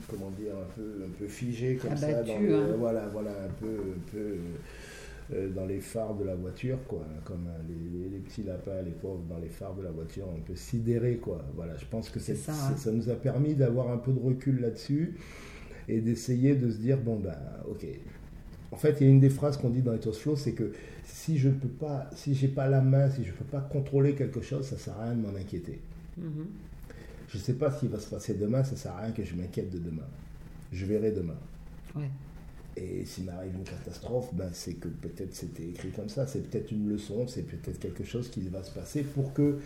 comment 0.09 0.31
dire, 0.39 0.53
un 0.55 0.73
peu, 0.75 1.03
un 1.05 1.09
peu 1.17 1.27
figé 1.27 1.75
comme 1.77 1.97
ça, 1.97 2.23
dans 2.23 2.33
hein. 2.35 2.75
voilà, 2.79 3.07
voilà, 3.11 3.31
un 3.31 3.53
peu, 3.59 3.67
un 3.67 4.11
peu 4.11 4.35
dans 5.55 5.65
les 5.65 5.79
phares 5.79 6.15
de 6.15 6.23
la 6.23 6.35
voiture, 6.35 6.77
quoi, 6.87 7.05
comme 7.23 7.47
euh, 7.47 7.57
les, 7.67 7.99
les- 7.99 8.09
les 8.09 8.19
petits 8.19 8.43
lapins, 8.43 8.81
les 8.83 8.91
pauvres 8.91 9.23
dans 9.29 9.39
les 9.39 9.49
phares 9.49 9.73
de 9.75 9.81
la 9.83 9.91
voiture, 9.91 10.25
un 10.35 10.39
peu 10.41 10.55
sidérés, 10.55 11.17
quoi. 11.17 11.43
Voilà, 11.55 11.75
je 11.77 11.85
pense 11.85 12.09
que 12.09 12.19
C'est 12.19 12.35
ça, 12.35 12.51
hein. 12.53 12.75
ça 12.77 12.91
nous 12.91 13.09
a 13.09 13.15
permis 13.15 13.55
d'avoir 13.55 13.89
un 13.89 13.97
peu 13.97 14.11
de 14.13 14.19
recul 14.19 14.61
là-dessus 14.61 15.15
et 15.87 16.01
d'essayer 16.01 16.55
de 16.55 16.69
se 16.69 16.77
dire 16.77 16.97
bon 16.99 17.17
ben 17.19 17.35
ok. 17.69 17.85
En 18.71 18.77
fait, 18.77 18.97
il 18.99 19.07
y 19.07 19.09
a 19.09 19.13
une 19.13 19.19
des 19.19 19.29
phrases 19.29 19.57
qu'on 19.57 19.69
dit 19.69 19.81
dans 19.81 19.93
Ethos 19.93 20.13
Flow, 20.13 20.35
c'est 20.35 20.51
que 20.53 20.73
si 21.05 21.37
je 21.37 21.49
peux 21.49 21.67
pas, 21.69 22.09
si 22.15 22.33
j'ai 22.35 22.47
pas 22.49 22.67
la 22.67 22.81
main, 22.81 23.09
si 23.09 23.23
je 23.23 23.31
peux 23.31 23.45
pas 23.45 23.61
contrôler 23.61 24.15
quelque 24.15 24.41
chose, 24.41 24.65
ça 24.65 24.77
sert 24.77 24.97
à 24.99 25.05
rien 25.05 25.15
de 25.15 25.21
m'en 25.21 25.35
inquiéter. 25.35 25.79
Mhm. 26.17 26.47
Je 27.29 27.37
sais 27.37 27.53
pas 27.53 27.71
ce 27.71 27.79
qui 27.81 27.87
va 27.87 27.99
se 27.99 28.09
passer 28.09 28.33
demain, 28.35 28.63
ça 28.63 28.75
sert 28.75 28.91
à 28.93 29.01
rien 29.01 29.11
que 29.11 29.23
je 29.23 29.33
m'inquiète 29.35 29.69
de 29.71 29.79
demain. 29.79 30.07
Je 30.71 30.85
verrai 30.85 31.11
demain. 31.11 31.37
Ouais. 31.95 32.09
Et 32.77 33.05
s'il 33.05 33.25
m'arrive 33.25 33.55
une 33.55 33.63
catastrophe, 33.63 34.33
ben 34.33 34.49
c'est 34.51 34.73
que 34.73 34.89
peut-être 34.89 35.33
c'était 35.33 35.63
écrit 35.63 35.91
comme 35.91 36.09
ça, 36.09 36.27
c'est 36.27 36.49
peut-être 36.49 36.71
une 36.71 36.89
leçon, 36.89 37.25
c'est 37.27 37.43
peut-être 37.43 37.79
quelque 37.79 38.03
chose 38.03 38.29
qui 38.29 38.41
va 38.49 38.63
se 38.63 38.71
passer 38.71 39.03
pour 39.03 39.33
que 39.33 39.59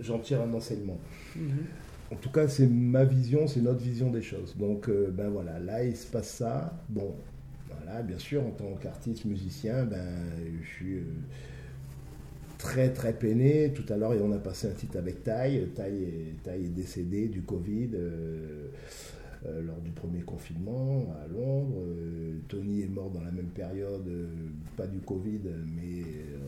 j'en 0.00 0.18
tire 0.18 0.40
un 0.40 0.52
enseignement. 0.54 0.98
Mhm. 1.36 1.66
En 2.12 2.16
tout 2.16 2.30
cas, 2.30 2.48
c'est 2.48 2.66
ma 2.66 3.04
vision, 3.04 3.46
c'est 3.46 3.60
notre 3.60 3.80
vision 3.80 4.10
des 4.10 4.22
choses. 4.22 4.56
Donc, 4.56 4.88
euh, 4.88 5.10
ben 5.10 5.28
voilà, 5.28 5.58
là, 5.58 5.84
il 5.84 5.96
se 5.96 6.06
passe 6.06 6.28
ça. 6.28 6.78
Bon, 6.88 7.14
voilà, 7.68 8.02
bien 8.02 8.18
sûr, 8.18 8.46
en 8.46 8.50
tant 8.50 8.72
qu'artiste, 8.80 9.24
musicien, 9.24 9.84
ben, 9.84 10.06
je 10.62 10.68
suis 10.68 10.94
euh, 10.96 11.04
très, 12.58 12.92
très 12.92 13.12
peiné. 13.12 13.72
Tout 13.74 13.90
à 13.92 13.96
l'heure, 13.96 14.12
on 14.22 14.32
a 14.32 14.38
passé 14.38 14.68
un 14.68 14.72
titre 14.72 14.98
avec 14.98 15.22
Taï. 15.24 15.66
Taï 15.74 16.04
est, 16.04 16.42
Taï 16.42 16.66
est 16.66 16.68
décédé 16.68 17.28
du 17.28 17.42
Covid 17.42 17.90
euh, 17.94 18.68
lors 19.64 19.80
du 19.80 19.90
premier 19.90 20.20
confinement 20.22 21.06
à 21.22 21.26
Londres. 21.28 21.76
Euh, 21.80 22.36
Tony 22.48 22.82
est 22.82 22.88
mort 22.88 23.10
dans 23.10 23.22
la 23.22 23.30
même 23.30 23.48
période, 23.48 24.06
euh, 24.08 24.26
pas 24.76 24.86
du 24.86 24.98
Covid, 24.98 25.40
mais 25.76 26.02
euh, 26.02 26.38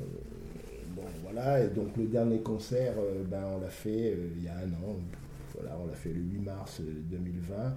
bon, 0.95 1.03
voilà. 1.23 1.65
Et 1.65 1.69
donc, 1.69 1.97
le 1.97 2.07
dernier 2.07 2.41
concert, 2.41 2.95
euh, 2.99 3.23
ben, 3.31 3.43
on 3.57 3.61
l'a 3.61 3.69
fait 3.71 4.13
euh, 4.13 4.29
il 4.37 4.45
y 4.45 4.49
a 4.49 4.57
un 4.59 4.69
an. 4.85 4.97
Voilà, 5.55 5.79
on 5.83 5.87
l'a 5.87 5.95
fait 5.95 6.13
le 6.13 6.21
8 6.21 6.39
mars 6.41 6.81
euh, 6.81 6.93
2020. 7.11 7.75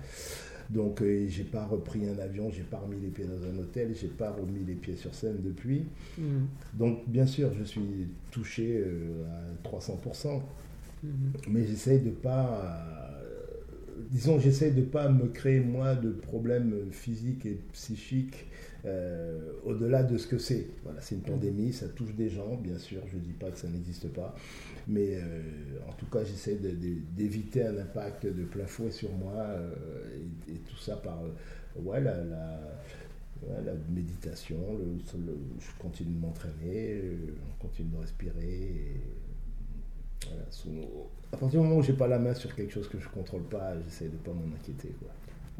Donc, 0.69 1.01
euh, 1.01 1.25
j'ai 1.27 1.45
pas 1.45 1.65
repris 1.65 2.07
un 2.07 2.19
avion, 2.19 2.51
j'ai 2.51 2.61
pas 2.63 2.77
remis 2.77 2.99
les 3.01 3.07
pieds 3.07 3.25
dans 3.25 3.43
un 3.43 3.57
hôtel, 3.59 3.95
j'ai 3.99 4.07
pas 4.07 4.31
remis 4.31 4.63
les 4.67 4.75
pieds 4.75 4.95
sur 4.95 5.15
scène 5.15 5.37
depuis. 5.43 5.85
Mhm. 6.17 6.45
Donc, 6.75 7.07
bien 7.07 7.25
sûr, 7.25 7.51
je 7.57 7.63
suis 7.63 8.07
touché 8.31 8.83
euh, 8.85 9.25
à 9.25 9.67
300%, 9.67 10.41
Mhm. 11.03 11.11
mais 11.49 11.65
j'essaye 11.65 12.01
de 12.01 12.09
pas. 12.11 13.05
Disons, 14.09 14.39
j'essaye 14.39 14.73
de 14.73 14.81
pas 14.81 15.09
me 15.09 15.27
créer, 15.27 15.59
moi, 15.59 15.95
de 15.95 16.09
problèmes 16.11 16.73
physiques 16.91 17.45
et 17.45 17.59
psychiques 17.73 18.47
euh, 18.85 19.51
au-delà 19.65 20.03
de 20.03 20.17
ce 20.17 20.27
que 20.27 20.37
c'est. 20.37 20.67
Voilà, 20.83 21.01
c'est 21.01 21.15
une 21.15 21.21
pandémie, 21.21 21.73
ça 21.73 21.87
touche 21.89 22.13
des 22.15 22.29
gens, 22.29 22.55
bien 22.55 22.77
sûr, 22.77 23.01
je 23.11 23.17
dis 23.17 23.33
pas 23.33 23.51
que 23.51 23.57
ça 23.57 23.67
n'existe 23.67 24.07
pas, 24.09 24.35
mais 24.87 25.15
euh, 25.15 25.41
en 25.89 25.93
tout 25.93 26.05
cas, 26.07 26.23
j'essaie 26.23 26.55
d'éviter 27.15 27.63
un 27.65 27.77
impact 27.77 28.25
de 28.25 28.43
plein 28.45 28.65
fouet 28.65 28.91
sur 28.91 29.11
moi 29.13 29.33
euh, 29.37 29.73
et, 30.49 30.55
tout 30.59 30.77
ça 30.77 30.95
par 30.97 31.21
ouais, 31.77 32.01
la, 32.01 32.23
la- 32.23 32.59
méditation, 33.89 34.57
le- 34.77 35.37
je 35.59 35.67
continue 35.81 36.13
de 36.15 36.19
m'entraîner, 36.19 37.01
on 37.59 37.61
continue 37.61 37.89
de 37.89 37.97
respirer. 37.97 39.01
voilà, 40.27 40.45
sous- 40.51 40.69
à 41.33 41.37
partir 41.37 41.61
du 41.61 41.65
moment 41.67 41.79
où 41.79 41.83
j'ai 41.83 41.93
pas 41.93 42.07
la 42.07 42.19
main 42.19 42.33
sur 42.33 42.53
quelque 42.55 42.71
chose 42.73 42.87
que 42.89 42.99
je 42.99 43.07
contrôle 43.09 43.43
pas, 43.43 43.73
j'essaie 43.83 44.09
de 44.09 44.17
pas 44.17 44.31
m'en 44.31 44.53
inquiéter. 44.55 44.95
Quoi. 44.99 45.09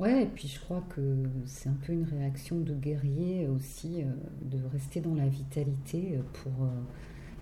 Ouais, 0.05 0.23
et 0.23 0.27
puis 0.27 0.47
je 0.47 0.59
crois 0.59 0.83
que 0.95 1.01
c'est 1.45 1.69
un 1.69 1.77
peu 1.85 1.93
une 1.93 2.05
réaction 2.05 2.57
de 2.59 2.73
guerrier 2.73 3.47
aussi, 3.47 4.01
euh, 4.01 4.05
de 4.41 4.59
rester 4.71 5.01
dans 5.01 5.13
la 5.15 5.27
vitalité 5.27 6.15
euh, 6.17 6.21
pour, 6.41 6.63
euh, 6.65 6.69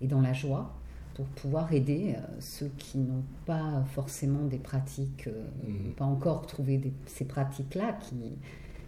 et 0.01 0.07
dans 0.07 0.21
la 0.21 0.33
joie 0.33 0.73
pour 1.13 1.25
pouvoir 1.25 1.73
aider 1.73 2.15
ceux 2.39 2.69
qui 2.77 2.99
n'ont 2.99 3.23
pas 3.47 3.83
forcément 3.93 4.45
des 4.45 4.59
pratiques, 4.59 5.25
euh, 5.27 5.45
Mhm. 5.67 5.93
pas 5.93 6.05
encore 6.05 6.45
trouvé 6.45 6.77
des- 6.77 6.93
ces 7.07 7.25
pratiques-là 7.25 7.93
qui, 7.93 8.15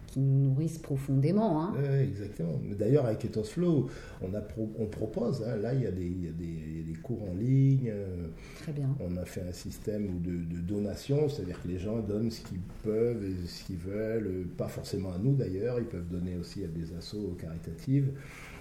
qui 0.09 0.19
nous 0.19 0.49
nourrissent 0.49 0.77
profondément. 0.77 1.63
hein. 1.63 1.73
Ouais, 1.81 2.03
exactement. 2.03 2.59
D'ailleurs, 2.77 3.05
avec 3.05 3.23
Ethos 3.25 3.43
Flow, 3.43 3.89
on, 4.21 4.33
a 4.33 4.41
pro- 4.41 4.71
on 4.79 4.85
propose, 4.85 5.43
hein, 5.47 5.55
là, 5.57 5.73
il 5.73 5.81
y, 5.81 5.85
a 5.87 5.91
des, 5.91 6.05
il, 6.05 6.25
y 6.25 6.27
a 6.27 6.31
des, 6.31 6.45
il 6.45 6.77
y 6.77 6.81
a 6.81 6.83
des 6.85 6.99
cours 6.99 7.23
en 7.29 7.33
ligne. 7.35 7.89
euh, 7.91 8.27
Très 8.61 8.71
bien. 8.73 8.89
On 8.99 9.17
a 9.17 9.25
fait 9.25 9.41
un 9.41 9.51
système 9.53 10.21
de, 10.21 10.31
de 10.31 10.61
donation, 10.61 11.29
c'est-à-dire 11.29 11.61
que 11.61 11.67
les 11.67 11.79
gens 11.79 11.99
donnent 11.99 12.31
ce 12.31 12.41
qu'ils 12.41 12.59
peuvent 12.83 13.23
et 13.23 13.47
ce 13.47 13.63
qu'ils 13.65 13.77
veulent, 13.77 14.27
euh, 14.27 14.43
pas 14.57 14.67
forcément 14.67 15.11
à 15.13 15.17
nous 15.17 15.33
d'ailleurs, 15.33 15.79
ils 15.79 15.85
peuvent 15.85 16.07
donner 16.09 16.35
aussi 16.37 16.63
à 16.63 16.67
des 16.67 16.93
assos 16.97 17.35
caritatives. 17.39 18.09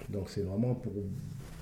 Donc 0.09 0.29
c'est 0.29 0.41
vraiment 0.41 0.73
pour 0.75 0.93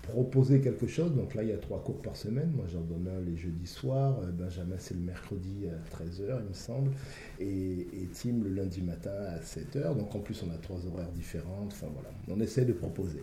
proposer 0.07 0.61
quelque 0.61 0.87
chose. 0.87 1.13
Donc 1.15 1.35
là, 1.35 1.43
il 1.43 1.49
y 1.49 1.53
a 1.53 1.57
trois 1.57 1.83
cours 1.83 2.01
par 2.01 2.15
semaine. 2.15 2.51
Moi, 2.55 2.65
j'en 2.71 2.81
donne 2.81 3.07
un 3.07 3.19
les 3.21 3.35
jeudis 3.37 3.67
soirs. 3.67 4.19
Euh, 4.23 4.31
Benjamin, 4.31 4.75
c'est 4.77 4.93
le 4.95 5.01
mercredi 5.01 5.67
à 5.67 5.95
13h, 5.95 6.39
il 6.43 6.47
me 6.49 6.53
semble. 6.53 6.91
Et, 7.39 7.81
et 7.81 8.09
Tim, 8.13 8.43
le 8.43 8.49
lundi 8.53 8.81
matin 8.81 9.11
à 9.11 9.39
7h. 9.39 9.97
Donc 9.97 10.15
en 10.15 10.19
plus, 10.19 10.43
on 10.47 10.51
a 10.53 10.57
trois 10.57 10.85
horaires 10.87 11.11
différentes. 11.11 11.73
Enfin 11.73 11.87
voilà, 11.93 12.09
on 12.29 12.39
essaie 12.41 12.65
de 12.65 12.73
proposer. 12.73 13.21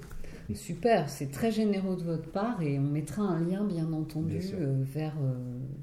Super, 0.54 1.08
c'est 1.08 1.30
très 1.30 1.50
généreux 1.50 1.96
de 1.96 2.02
votre 2.02 2.28
part 2.30 2.60
et 2.60 2.78
on 2.78 2.82
mettra 2.82 3.22
un 3.22 3.40
lien 3.40 3.64
bien 3.64 3.90
entendu 3.94 4.36
Bien 4.38 4.58
euh, 4.60 4.82
vers, 4.84 5.14
euh, 5.22 5.32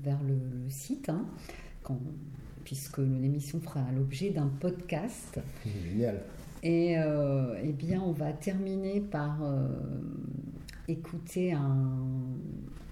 vers 0.03 0.19
le, 0.21 0.35
le 0.35 0.69
site, 0.69 1.09
hein, 1.09 1.25
quand- 1.81 1.99
puisque 2.63 2.99
l'émission 2.99 3.59
fera 3.59 3.81
l'objet 3.97 4.29
d'un 4.29 4.51
podcast. 4.59 5.39
Génial. 5.65 6.19
Et 6.61 6.95
euh, 6.99 7.55
eh 7.63 7.71
bien, 7.71 8.03
on 8.05 8.11
va 8.11 8.33
terminer 8.33 9.01
par 9.01 9.39
écouter 10.91 11.53
un, 11.53 11.97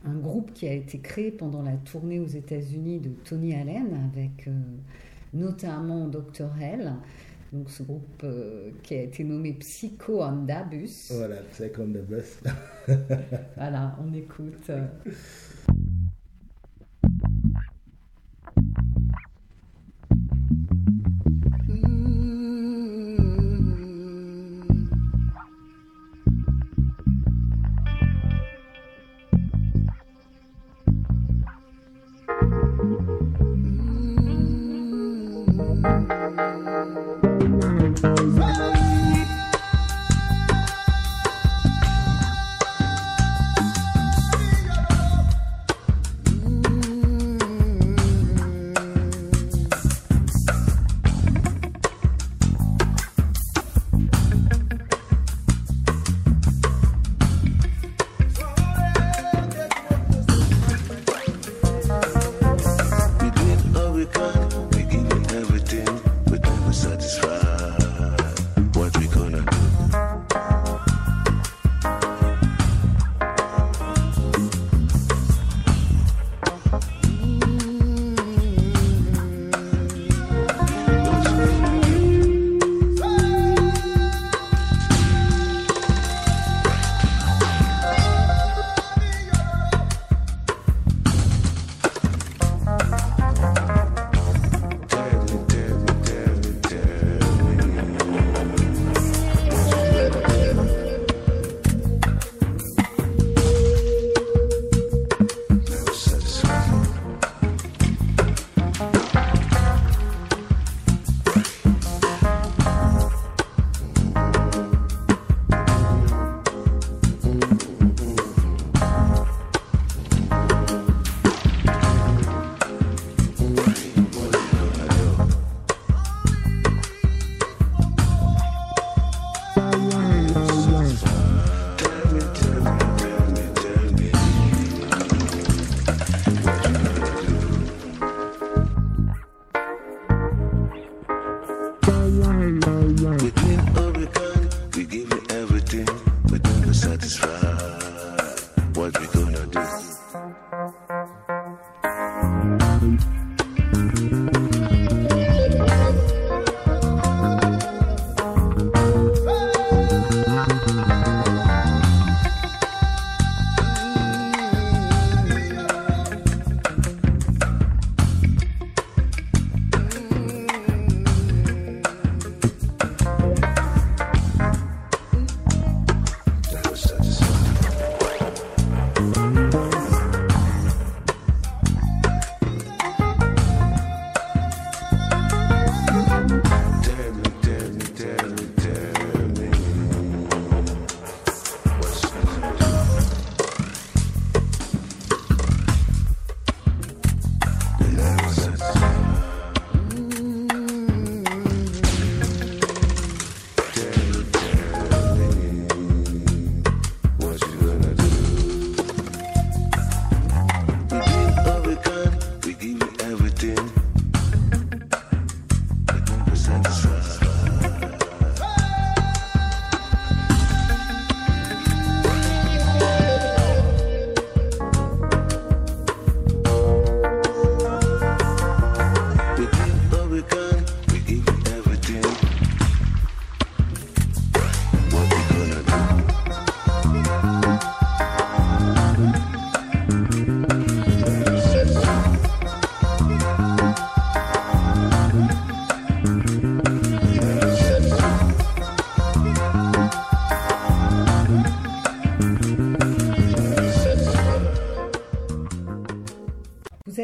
un, 0.05 0.15
groupe 0.15 0.53
qui 0.53 0.67
a 0.67 0.73
été 0.73 0.99
créé 0.99 1.31
pendant 1.31 1.61
la 1.61 1.73
tournée 1.73 2.19
aux 2.19 2.27
États-Unis 2.27 2.99
de 2.99 3.09
Tony 3.09 3.53
Allen 3.53 4.11
avec 4.11 4.47
euh, 4.47 4.51
notamment 5.33 6.07
Dr. 6.07 6.49
Hell. 6.59 6.93
Donc 7.51 7.69
ce 7.71 7.81
groupe 7.83 8.21
euh, 8.23 8.69
qui 8.83 8.95
a 8.95 9.01
été 9.01 9.23
nommé 9.23 9.53
Psycho 9.53 10.21
on 10.23 10.45
Bus. 10.69 11.11
Voilà, 11.15 11.37
Psycho 11.51 11.81
on 11.81 11.87
Bus. 11.87 12.39
voilà, 13.55 13.97
on 14.03 14.13
écoute. 14.13 14.69
Euh, 14.69 14.85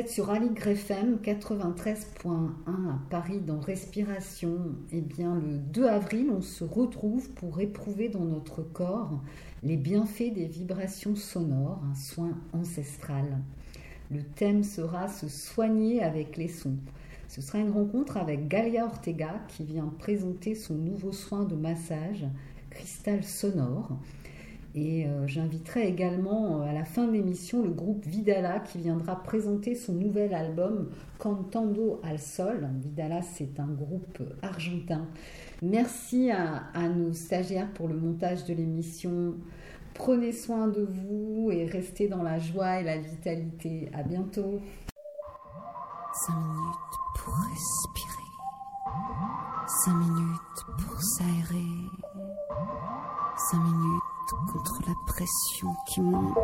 sur 0.08 0.30
Aligre 0.30 0.68
FM 0.68 1.18
93.1 1.24 2.26
à 2.68 3.00
Paris 3.10 3.40
dans 3.40 3.60
Respiration. 3.60 4.76
Eh 4.92 5.02
bien, 5.02 5.36
le 5.36 5.58
2 5.58 5.86
avril, 5.86 6.30
on 6.32 6.42
se 6.42 6.64
retrouve 6.64 7.30
pour 7.32 7.60
éprouver 7.60 8.10
dans 8.10 8.24
notre 8.24 8.62
corps 8.62 9.22
les 9.64 9.78
bienfaits 9.78 10.34
des 10.34 10.46
vibrations 10.46 11.16
sonores, 11.16 11.82
un 11.92 11.96
soin 11.96 12.38
ancestral. 12.54 13.40
Le 14.12 14.22
thème 14.22 14.64
sera 14.64 15.08
se 15.08 15.28
soigner 15.28 16.04
avec 16.04 16.38
les 16.38 16.50
sons. 16.50 16.78
Ce 17.28 17.42
sera 17.42 17.58
une 17.58 17.72
rencontre 17.72 18.18
avec 18.18 18.48
Galia 18.48 18.86
Ortega 18.86 19.42
qui 19.48 19.64
vient 19.64 19.92
présenter 19.98 20.56
son 20.56 20.76
nouveau 20.76 21.14
soin 21.14 21.46
de 21.46 21.56
massage, 21.56 22.26
cristal 22.70 23.24
sonore. 23.24 23.98
Et 24.78 25.08
euh, 25.08 25.26
j'inviterai 25.26 25.88
également 25.88 26.60
euh, 26.60 26.70
à 26.70 26.74
la 26.74 26.84
fin 26.84 27.08
de 27.08 27.14
l'émission 27.14 27.64
le 27.64 27.70
groupe 27.70 28.06
Vidala 28.06 28.60
qui 28.60 28.78
viendra 28.80 29.24
présenter 29.24 29.74
son 29.74 29.94
nouvel 29.94 30.34
album 30.34 30.90
Cantando 31.18 32.02
al 32.04 32.20
Sol. 32.20 32.68
Vidala, 32.82 33.22
c'est 33.22 33.58
un 33.62 33.70
groupe 33.70 34.22
argentin. 34.42 35.08
Merci 35.62 36.30
à, 36.30 36.90
nos 36.90 37.14
stagiaires 37.14 37.72
pour 37.74 37.88
le 37.88 37.96
montage 37.96 38.44
de 38.44 38.54
l'émission. 38.54 39.36
Prenez 39.94 40.34
soin 40.34 40.68
de 40.68 40.82
vous 40.82 41.52
et 41.54 41.66
restez 41.66 42.10
dans 42.10 42.22
la 42.22 42.38
joie 42.38 42.82
et 42.82 42.84
la 42.84 42.98
vitalité. 42.98 43.90
À 43.94 44.04
bientôt. 44.04 44.60
5 46.28 46.34
minutes 46.34 46.96
pour 47.18 47.34
respirer. 47.34 48.30
5 49.86 49.94
minutes 49.94 50.86
pour 50.86 51.02
s'aérer. 51.02 51.66
5 53.52 53.58
minutes 53.58 54.05
contre 54.52 54.80
la 54.88 54.96
pression 55.06 55.76
qui 55.88 56.02
monte. 56.02 56.38